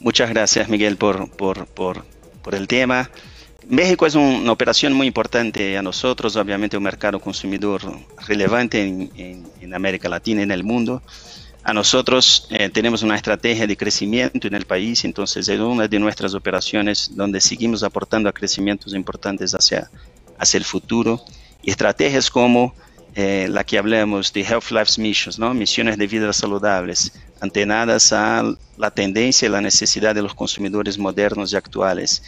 Muchas 0.01 0.29
gracias 0.29 0.69
Miguel 0.69 0.99
por, 0.99 1.31
por, 1.31 1.65
por, 1.65 2.05
por 2.43 2.55
el 2.55 2.69
tema. 2.69 3.09
México 3.71 4.05
es 4.05 4.17
una 4.17 4.53
operación 4.53 4.93
muy 4.93 5.07
importante 5.07 5.79
a 5.79 5.83
nosotros, 5.83 6.37
obviamente 6.37 6.77
un 6.77 6.83
mercado 6.83 7.21
consumidor 7.21 7.81
relevante 8.27 8.83
en, 8.83 9.73
América 9.73 10.09
Latina 10.09 10.41
y 10.41 10.43
en 10.43 10.51
el 10.51 10.65
mundo. 10.65 11.01
A 11.63 11.75
nosotros 11.75 12.47
eh, 12.51 12.71
tenemos 12.71 13.03
una 13.03 13.17
estrategia 13.17 13.67
de 13.67 13.77
crecimiento 13.77 14.49
en 14.49 14.55
el 14.55 14.65
país, 14.65 15.05
entonces 15.05 15.47
es 15.49 15.61
una 15.61 15.87
de 15.87 15.99
nuestras 15.99 16.35
operaciones 16.35 17.11
donde 17.15 17.41
seguimos 17.41 17.83
aportando 17.83 18.29
a 18.29 18.33
crecimientos 18.33 18.95
importantes 18.95 19.55
hacia, 19.55 19.91
hacia 20.39 20.59
el 20.59 20.65
futuro. 20.65 21.23
Y 21.63 21.71
estrategias 21.71 22.31
como 22.31 22.75
eh, 23.15 23.49
la 23.51 23.65
que 23.65 23.77
hablamos 23.77 24.33
de 24.33 24.43
Health 24.43 24.71
Lives 24.71 24.99
Missions, 24.99 25.39
¿no? 25.39 25.53
misiones 25.53 25.99
de 25.99 26.07
vida 26.07 26.33
saludables, 26.33 27.13
antenadas 27.41 28.13
a 28.13 28.43
la 28.79 28.91
tendencia 28.91 29.47
y 29.47 29.51
la 29.51 29.61
necesidad 29.61 30.15
de 30.15 30.23
los 30.23 30.35
consumidores 30.35 30.97
modernos 30.97 31.53
y 31.53 31.57
actuales. 31.57 32.23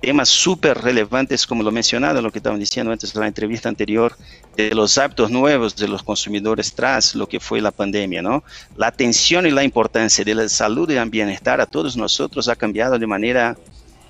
Temas 0.00 0.28
súper 0.28 0.78
relevantes, 0.78 1.46
como 1.46 1.62
lo 1.62 1.70
mencionado, 1.70 2.22
lo 2.22 2.30
que 2.30 2.38
estaban 2.38 2.58
diciendo 2.58 2.92
antes 2.92 3.12
de 3.12 3.20
la 3.20 3.26
entrevista 3.26 3.68
anterior, 3.68 4.16
de 4.56 4.74
los 4.74 4.98
hábitos 4.98 5.30
nuevos 5.30 5.76
de 5.76 5.88
los 5.88 6.02
consumidores 6.02 6.72
tras 6.72 7.14
lo 7.14 7.28
que 7.28 7.40
fue 7.40 7.60
la 7.60 7.70
pandemia, 7.70 8.22
¿no? 8.22 8.44
La 8.76 8.88
atención 8.88 9.46
y 9.46 9.50
la 9.50 9.64
importancia 9.64 10.24
de 10.24 10.34
la 10.34 10.48
salud 10.48 10.90
y 10.90 10.94
el 10.94 11.10
bienestar 11.10 11.60
a 11.60 11.66
todos 11.66 11.96
nosotros 11.96 12.48
ha 12.48 12.56
cambiado 12.56 12.98
de 12.98 13.06
manera, 13.06 13.56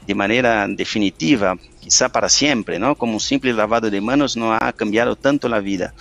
de 0.07 0.15
manera 0.15 0.67
definitiva, 0.69 1.57
quizá 1.81 2.11
para 2.11 2.29
siempre, 2.29 2.79
¿no? 2.79 2.95
Como 2.95 3.15
un 3.15 3.21
simple 3.21 3.53
lavado 3.53 3.91
de 3.91 4.01
manos 4.01 4.37
no 4.37 4.53
ha 4.53 4.73
cambiado 4.73 5.17
tanto 5.17 5.49
la 5.49 5.61
vida. 5.61 5.95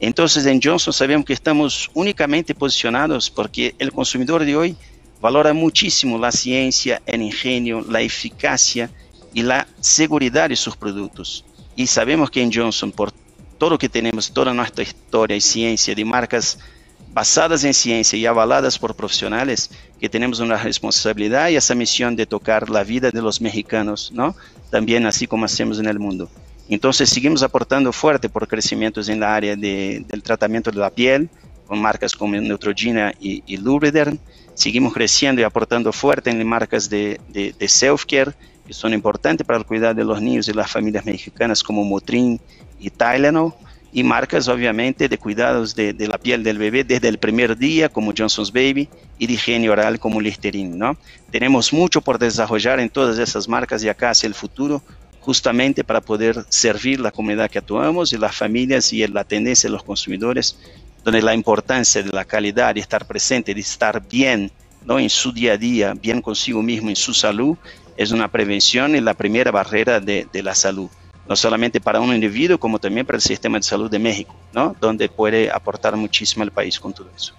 Entonces 0.00 0.44
en 0.46 0.60
Johnson 0.62 0.92
sabemos 0.92 1.24
que 1.24 1.32
estamos 1.32 1.90
únicamente 1.94 2.54
posicionados 2.54 3.30
porque 3.30 3.74
el 3.78 3.92
consumidor 3.92 4.44
de 4.44 4.56
hoy 4.56 4.76
valora 5.20 5.54
muchísimo 5.54 6.18
la 6.18 6.32
ciencia, 6.32 7.00
el 7.06 7.22
ingenio, 7.22 7.82
la 7.88 8.02
eficacia 8.02 8.90
y 9.34 9.42
la 9.42 9.66
seguridad 9.80 10.48
de 10.48 10.56
sus 10.56 10.76
productos. 10.76 11.44
Y 11.76 11.86
sabemos 11.88 12.30
que 12.30 12.40
en 12.40 12.52
Johnson, 12.52 12.92
por 12.92 13.12
todo 13.58 13.70
lo 13.70 13.78
que 13.78 13.88
tenemos, 13.88 14.32
toda 14.32 14.54
nuestra 14.54 14.84
historia 14.84 15.36
y 15.36 15.40
ciencia 15.40 15.94
de 15.94 16.04
marcas 16.04 16.58
basadas 17.12 17.62
en 17.64 17.74
ciencia 17.74 18.18
y 18.18 18.26
avaladas 18.26 18.78
por 18.78 18.94
profesionales, 18.94 19.70
que 20.00 20.08
tenemos 20.08 20.40
una 20.40 20.56
responsabilidad 20.56 21.48
y 21.48 21.56
esa 21.56 21.74
misión 21.74 22.16
de 22.16 22.26
tocar 22.26 22.68
la 22.70 22.82
vida 22.82 23.10
de 23.10 23.22
los 23.22 23.40
mexicanos, 23.40 24.10
¿no? 24.12 24.34
También 24.70 25.06
así 25.06 25.26
como 25.26 25.44
hacemos 25.44 25.78
en 25.78 25.86
el 25.86 25.98
mundo. 25.98 26.28
Entonces 26.68 27.10
seguimos 27.10 27.42
aportando 27.42 27.92
fuerte 27.92 28.28
por 28.28 28.48
crecimientos 28.48 29.08
en 29.08 29.20
la 29.20 29.34
área 29.34 29.54
de, 29.54 30.04
del 30.08 30.22
tratamiento 30.22 30.70
de 30.70 30.78
la 30.78 30.90
piel, 30.90 31.28
con 31.66 31.80
marcas 31.80 32.14
como 32.14 32.34
Neutrogena 32.34 33.14
y, 33.20 33.42
y 33.46 33.56
Lubriderm. 33.58 34.18
Seguimos 34.54 34.92
creciendo 34.92 35.40
y 35.40 35.44
aportando 35.44 35.92
fuerte 35.92 36.30
en 36.30 36.46
marcas 36.46 36.88
de, 36.88 37.20
de, 37.28 37.54
de 37.58 37.66
self-care, 37.66 38.34
que 38.66 38.72
son 38.72 38.92
importantes 38.92 39.46
para 39.46 39.58
el 39.58 39.66
cuidado 39.66 39.94
de 39.94 40.04
los 40.04 40.20
niños 40.20 40.48
y 40.48 40.52
las 40.52 40.70
familias 40.70 41.04
mexicanas, 41.04 41.62
como 41.62 41.84
Motrin 41.84 42.40
y 42.78 42.90
Tylenol 42.90 43.52
y 43.94 44.02
marcas 44.02 44.48
obviamente 44.48 45.08
de 45.08 45.18
cuidados 45.18 45.74
de, 45.76 45.94
la 46.08 46.18
piel 46.18 46.42
del 46.42 46.58
bebé 46.58 46.82
desde 46.82 47.08
el 47.08 47.18
primer 47.18 47.56
día 47.56 47.88
como 47.88 48.12
Johnson's 48.16 48.52
Baby 48.52 48.88
y 49.18 49.28
de 49.28 49.34
higiene 49.34 49.70
oral 49.70 50.00
como 50.00 50.20
Listerine, 50.20 50.76
¿no? 50.76 50.96
Tenemos 51.30 51.72
mucho 51.72 52.00
por 52.00 52.18
desarrollar 52.18 52.80
en 52.80 52.90
todas 52.90 53.18
esas 53.18 53.48
marcas 53.48 53.84
y 53.84 53.88
acá 53.88 54.10
hacia 54.10 54.26
el 54.26 54.34
futuro 54.34 54.82
justamente 55.20 55.84
para 55.84 56.00
poder 56.00 56.44
servir 56.48 56.98
la 56.98 57.12
comunidad 57.12 57.48
que 57.48 57.58
actuamos 57.58 58.12
y 58.12 58.18
las 58.18 58.34
familias 58.34 58.92
y 58.92 59.06
la 59.06 59.22
tendencia 59.22 59.68
de 59.68 59.72
los 59.72 59.84
consumidores, 59.84 60.58
donde 61.04 61.22
la 61.22 61.32
importancia 61.32 62.02
de 62.02 62.10
la 62.10 62.24
calidad, 62.24 62.74
de 62.74 62.80
estar 62.80 63.06
presente, 63.06 63.54
de 63.54 63.60
estar 63.60 64.02
bien 64.06 64.50
¿no? 64.84 64.98
en 64.98 65.08
su 65.08 65.32
día 65.32 65.52
a 65.52 65.56
día, 65.56 65.94
bien 65.94 66.20
consigo 66.20 66.62
mismo, 66.62 66.90
en 66.90 66.96
su 66.96 67.14
salud, 67.14 67.56
es 67.96 68.12
una 68.12 68.28
prevención 68.28 68.96
y 68.96 69.00
la 69.00 69.14
primera 69.14 69.50
barrera 69.50 70.00
de, 70.00 70.26
de 70.32 70.42
la 70.42 70.54
salud 70.54 70.88
no 71.28 71.36
solamente 71.36 71.80
para 71.80 72.00
un 72.00 72.14
individuo, 72.14 72.58
como 72.58 72.78
también 72.78 73.06
para 73.06 73.16
el 73.16 73.22
sistema 73.22 73.58
de 73.58 73.62
salud 73.62 73.90
de 73.90 73.98
México, 73.98 74.34
¿no? 74.52 74.76
donde 74.80 75.08
puede 75.08 75.50
aportar 75.50 75.96
muchísimo 75.96 76.42
al 76.42 76.50
país 76.50 76.78
con 76.78 76.92
todo 76.92 77.08
eso. 77.16 77.34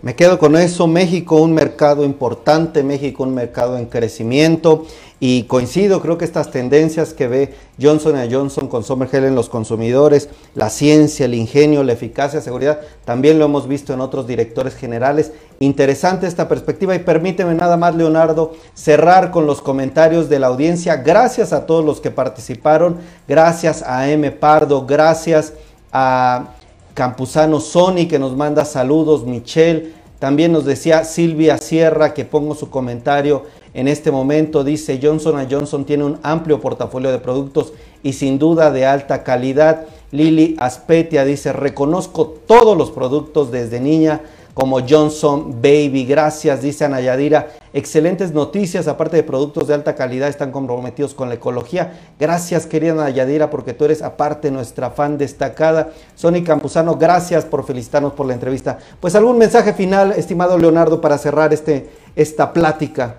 Me 0.00 0.16
quedo 0.16 0.38
con 0.38 0.56
eso, 0.56 0.86
México 0.88 1.40
un 1.40 1.54
mercado 1.54 2.04
importante, 2.04 2.82
México 2.82 3.22
un 3.22 3.34
mercado 3.34 3.78
en 3.78 3.86
crecimiento 3.86 4.86
y 5.24 5.44
coincido, 5.44 6.02
creo 6.02 6.18
que 6.18 6.24
estas 6.24 6.50
tendencias 6.50 7.14
que 7.14 7.28
ve 7.28 7.54
Johnson 7.80 8.16
Johnson 8.28 8.66
con 8.66 8.82
Sommergel 8.82 9.22
en 9.22 9.36
los 9.36 9.48
consumidores, 9.48 10.28
la 10.56 10.68
ciencia, 10.68 11.26
el 11.26 11.34
ingenio, 11.34 11.84
la 11.84 11.92
eficacia, 11.92 12.40
seguridad, 12.40 12.80
también 13.04 13.38
lo 13.38 13.44
hemos 13.44 13.68
visto 13.68 13.92
en 13.94 14.00
otros 14.00 14.26
directores 14.26 14.74
generales. 14.74 15.30
Interesante 15.60 16.26
esta 16.26 16.48
perspectiva 16.48 16.96
y 16.96 16.98
permíteme 16.98 17.54
nada 17.54 17.76
más, 17.76 17.94
Leonardo, 17.94 18.54
cerrar 18.74 19.30
con 19.30 19.46
los 19.46 19.62
comentarios 19.62 20.28
de 20.28 20.40
la 20.40 20.48
audiencia. 20.48 20.96
Gracias 20.96 21.52
a 21.52 21.66
todos 21.66 21.84
los 21.84 22.00
que 22.00 22.10
participaron, 22.10 22.96
gracias 23.28 23.84
a 23.86 24.10
M. 24.10 24.28
Pardo, 24.32 24.86
gracias 24.86 25.52
a 25.92 26.46
Campuzano 26.94 27.60
Sony 27.60 28.08
que 28.10 28.18
nos 28.18 28.36
manda 28.36 28.64
saludos, 28.64 29.24
Michelle. 29.24 30.02
También 30.18 30.50
nos 30.52 30.64
decía 30.64 31.04
Silvia 31.04 31.58
Sierra 31.58 32.12
que 32.12 32.24
pongo 32.24 32.54
su 32.54 32.70
comentario 32.70 33.44
en 33.74 33.88
este 33.88 34.10
momento. 34.10 34.64
Dice 34.64 34.98
Johnson 35.02 35.46
Johnson 35.50 35.84
tiene 35.84 36.04
un 36.04 36.18
amplio 36.22 36.60
portafolio 36.60 37.10
de 37.10 37.18
productos 37.18 37.72
y 38.02 38.12
sin 38.14 38.38
duda 38.38 38.70
de 38.70 38.86
alta 38.86 39.22
calidad. 39.22 39.86
Lili 40.10 40.56
Aspetia 40.58 41.24
dice 41.24 41.52
reconozco 41.52 42.26
todos 42.46 42.76
los 42.76 42.90
productos 42.90 43.50
desde 43.50 43.80
niña 43.80 44.20
como 44.54 44.80
Johnson 44.86 45.62
Baby. 45.62 46.04
Gracias, 46.04 46.62
dice 46.62 46.84
Ana 46.84 47.00
Yadira. 47.00 47.48
Excelentes 47.72 48.32
noticias, 48.32 48.86
aparte 48.86 49.16
de 49.16 49.22
productos 49.22 49.66
de 49.66 49.74
alta 49.74 49.94
calidad, 49.94 50.28
están 50.28 50.52
comprometidos 50.52 51.14
con 51.14 51.28
la 51.28 51.36
ecología. 51.36 51.98
Gracias, 52.20 52.66
querida 52.66 52.92
Ana 52.92 53.10
Yadira, 53.10 53.48
porque 53.48 53.72
tú 53.72 53.86
eres 53.86 54.02
aparte 54.02 54.50
nuestra 54.50 54.90
fan 54.90 55.16
destacada. 55.16 55.92
Sony 56.14 56.44
Campuzano, 56.44 56.96
gracias 56.96 57.44
por 57.44 57.64
felicitarnos 57.64 58.12
por 58.12 58.26
la 58.26 58.34
entrevista. 58.34 58.78
Pues 59.00 59.14
algún 59.14 59.38
mensaje 59.38 59.72
final, 59.72 60.12
estimado 60.12 60.58
Leonardo, 60.58 61.00
para 61.00 61.16
cerrar 61.16 61.54
este, 61.54 61.88
esta 62.14 62.52
plática. 62.52 63.16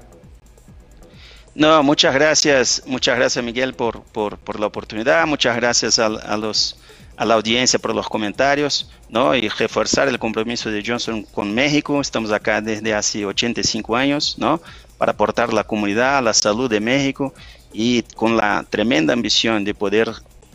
No, 1.56 1.84
muchas 1.84 2.16
gracias, 2.16 2.82
muchas 2.88 3.16
gracias 3.16 3.46
Miguel 3.46 3.76
por, 3.76 4.02
por, 4.02 4.60
la 4.60 4.66
oportunidad, 4.66 5.28
muchas 5.28 5.56
gracias 5.56 6.00
a, 6.00 6.10
los 6.10 6.78
a 7.16 7.26
la 7.26 7.36
audiencia 7.36 7.78
por 7.78 7.94
los 7.94 8.10
comentarios, 8.10 8.90
¿no? 9.10 9.36
Y 9.36 9.48
reforzar 9.50 10.08
el 10.08 10.18
compromiso 10.18 10.72
de 10.72 10.84
Johnson 10.84 11.22
con 11.24 11.54
México. 11.54 12.02
Estamos 12.02 12.32
acá 12.32 12.60
desde 12.60 12.96
hace 12.96 13.24
85 13.24 13.96
años, 13.96 14.36
¿no? 14.40 14.62
Para 14.98 15.12
aportar 15.12 15.54
la 15.54 15.64
comunidad, 15.64 16.18
a 16.18 16.22
la 16.22 16.34
salud 16.34 16.70
de 16.72 16.80
México 16.80 17.36
y 17.72 18.02
con 18.16 18.36
la 18.36 18.66
tremenda 18.68 19.14
ambición 19.14 19.64
de 19.64 19.76
poder 19.76 20.12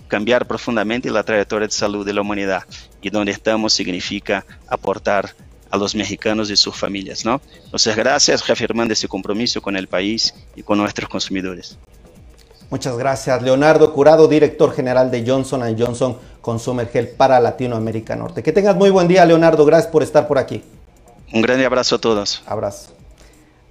cambiar 0.08 0.46
profundamente 0.46 1.10
la 1.10 1.22
trayectoria 1.22 1.68
de 1.68 1.72
salud 1.72 2.04
de 2.04 2.14
la 2.14 2.22
humanidad. 2.22 2.64
Y 3.00 3.10
donde 3.10 3.30
estamos 3.30 3.72
significa 3.72 4.44
aportar 4.66 5.32
a 5.70 5.76
los 5.76 5.94
mexicanos 5.94 6.50
y 6.50 6.56
sus 6.56 6.76
familias, 6.76 7.24
¿no? 7.24 7.40
Entonces, 7.64 7.96
gracias 7.96 8.46
reafirmando 8.46 8.92
ese 8.92 9.08
compromiso 9.08 9.60
con 9.60 9.76
el 9.76 9.88
país 9.88 10.34
y 10.56 10.62
con 10.62 10.78
nuestros 10.78 11.08
consumidores. 11.08 11.78
Muchas 12.70 12.98
gracias. 12.98 13.42
Leonardo 13.42 13.92
Curado, 13.94 14.28
director 14.28 14.74
general 14.74 15.10
de 15.10 15.24
Johnson 15.26 15.62
Johnson 15.78 16.18
Consumer 16.42 16.88
Health 16.92 17.16
para 17.16 17.40
Latinoamérica 17.40 18.14
Norte. 18.14 18.42
Que 18.42 18.52
tengas 18.52 18.76
muy 18.76 18.90
buen 18.90 19.08
día, 19.08 19.24
Leonardo. 19.24 19.64
Gracias 19.64 19.90
por 19.90 20.02
estar 20.02 20.28
por 20.28 20.38
aquí. 20.38 20.62
Un 21.32 21.40
gran 21.40 21.62
abrazo 21.64 21.96
a 21.96 21.98
todos. 21.98 22.42
Abrazo. 22.46 22.90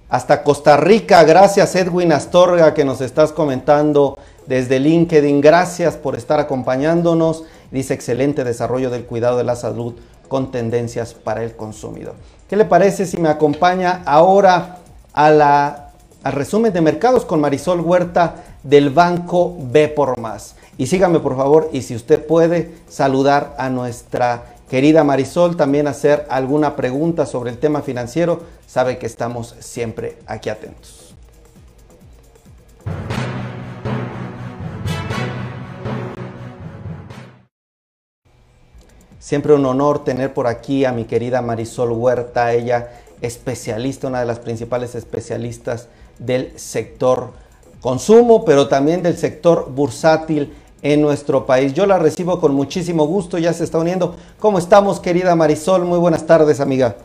Hasta 0.08 0.42
Costa 0.42 0.78
Rica, 0.78 1.22
gracias 1.24 1.74
Edwin 1.74 2.12
Astorga 2.12 2.72
que 2.72 2.82
nos 2.82 3.02
estás 3.02 3.30
comentando 3.30 4.18
desde 4.46 4.80
LinkedIn. 4.80 5.42
Gracias 5.42 5.96
por 5.96 6.16
estar 6.16 6.40
acompañándonos. 6.40 7.44
Dice 7.70 7.94
excelente 7.94 8.44
desarrollo 8.44 8.90
del 8.90 9.04
cuidado 9.04 9.38
de 9.38 9.44
la 9.44 9.56
salud 9.56 9.94
con 10.28 10.50
tendencias 10.50 11.14
para 11.14 11.42
el 11.42 11.56
consumidor. 11.56 12.14
¿Qué 12.48 12.56
le 12.56 12.64
parece 12.64 13.06
si 13.06 13.18
me 13.18 13.28
acompaña 13.28 14.02
ahora 14.04 14.78
a 15.12 15.30
la, 15.30 15.90
al 16.22 16.32
resumen 16.32 16.72
de 16.72 16.80
mercados 16.80 17.24
con 17.24 17.40
Marisol 17.40 17.80
Huerta? 17.80 18.44
del 18.62 18.90
Banco 18.90 19.56
B 19.58 19.88
por 19.88 20.18
Más. 20.18 20.56
Y 20.76 20.86
sígame 20.86 21.20
por 21.20 21.36
favor 21.36 21.70
y 21.72 21.82
si 21.82 21.94
usted 21.94 22.24
puede 22.24 22.74
saludar 22.88 23.54
a 23.58 23.68
nuestra 23.70 24.54
querida 24.68 25.04
Marisol, 25.04 25.56
también 25.56 25.86
hacer 25.86 26.26
alguna 26.28 26.76
pregunta 26.76 27.26
sobre 27.26 27.50
el 27.50 27.58
tema 27.58 27.82
financiero, 27.82 28.42
sabe 28.66 28.98
que 28.98 29.06
estamos 29.06 29.54
siempre 29.60 30.18
aquí 30.26 30.50
atentos. 30.50 31.14
Siempre 39.28 39.52
un 39.52 39.66
honor 39.66 40.04
tener 40.04 40.32
por 40.32 40.46
aquí 40.46 40.86
a 40.86 40.92
mi 40.92 41.04
querida 41.04 41.42
Marisol 41.42 41.92
Huerta, 41.92 42.54
ella 42.54 42.88
especialista, 43.20 44.06
una 44.06 44.20
de 44.20 44.24
las 44.24 44.38
principales 44.38 44.94
especialistas 44.94 45.88
del 46.18 46.58
sector 46.58 47.32
consumo, 47.82 48.46
pero 48.46 48.68
también 48.68 49.02
del 49.02 49.18
sector 49.18 49.70
bursátil 49.70 50.54
en 50.80 51.02
nuestro 51.02 51.44
país. 51.44 51.74
Yo 51.74 51.84
la 51.84 51.98
recibo 51.98 52.40
con 52.40 52.54
muchísimo 52.54 53.06
gusto, 53.06 53.36
ya 53.36 53.52
se 53.52 53.64
está 53.64 53.76
uniendo. 53.76 54.16
¿Cómo 54.38 54.58
estamos, 54.58 54.98
querida 54.98 55.36
Marisol? 55.36 55.84
Muy 55.84 55.98
buenas 55.98 56.24
tardes, 56.24 56.58
amiga. 56.58 56.96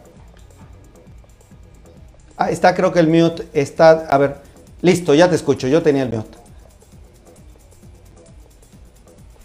Ah, 2.37 2.51
está, 2.51 2.73
creo 2.73 2.93
que 2.93 3.01
el 3.01 3.09
mute 3.09 3.49
está. 3.51 4.07
A 4.09 4.17
ver, 4.17 4.37
listo, 4.81 5.13
ya 5.13 5.29
te 5.29 5.35
escucho. 5.35 5.67
Yo 5.67 5.83
tenía 5.83 6.03
el 6.03 6.09
mute. 6.09 6.42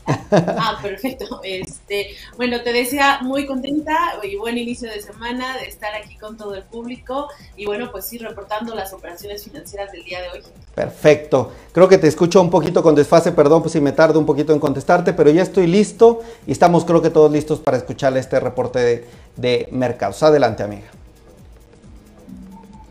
Ah, 0.30 0.78
perfecto. 0.82 1.40
Es, 1.42 1.68
este, 1.68 2.08
bueno, 2.36 2.62
te 2.62 2.72
decía 2.72 3.20
muy 3.22 3.46
contenta 3.46 4.14
y 4.22 4.36
buen 4.36 4.58
inicio 4.58 4.90
de 4.90 5.00
semana 5.00 5.56
de 5.56 5.66
estar 5.66 5.94
aquí 5.94 6.16
con 6.16 6.36
todo 6.36 6.54
el 6.54 6.62
público 6.62 7.28
y 7.56 7.66
bueno, 7.66 7.90
pues 7.90 8.06
sí, 8.06 8.18
reportando 8.18 8.74
las 8.74 8.92
operaciones 8.92 9.44
financieras 9.44 9.92
del 9.92 10.04
día 10.04 10.20
de 10.22 10.28
hoy. 10.30 10.42
Perfecto. 10.74 11.52
Creo 11.72 11.88
que 11.88 11.98
te 11.98 12.08
escucho 12.08 12.40
un 12.40 12.50
poquito 12.50 12.82
con 12.82 12.94
desfase, 12.94 13.32
perdón, 13.32 13.62
pues 13.62 13.72
si 13.72 13.80
me 13.80 13.92
tardo 13.92 14.18
un 14.18 14.26
poquito 14.26 14.52
en 14.52 14.60
contestarte, 14.60 15.12
pero 15.12 15.30
ya 15.30 15.42
estoy 15.42 15.66
listo 15.66 16.20
y 16.46 16.52
estamos 16.52 16.84
creo 16.84 17.02
que 17.02 17.10
todos 17.10 17.30
listos 17.30 17.60
para 17.60 17.76
escuchar 17.76 18.16
este 18.16 18.38
reporte 18.40 18.78
de, 18.78 19.08
de 19.36 19.68
mercados. 19.72 20.22
Adelante, 20.22 20.62
amiga. 20.62 20.88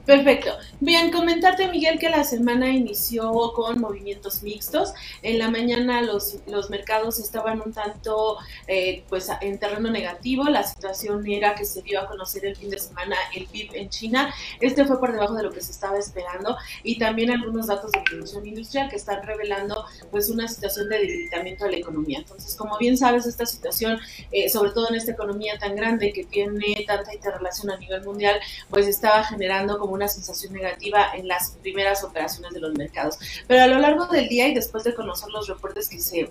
Perfecto. 0.05 0.51
Bien, 0.79 1.11
comentarte, 1.11 1.67
Miguel, 1.69 1.97
que 1.97 2.07
la 2.07 2.23
semana 2.23 2.69
inició 2.69 3.31
con 3.55 3.81
movimientos 3.81 4.43
mixtos. 4.43 4.93
En 5.23 5.39
la 5.39 5.49
mañana 5.49 6.03
los, 6.03 6.37
los 6.45 6.69
mercados 6.69 7.17
estaban 7.17 7.63
un 7.65 7.73
tanto 7.73 8.37
eh, 8.67 9.03
pues 9.09 9.27
en 9.41 9.57
terreno 9.57 9.89
negativo. 9.89 10.43
La 10.43 10.61
situación 10.61 11.25
era 11.25 11.55
que 11.55 11.65
se 11.65 11.81
dio 11.81 11.99
a 11.99 12.05
conocer 12.05 12.45
el 12.45 12.55
fin 12.55 12.69
de 12.69 12.77
semana 12.77 13.15
el 13.35 13.47
PIB 13.47 13.71
en 13.73 13.89
China. 13.89 14.31
Este 14.61 14.85
fue 14.85 14.99
por 14.99 15.13
debajo 15.13 15.33
de 15.33 15.41
lo 15.41 15.51
que 15.51 15.61
se 15.61 15.71
estaba 15.71 15.97
esperando 15.97 16.55
y 16.83 16.99
también 16.99 17.31
algunos 17.31 17.65
datos 17.65 17.91
de 17.91 18.01
producción 18.01 18.45
industrial 18.45 18.87
que 18.87 18.97
están 18.97 19.23
revelando 19.23 19.83
pues 20.11 20.29
una 20.29 20.47
situación 20.47 20.89
de 20.89 20.99
debilitamiento 20.99 21.65
de 21.65 21.71
la 21.71 21.77
economía. 21.77 22.19
Entonces, 22.19 22.53
como 22.53 22.77
bien 22.77 22.99
sabes, 22.99 23.25
esta 23.25 23.47
situación, 23.47 23.97
eh, 24.31 24.47
sobre 24.47 24.69
todo 24.69 24.89
en 24.89 24.95
esta 24.95 25.11
economía 25.11 25.57
tan 25.57 25.75
grande 25.75 26.13
que 26.13 26.23
tiene 26.25 26.85
tanta 26.85 27.15
interrelación 27.15 27.71
a 27.71 27.77
nivel 27.77 28.03
mundial, 28.03 28.39
pues 28.69 28.85
estaba 28.85 29.23
generando 29.23 29.79
como 29.79 29.93
una 29.93 30.07
sensación 30.07 30.53
negativa 30.53 30.66
en 30.79 31.27
las 31.27 31.51
primeras 31.61 32.03
operaciones 32.03 32.53
de 32.53 32.59
los 32.59 32.73
mercados. 32.73 33.17
Pero 33.47 33.63
a 33.63 33.67
lo 33.67 33.79
largo 33.79 34.07
del 34.07 34.27
día 34.27 34.47
y 34.47 34.53
después 34.53 34.83
de 34.83 34.93
conocer 34.93 35.29
los 35.29 35.47
reportes 35.47 35.89
que 35.89 35.99
se, 35.99 36.29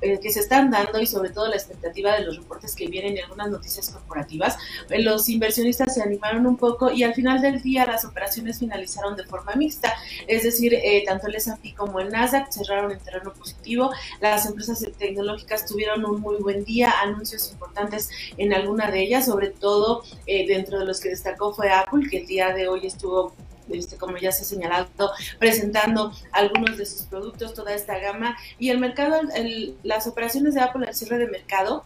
eh, 0.00 0.18
que 0.20 0.30
se 0.30 0.40
están 0.40 0.70
dando 0.70 1.00
y 1.00 1.06
sobre 1.06 1.30
todo 1.30 1.48
la 1.48 1.56
expectativa 1.56 2.14
de 2.14 2.24
los 2.24 2.36
reportes 2.36 2.74
que 2.74 2.86
vienen 2.86 3.16
y 3.16 3.20
algunas 3.20 3.50
noticias 3.50 3.90
corporativas, 3.90 4.56
eh, 4.90 5.02
los 5.02 5.28
inversionistas 5.28 5.94
se 5.94 6.02
animaron 6.02 6.46
un 6.46 6.56
poco 6.56 6.90
y 6.90 7.02
al 7.02 7.14
final 7.14 7.40
del 7.40 7.62
día 7.62 7.86
las 7.86 8.04
operaciones 8.04 8.58
finalizaron 8.58 9.16
de 9.16 9.24
forma 9.24 9.54
mixta, 9.54 9.94
es 10.26 10.42
decir, 10.42 10.74
eh, 10.74 11.04
tanto 11.06 11.26
el 11.26 11.34
S&P 11.36 11.74
como 11.74 12.00
el 12.00 12.10
Nasdaq 12.10 12.50
cerraron 12.50 12.92
en 12.92 12.98
terreno 12.98 13.32
positivo, 13.32 13.90
las 14.20 14.46
empresas 14.46 14.84
tecnológicas 14.98 15.66
tuvieron 15.66 16.04
un 16.04 16.20
muy 16.20 16.36
buen 16.36 16.64
día, 16.64 16.92
anuncios 17.02 17.50
importantes 17.52 18.10
en 18.36 18.52
alguna 18.52 18.90
de 18.90 19.02
ellas, 19.02 19.26
sobre 19.26 19.48
todo 19.50 20.02
dentro 20.26 20.78
de 20.78 20.84
los 20.84 21.00
que 21.00 21.10
destacó 21.10 21.52
fue 21.52 21.70
Apple, 21.70 22.08
que 22.10 22.18
el 22.18 22.26
día 22.26 22.52
de 22.52 22.68
hoy 22.68 22.86
estuvo 22.86 23.34
este, 23.70 23.96
como 23.96 24.16
ya 24.16 24.32
se 24.32 24.42
ha 24.42 24.46
señalado, 24.46 24.88
presentando 25.38 26.12
algunos 26.32 26.76
de 26.76 26.86
sus 26.86 27.02
productos, 27.02 27.54
toda 27.54 27.74
esta 27.74 27.98
gama. 27.98 28.36
Y 28.58 28.70
el 28.70 28.78
mercado, 28.78 29.20
las 29.82 30.06
operaciones 30.06 30.54
de 30.54 30.60
Apple 30.60 30.86
al 30.86 30.94
cierre 30.94 31.18
de 31.18 31.28
mercado 31.28 31.84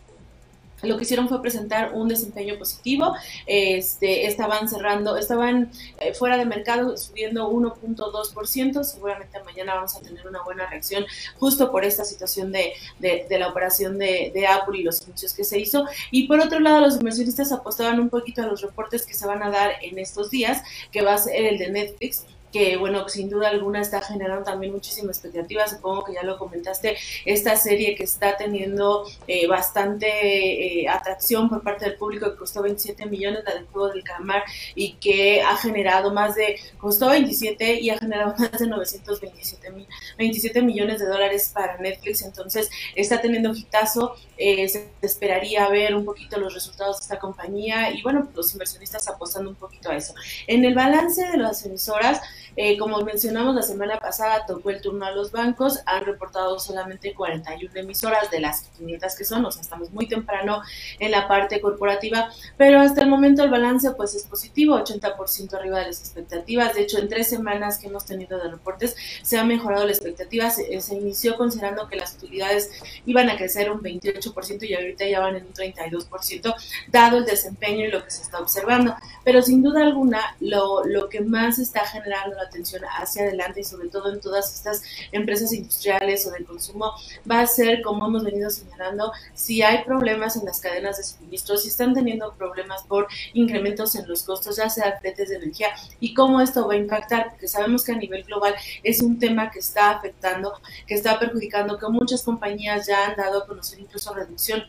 lo 0.82 0.96
que 0.96 1.04
hicieron 1.04 1.28
fue 1.28 1.40
presentar 1.40 1.92
un 1.94 2.08
desempeño 2.08 2.58
positivo, 2.58 3.14
este, 3.46 4.26
estaban 4.26 4.68
cerrando, 4.68 5.16
estaban 5.16 5.70
eh, 5.98 6.14
fuera 6.14 6.36
de 6.36 6.44
mercado 6.44 6.96
subiendo 6.96 7.50
1.2%, 7.50 8.84
seguramente 8.84 9.42
mañana 9.44 9.74
vamos 9.74 9.96
a 9.96 10.00
tener 10.00 10.26
una 10.26 10.42
buena 10.42 10.66
reacción 10.66 11.04
justo 11.38 11.70
por 11.70 11.84
esta 11.84 12.04
situación 12.04 12.52
de, 12.52 12.72
de, 12.98 13.38
la 13.38 13.48
operación 13.48 13.98
de, 13.98 14.30
de, 14.34 14.46
Apple 14.46 14.78
y 14.78 14.82
los 14.82 15.02
anuncios 15.02 15.32
que 15.32 15.44
se 15.44 15.58
hizo. 15.58 15.86
Y 16.10 16.26
por 16.26 16.40
otro 16.40 16.60
lado, 16.60 16.80
los 16.80 16.96
inversionistas 16.96 17.52
apostaban 17.52 18.00
un 18.00 18.08
poquito 18.08 18.42
a 18.42 18.46
los 18.46 18.60
reportes 18.62 19.06
que 19.06 19.14
se 19.14 19.26
van 19.26 19.42
a 19.42 19.50
dar 19.50 19.72
en 19.82 19.98
estos 19.98 20.30
días, 20.30 20.62
que 20.90 21.02
va 21.02 21.14
a 21.14 21.18
ser 21.18 21.44
el 21.44 21.58
de 21.58 21.70
Netflix 21.70 22.24
que 22.52 22.76
bueno, 22.76 23.08
sin 23.08 23.30
duda 23.30 23.48
alguna 23.48 23.80
está 23.80 24.00
generando 24.02 24.44
también 24.44 24.72
muchísima 24.72 25.10
expectativa, 25.10 25.66
supongo 25.66 26.04
que 26.04 26.14
ya 26.14 26.22
lo 26.22 26.38
comentaste, 26.38 26.96
esta 27.24 27.56
serie 27.56 27.94
que 27.94 28.04
está 28.04 28.36
teniendo 28.36 29.06
eh, 29.26 29.46
bastante 29.46 30.82
eh, 30.82 30.88
atracción 30.88 31.48
por 31.48 31.62
parte 31.62 31.86
del 31.86 31.96
público, 31.96 32.30
que 32.30 32.36
costó 32.36 32.62
27 32.62 33.06
millones, 33.06 33.42
la 33.46 33.54
del 33.54 33.66
juego 33.66 33.88
del 33.88 34.04
calamar, 34.04 34.42
y 34.74 34.94
que 34.94 35.42
ha 35.42 35.56
generado 35.56 36.12
más 36.12 36.34
de, 36.34 36.58
costó 36.78 37.08
27 37.08 37.80
y 37.80 37.90
ha 37.90 37.98
generado 37.98 38.34
más 38.38 38.52
de 38.52 38.66
927 38.66 39.70
mil, 39.70 39.86
27 40.18 40.62
millones 40.62 41.00
de 41.00 41.06
dólares 41.06 41.50
para 41.54 41.78
Netflix, 41.78 42.22
entonces 42.22 42.70
está 42.94 43.20
teniendo 43.20 43.54
hitazo, 43.54 44.14
eh, 44.36 44.68
se 44.68 44.90
esperaría 45.00 45.68
ver 45.68 45.94
un 45.94 46.04
poquito 46.04 46.38
los 46.38 46.52
resultados 46.52 46.98
de 46.98 47.02
esta 47.04 47.18
compañía 47.18 47.90
y 47.90 48.02
bueno, 48.02 48.28
los 48.34 48.52
inversionistas 48.52 49.08
apostando 49.08 49.50
un 49.50 49.56
poquito 49.56 49.90
a 49.90 49.96
eso. 49.96 50.14
En 50.46 50.64
el 50.64 50.74
balance 50.74 51.26
de 51.28 51.38
las 51.38 51.64
emisoras, 51.64 52.20
eh, 52.56 52.76
como 52.78 53.00
mencionamos 53.00 53.54
la 53.54 53.62
semana 53.62 53.98
pasada, 53.98 54.44
tocó 54.46 54.70
el 54.70 54.80
turno 54.80 55.06
a 55.06 55.10
los 55.10 55.32
bancos, 55.32 55.80
han 55.86 56.04
reportado 56.04 56.58
solamente 56.58 57.14
41 57.14 57.72
emisoras 57.74 58.30
de 58.30 58.40
las 58.40 58.68
500 58.78 59.14
que 59.16 59.24
son, 59.24 59.44
o 59.46 59.50
sea, 59.50 59.62
estamos 59.62 59.90
muy 59.90 60.06
temprano 60.06 60.62
en 60.98 61.10
la 61.10 61.28
parte 61.28 61.60
corporativa, 61.60 62.30
pero 62.56 62.80
hasta 62.80 63.02
el 63.02 63.08
momento 63.08 63.42
el 63.42 63.50
balance 63.50 63.90
pues 63.92 64.14
es 64.14 64.24
positivo, 64.24 64.78
80% 64.78 65.54
arriba 65.54 65.78
de 65.78 65.86
las 65.86 66.00
expectativas, 66.00 66.74
de 66.74 66.82
hecho 66.82 66.98
en 66.98 67.08
tres 67.08 67.28
semanas 67.28 67.78
que 67.78 67.86
hemos 67.86 68.04
tenido 68.04 68.38
de 68.38 68.50
reportes 68.50 68.96
se 69.22 69.38
ha 69.38 69.44
mejorado 69.44 69.86
la 69.86 69.92
expectativa, 69.92 70.50
se, 70.50 70.80
se 70.80 70.94
inició 70.94 71.36
considerando 71.36 71.88
que 71.88 71.96
las 71.96 72.14
utilidades 72.14 72.70
iban 73.06 73.30
a 73.30 73.36
crecer 73.36 73.70
un 73.70 73.80
28% 73.80 74.62
y 74.68 74.74
ahorita 74.74 75.06
ya 75.06 75.20
van 75.20 75.36
en 75.36 75.46
un 75.46 75.52
32%, 75.54 76.54
dado 76.88 77.18
el 77.18 77.24
desempeño 77.24 77.86
y 77.86 77.90
lo 77.90 78.04
que 78.04 78.10
se 78.10 78.22
está 78.22 78.40
observando, 78.40 78.94
pero 79.24 79.42
sin 79.42 79.62
duda 79.62 79.82
alguna 79.82 80.36
lo, 80.40 80.84
lo 80.84 81.08
que 81.08 81.20
más 81.20 81.58
está 81.58 81.86
generando 81.86 82.41
atención 82.42 82.82
hacia 82.98 83.22
adelante 83.22 83.60
y 83.60 83.64
sobre 83.64 83.88
todo 83.88 84.12
en 84.12 84.20
todas 84.20 84.54
estas 84.54 84.82
empresas 85.12 85.52
industriales 85.52 86.26
o 86.26 86.30
de 86.30 86.44
consumo 86.44 86.92
va 87.30 87.40
a 87.40 87.46
ser, 87.46 87.82
como 87.82 88.06
hemos 88.06 88.24
venido 88.24 88.50
señalando, 88.50 89.12
si 89.34 89.62
hay 89.62 89.84
problemas 89.84 90.36
en 90.36 90.44
las 90.44 90.60
cadenas 90.60 90.98
de 90.98 91.04
suministro, 91.04 91.56
si 91.56 91.68
están 91.68 91.94
teniendo 91.94 92.34
problemas 92.34 92.82
por 92.84 93.08
incrementos 93.32 93.94
en 93.94 94.08
los 94.08 94.22
costos, 94.22 94.56
ya 94.56 94.68
sea 94.68 94.98
fletes 95.00 95.28
de 95.28 95.36
energía, 95.36 95.68
y 96.00 96.14
cómo 96.14 96.40
esto 96.40 96.66
va 96.66 96.74
a 96.74 96.76
impactar, 96.76 97.30
porque 97.30 97.48
sabemos 97.48 97.84
que 97.84 97.92
a 97.92 97.96
nivel 97.96 98.24
global 98.24 98.54
es 98.82 99.02
un 99.02 99.18
tema 99.18 99.50
que 99.50 99.58
está 99.58 99.90
afectando, 99.90 100.54
que 100.86 100.94
está 100.94 101.18
perjudicando, 101.18 101.78
que 101.78 101.88
muchas 101.88 102.22
compañías 102.22 102.86
ya 102.86 103.08
han 103.08 103.16
dado 103.16 103.42
a 103.42 103.46
conocer 103.46 103.80
incluso 103.80 104.14
reducción 104.14 104.62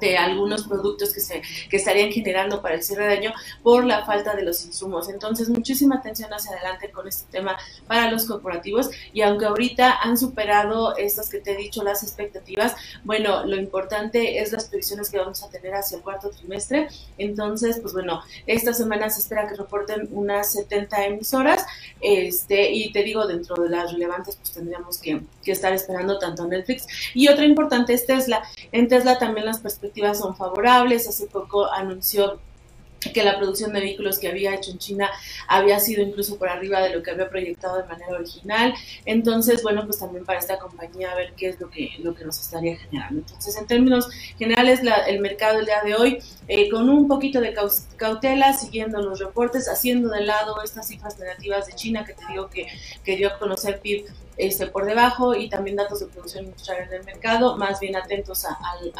de 0.00 0.16
algunos 0.16 0.66
productos 0.66 1.12
que 1.12 1.20
se 1.20 1.42
que 1.70 1.76
estarían 1.76 2.10
generando 2.10 2.62
para 2.62 2.74
el 2.74 2.82
cierre 2.82 3.06
de 3.06 3.14
año 3.14 3.32
por 3.62 3.84
la 3.84 4.04
falta 4.04 4.34
de 4.34 4.42
los 4.42 4.64
insumos. 4.64 5.08
Entonces, 5.08 5.48
muchísima 5.48 5.96
atención 5.96 6.32
hacia 6.32 6.52
adelante 6.52 6.90
con 6.90 7.08
este 7.08 7.30
tema 7.30 7.56
para 7.86 8.10
los 8.10 8.26
corporativos 8.26 8.90
y 9.12 9.22
aunque 9.22 9.46
ahorita 9.46 10.00
han 10.00 10.16
superado 10.16 10.96
estas 10.96 11.30
que 11.30 11.38
te 11.38 11.52
he 11.52 11.56
dicho 11.56 11.82
las 11.82 12.02
expectativas, 12.02 12.74
bueno, 13.04 13.44
lo 13.44 13.56
importante 13.56 14.40
es 14.40 14.52
las 14.52 14.66
previsiones 14.66 15.10
que 15.10 15.18
vamos 15.18 15.42
a 15.42 15.50
tener 15.50 15.74
hacia 15.74 15.96
el 15.96 16.02
cuarto 16.02 16.30
trimestre. 16.30 16.88
Entonces, 17.16 17.78
pues 17.80 17.92
bueno, 17.92 18.22
esta 18.46 18.72
semana 18.72 19.10
se 19.10 19.20
espera 19.20 19.46
que 19.46 19.54
reporten 19.54 20.08
unas 20.12 20.52
70 20.52 21.06
emisoras 21.06 21.64
este 22.00 22.72
y 22.72 22.92
te 22.92 23.02
digo 23.02 23.26
dentro 23.26 23.56
de 23.56 23.68
las 23.68 23.92
relevantes 23.92 24.36
pues 24.36 24.52
tendríamos 24.52 24.98
que, 24.98 25.22
que 25.42 25.52
estar 25.52 25.72
esperando 25.72 26.18
tanto 26.18 26.46
Netflix 26.46 26.86
y 27.14 27.28
otra 27.28 27.44
importante 27.44 27.94
es 27.94 28.06
Tesla. 28.06 28.42
En 28.72 28.88
Tesla 28.88 29.18
también 29.18 29.46
las 29.46 29.60
perspectivas 29.78 30.18
son 30.18 30.36
favorables. 30.36 31.08
Hace 31.08 31.26
poco 31.26 31.70
anunció 31.70 32.40
que 33.14 33.22
la 33.22 33.38
producción 33.38 33.72
de 33.72 33.80
vehículos 33.80 34.18
que 34.18 34.26
había 34.26 34.52
hecho 34.54 34.72
en 34.72 34.78
China 34.78 35.08
había 35.46 35.78
sido 35.78 36.02
incluso 36.02 36.36
por 36.36 36.48
arriba 36.48 36.80
de 36.80 36.90
lo 36.90 37.00
que 37.00 37.12
había 37.12 37.28
proyectado 37.28 37.76
de 37.76 37.84
manera 37.84 38.10
original. 38.12 38.74
Entonces, 39.04 39.62
bueno, 39.62 39.84
pues 39.84 40.00
también 40.00 40.24
para 40.24 40.40
esta 40.40 40.58
compañía 40.58 41.12
a 41.12 41.14
ver 41.14 41.32
qué 41.36 41.50
es 41.50 41.60
lo 41.60 41.70
que, 41.70 41.90
lo 42.00 42.12
que 42.12 42.24
nos 42.24 42.40
estaría 42.40 42.76
generando. 42.76 43.20
Entonces, 43.20 43.56
en 43.56 43.68
términos 43.68 44.08
generales, 44.36 44.80
el 45.06 45.20
mercado 45.20 45.60
el 45.60 45.66
día 45.66 45.80
de 45.84 45.94
hoy, 45.94 46.18
eh, 46.48 46.68
con 46.68 46.88
un 46.88 47.06
poquito 47.06 47.40
de 47.40 47.54
cautela, 47.96 48.52
siguiendo 48.52 49.00
los 49.00 49.20
reportes, 49.20 49.68
haciendo 49.68 50.08
de 50.08 50.22
lado 50.22 50.60
estas 50.62 50.88
cifras 50.88 51.18
negativas 51.20 51.66
de 51.66 51.74
China 51.74 52.04
que 52.04 52.14
te 52.14 52.26
digo 52.28 52.50
que, 52.50 52.66
que 53.04 53.16
dio 53.16 53.28
a 53.28 53.38
conocer 53.38 53.80
PIB 53.80 54.06
este, 54.38 54.68
por 54.68 54.86
debajo 54.86 55.34
y 55.34 55.48
también 55.48 55.76
datos 55.76 56.00
de 56.00 56.06
producción 56.06 56.44
industrial 56.44 56.84
en 56.84 56.92
el 56.92 57.04
mercado, 57.04 57.56
más 57.56 57.80
bien 57.80 57.96
atentos 57.96 58.44
a, 58.44 58.58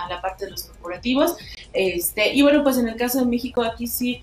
la 0.08 0.20
parte 0.20 0.44
de 0.46 0.50
los 0.50 0.64
corporativos. 0.64 1.36
Este, 1.72 2.34
y 2.34 2.42
bueno, 2.42 2.62
pues 2.62 2.76
en 2.78 2.88
el 2.88 2.96
caso 2.96 3.20
de 3.20 3.26
México, 3.26 3.62
aquí 3.62 3.86
sí 3.86 4.20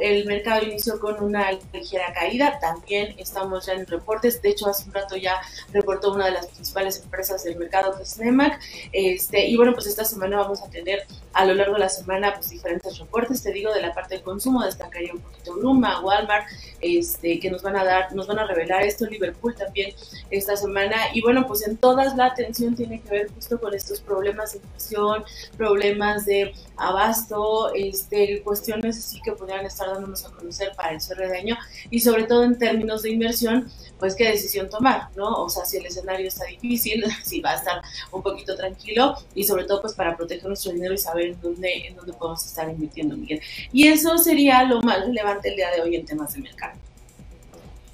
el 0.00 0.24
mercado 0.24 0.64
inició 0.64 0.98
con 0.98 1.22
una 1.22 1.52
ligera 1.72 2.12
caída, 2.14 2.58
también 2.58 3.14
estamos 3.18 3.66
ya 3.66 3.74
en 3.74 3.86
reportes, 3.86 4.40
de 4.40 4.50
hecho 4.50 4.66
hace 4.68 4.88
un 4.88 4.94
rato 4.94 5.16
ya 5.16 5.40
reportó 5.72 6.12
una 6.12 6.26
de 6.26 6.32
las 6.32 6.46
principales 6.46 7.02
empresas 7.02 7.44
del 7.44 7.56
mercado 7.58 7.94
que 7.96 8.04
es 8.04 8.18
NEMAC, 8.18 8.58
este, 8.92 9.46
y 9.46 9.56
bueno, 9.56 9.74
pues 9.74 9.86
esta 9.86 10.04
semana 10.04 10.38
vamos 10.38 10.62
a 10.62 10.70
tener 10.70 11.06
a 11.34 11.44
lo 11.44 11.54
largo 11.54 11.74
de 11.74 11.80
la 11.80 11.88
semana 11.88 12.32
pues 12.34 12.50
diferentes 12.50 12.98
reportes, 12.98 13.42
te 13.42 13.52
digo, 13.52 13.72
de 13.72 13.82
la 13.82 13.92
parte 13.92 14.16
de 14.16 14.22
consumo, 14.22 14.64
destacaría 14.64 15.12
un 15.12 15.20
poquito 15.20 15.54
Luma, 15.54 16.00
Walmart, 16.00 16.46
este, 16.80 17.40
que 17.40 17.50
nos 17.50 17.62
van 17.62 17.76
a 17.76 17.84
dar, 17.84 18.14
nos 18.14 18.26
van 18.26 18.38
a 18.38 18.46
revelar 18.46 18.82
esto, 18.82 19.06
Liverpool 19.06 19.54
también 19.54 19.92
esta 20.30 20.56
semana. 20.56 20.96
Y 21.12 21.22
bueno, 21.22 21.46
pues 21.46 21.66
en 21.66 21.76
todas 21.76 22.16
la 22.16 22.26
atención 22.26 22.74
tiene 22.74 23.00
que 23.02 23.10
ver 23.10 23.30
justo 23.34 23.60
con 23.60 23.74
estos 23.74 24.00
problemas 24.00 24.52
de 24.52 24.58
inflación, 24.58 25.24
problemas 25.56 26.24
de 26.24 26.54
abasto, 26.76 27.72
este, 27.74 28.42
cuestiones 28.42 28.98
así 28.98 29.20
que 29.22 29.32
podrían 29.32 29.66
estar 29.66 29.88
dándonos 29.88 30.24
a 30.24 30.30
conocer 30.30 30.72
para 30.76 30.92
el 30.92 31.00
cierre 31.00 31.28
de 31.28 31.38
año 31.38 31.56
y 31.90 32.00
sobre 32.00 32.24
todo 32.24 32.44
en 32.44 32.58
términos 32.58 33.02
de 33.02 33.10
inversión, 33.10 33.70
pues 34.04 34.16
qué 34.16 34.28
decisión 34.28 34.68
tomar, 34.68 35.08
¿no? 35.16 35.44
O 35.44 35.48
sea, 35.48 35.64
si 35.64 35.78
el 35.78 35.86
escenario 35.86 36.28
está 36.28 36.44
difícil, 36.44 37.02
si 37.24 37.40
va 37.40 37.52
a 37.52 37.54
estar 37.54 37.80
un 38.12 38.20
poquito 38.20 38.54
tranquilo 38.54 39.14
y 39.34 39.44
sobre 39.44 39.64
todo 39.64 39.80
pues 39.80 39.94
para 39.94 40.14
proteger 40.14 40.44
nuestro 40.44 40.72
dinero 40.72 40.92
y 40.92 40.98
saber 40.98 41.40
dónde, 41.40 41.90
dónde 41.96 42.12
podemos 42.12 42.44
estar 42.44 42.68
invirtiendo, 42.68 43.16
Miguel. 43.16 43.40
Y 43.72 43.88
eso 43.88 44.18
sería 44.18 44.62
lo 44.64 44.82
más 44.82 45.06
relevante 45.06 45.48
el 45.48 45.56
día 45.56 45.70
de 45.74 45.80
hoy 45.80 45.96
en 45.96 46.04
temas 46.04 46.34
de 46.34 46.40
mercado. 46.40 46.74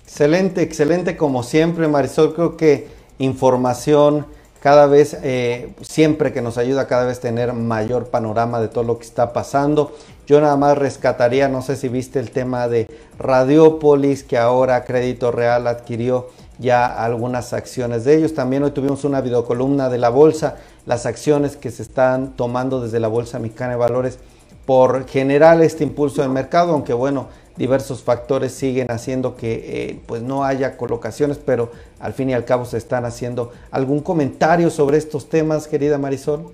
Excelente, 0.02 0.62
excelente 0.62 1.16
como 1.16 1.44
siempre, 1.44 1.86
Marisol. 1.86 2.34
Creo 2.34 2.56
que 2.56 2.88
información 3.20 4.26
cada 4.58 4.88
vez, 4.88 5.16
eh, 5.22 5.72
siempre 5.80 6.32
que 6.32 6.42
nos 6.42 6.58
ayuda 6.58 6.88
cada 6.88 7.06
vez 7.06 7.20
tener 7.20 7.52
mayor 7.52 8.08
panorama 8.08 8.60
de 8.60 8.66
todo 8.66 8.82
lo 8.82 8.98
que 8.98 9.04
está 9.04 9.32
pasando. 9.32 9.96
Yo 10.30 10.40
nada 10.40 10.56
más 10.56 10.78
rescataría, 10.78 11.48
no 11.48 11.60
sé 11.60 11.74
si 11.74 11.88
viste 11.88 12.20
el 12.20 12.30
tema 12.30 12.68
de 12.68 12.86
Radiopolis, 13.18 14.22
que 14.22 14.38
ahora 14.38 14.84
Crédito 14.84 15.32
Real 15.32 15.66
adquirió 15.66 16.28
ya 16.60 16.86
algunas 16.86 17.52
acciones 17.52 18.04
de 18.04 18.14
ellos. 18.14 18.32
También 18.32 18.62
hoy 18.62 18.70
tuvimos 18.70 19.02
una 19.02 19.22
videocolumna 19.22 19.88
de 19.88 19.98
la 19.98 20.08
bolsa, 20.08 20.58
las 20.86 21.04
acciones 21.04 21.56
que 21.56 21.72
se 21.72 21.82
están 21.82 22.36
tomando 22.36 22.80
desde 22.80 23.00
la 23.00 23.08
Bolsa 23.08 23.40
Mexicana 23.40 23.72
de 23.72 23.78
Valores 23.78 24.18
por 24.66 25.04
generar 25.08 25.60
este 25.62 25.82
impulso 25.82 26.22
del 26.22 26.30
mercado, 26.30 26.74
aunque 26.74 26.92
bueno, 26.92 27.26
diversos 27.56 28.04
factores 28.04 28.52
siguen 28.52 28.88
haciendo 28.88 29.34
que 29.34 29.54
eh, 29.66 30.00
pues 30.06 30.22
no 30.22 30.44
haya 30.44 30.76
colocaciones, 30.76 31.38
pero 31.44 31.72
al 31.98 32.12
fin 32.12 32.30
y 32.30 32.34
al 32.34 32.44
cabo 32.44 32.66
se 32.66 32.76
están 32.76 33.04
haciendo. 33.04 33.50
¿Algún 33.72 33.98
comentario 33.98 34.70
sobre 34.70 34.96
estos 34.96 35.28
temas, 35.28 35.66
querida 35.66 35.98
Marisol? 35.98 36.52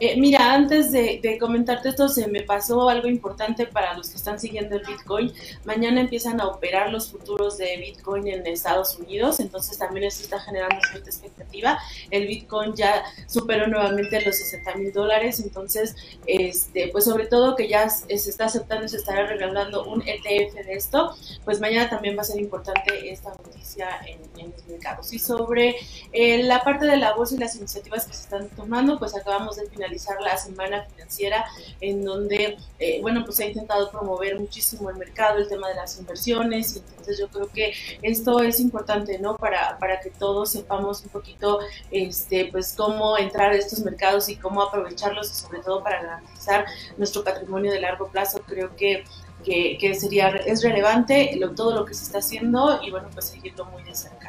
Eh, 0.00 0.18
mira, 0.18 0.54
antes 0.54 0.92
de, 0.92 1.36
comentarte 1.38 1.90
esto, 1.90 2.08
se 2.08 2.26
me 2.26 2.42
pasó 2.42 2.88
algo 2.88 3.06
importante 3.06 3.66
para 3.66 3.94
los 3.94 4.08
que 4.08 4.16
están 4.16 4.40
siguiendo 4.40 4.76
el 4.76 4.82
Bitcoin. 4.86 5.30
Mañana 5.66 6.00
empiezan 6.00 6.40
a 6.40 6.46
operar 6.46 6.90
los 6.90 7.10
futuros 7.10 7.58
de 7.58 7.76
Bitcoin 7.76 8.26
en 8.26 8.46
Estados 8.46 8.98
Unidos, 8.98 9.40
entonces 9.40 9.76
también 9.76 10.06
eso 10.06 10.22
está 10.22 10.40
generando 10.40 10.76
cierta 10.90 11.10
expectativa. 11.10 11.78
El 12.10 12.26
Bitcoin 12.26 12.74
ya 12.74 13.04
superó 13.26 13.66
nuevamente 13.66 14.24
los 14.24 14.36
60 14.36 14.74
mil 14.76 14.90
dólares, 14.90 15.38
entonces, 15.40 15.94
este, 16.26 16.88
pues 16.88 17.04
sobre 17.04 17.26
todo 17.26 17.54
que 17.54 17.68
ya 17.68 17.90
se 17.90 18.14
está 18.14 18.46
aceptando 18.46 18.86
y 18.86 18.88
se 18.88 18.96
estará 18.96 19.26
regalando 19.26 19.84
un 19.84 20.00
ETF 20.00 20.54
de 20.54 20.72
esto, 20.72 21.14
pues 21.44 21.60
mañana 21.60 21.90
también 21.90 22.16
va 22.16 22.22
a 22.22 22.24
ser 22.24 22.40
importante 22.40 23.10
esta 23.10 23.30
noticia 23.30 23.88
en, 24.06 24.20
los 24.50 24.66
mercados. 24.66 25.12
Y 25.12 25.18
sobre 25.18 25.76
eh, 26.12 26.42
la 26.44 26.64
parte 26.64 26.86
de 26.86 26.96
la 26.96 27.12
bolsa 27.12 27.34
y 27.34 27.38
las 27.38 27.54
iniciativas 27.56 28.06
que 28.06 28.14
se 28.14 28.22
están 28.22 28.48
tomando, 28.50 28.98
pues 28.98 29.14
acabamos 29.14 29.56
de 29.56 29.68
finalizar 29.68 29.89
la 30.20 30.36
semana 30.36 30.84
financiera 30.84 31.44
en 31.80 32.04
donde, 32.04 32.58
eh, 32.78 33.00
bueno, 33.00 33.24
pues 33.24 33.40
ha 33.40 33.46
intentado 33.46 33.90
promover 33.90 34.38
muchísimo 34.38 34.90
el 34.90 34.96
mercado, 34.96 35.38
el 35.38 35.48
tema 35.48 35.68
de 35.68 35.74
las 35.74 35.98
inversiones, 35.98 36.76
y 36.76 36.78
entonces 36.78 37.18
yo 37.18 37.28
creo 37.28 37.48
que 37.48 37.72
esto 38.02 38.42
es 38.42 38.60
importante, 38.60 39.18
¿no? 39.18 39.36
Para, 39.36 39.78
para 39.78 40.00
que 40.00 40.10
todos 40.10 40.50
sepamos 40.50 41.02
un 41.02 41.10
poquito, 41.10 41.60
este, 41.90 42.46
pues 42.46 42.74
cómo 42.76 43.18
entrar 43.18 43.52
a 43.52 43.56
estos 43.56 43.80
mercados 43.80 44.28
y 44.28 44.36
cómo 44.36 44.62
aprovecharlos 44.62 45.30
y 45.30 45.34
sobre 45.34 45.60
todo 45.60 45.82
para 45.82 46.02
garantizar 46.02 46.66
nuestro 46.96 47.24
patrimonio 47.24 47.72
de 47.72 47.80
largo 47.80 48.08
plazo. 48.08 48.40
Creo 48.46 48.74
que 48.76 49.04
que, 49.44 49.94
sería 49.98 50.28
es 50.28 50.62
relevante 50.62 51.38
todo 51.56 51.74
lo 51.74 51.84
que 51.84 51.94
se 51.94 52.04
está 52.04 52.18
haciendo 52.18 52.80
y 52.82 52.90
bueno 52.90 53.08
pues 53.12 53.26
seguirlo 53.26 53.64
muy 53.66 53.82
de 53.82 53.94
cerca. 53.94 54.19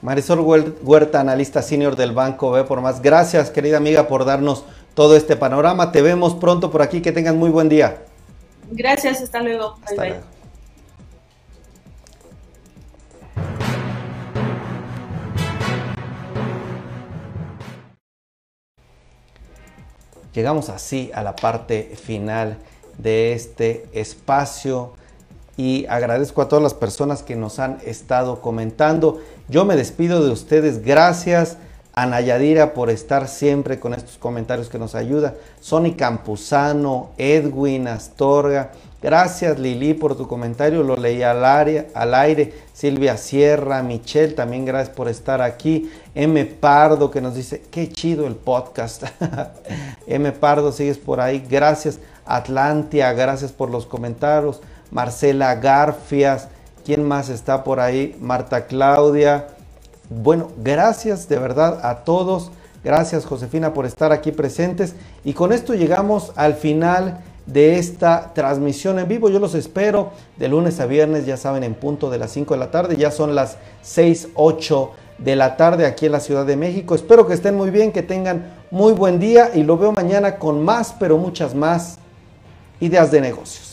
Marisol 0.00 0.40
Huerta, 0.82 1.20
analista 1.20 1.60
senior 1.60 1.96
del 1.96 2.12
Banco 2.12 2.52
B 2.52 2.62
por 2.64 2.80
más. 2.80 3.02
Gracias, 3.02 3.50
querida 3.50 3.78
amiga, 3.78 4.06
por 4.06 4.24
darnos 4.24 4.64
todo 4.94 5.16
este 5.16 5.34
panorama. 5.36 5.90
Te 5.90 6.02
vemos 6.02 6.34
pronto 6.34 6.70
por 6.70 6.82
aquí. 6.82 7.02
Que 7.02 7.10
tengan 7.10 7.36
muy 7.36 7.50
buen 7.50 7.68
día. 7.68 7.98
Gracias, 8.70 9.22
hasta 9.22 9.40
luego. 9.40 9.76
Hasta 9.82 10.04
luego. 10.04 10.20
Llegamos 20.32 20.68
así 20.68 21.10
a 21.12 21.24
la 21.24 21.34
parte 21.34 21.96
final 22.00 22.58
de 22.98 23.32
este 23.32 23.88
espacio 23.92 24.92
y 25.58 25.86
agradezco 25.86 26.40
a 26.40 26.48
todas 26.48 26.62
las 26.62 26.72
personas 26.72 27.24
que 27.24 27.34
nos 27.34 27.58
han 27.58 27.78
estado 27.84 28.40
comentando. 28.40 29.20
Yo 29.48 29.64
me 29.64 29.74
despido 29.74 30.24
de 30.24 30.30
ustedes. 30.30 30.84
Gracias 30.84 31.56
a 31.94 32.06
Nayadira 32.06 32.74
por 32.74 32.90
estar 32.90 33.26
siempre 33.26 33.80
con 33.80 33.92
estos 33.92 34.18
comentarios 34.18 34.68
que 34.68 34.78
nos 34.78 34.94
ayuda. 34.94 35.34
Sony 35.60 35.96
Campuzano, 35.96 37.10
Edwin 37.18 37.88
Astorga. 37.88 38.70
Gracias 39.02 39.58
Lili 39.58 39.94
por 39.94 40.16
tu 40.16 40.28
comentario, 40.28 40.84
lo 40.84 40.96
leí 40.96 41.22
al, 41.24 41.44
al 41.44 42.14
aire. 42.14 42.54
Silvia 42.72 43.16
Sierra, 43.16 43.82
Michelle, 43.82 44.34
también 44.34 44.64
gracias 44.64 44.94
por 44.94 45.08
estar 45.08 45.42
aquí. 45.42 45.90
M. 46.14 46.44
Pardo 46.44 47.10
que 47.10 47.20
nos 47.20 47.34
dice, 47.34 47.62
qué 47.68 47.90
chido 47.90 48.28
el 48.28 48.36
podcast. 48.36 49.02
M. 50.06 50.30
Pardo, 50.30 50.70
sigues 50.70 50.98
por 50.98 51.20
ahí. 51.20 51.44
Gracias. 51.50 51.98
Atlantia, 52.24 53.12
gracias 53.12 53.50
por 53.50 53.70
los 53.70 53.86
comentarios. 53.86 54.60
Marcela 54.90 55.54
Garfias, 55.56 56.48
¿quién 56.84 57.04
más 57.04 57.28
está 57.28 57.64
por 57.64 57.80
ahí? 57.80 58.16
Marta 58.20 58.66
Claudia. 58.66 59.48
Bueno, 60.08 60.48
gracias 60.58 61.28
de 61.28 61.38
verdad 61.38 61.80
a 61.84 62.04
todos. 62.04 62.50
Gracias 62.82 63.26
Josefina 63.26 63.74
por 63.74 63.86
estar 63.86 64.12
aquí 64.12 64.32
presentes. 64.32 64.94
Y 65.24 65.34
con 65.34 65.52
esto 65.52 65.74
llegamos 65.74 66.32
al 66.36 66.54
final 66.54 67.20
de 67.46 67.78
esta 67.78 68.32
transmisión 68.34 68.98
en 68.98 69.08
vivo. 69.08 69.28
Yo 69.28 69.38
los 69.38 69.54
espero 69.54 70.12
de 70.36 70.48
lunes 70.48 70.80
a 70.80 70.86
viernes, 70.86 71.26
ya 71.26 71.36
saben, 71.36 71.64
en 71.64 71.74
punto 71.74 72.10
de 72.10 72.18
las 72.18 72.30
5 72.32 72.54
de 72.54 72.60
la 72.60 72.70
tarde. 72.70 72.96
Ya 72.96 73.10
son 73.10 73.34
las 73.34 73.56
6, 73.82 74.28
8 74.34 74.90
de 75.18 75.36
la 75.36 75.56
tarde 75.56 75.86
aquí 75.86 76.06
en 76.06 76.12
la 76.12 76.20
Ciudad 76.20 76.46
de 76.46 76.56
México. 76.56 76.94
Espero 76.94 77.26
que 77.26 77.34
estén 77.34 77.56
muy 77.56 77.70
bien, 77.70 77.92
que 77.92 78.02
tengan 78.02 78.52
muy 78.70 78.92
buen 78.92 79.18
día 79.18 79.50
y 79.54 79.62
lo 79.62 79.76
veo 79.76 79.92
mañana 79.92 80.36
con 80.36 80.64
más, 80.64 80.94
pero 80.98 81.18
muchas 81.18 81.54
más 81.54 81.98
ideas 82.80 83.10
de 83.10 83.20
negocios. 83.20 83.67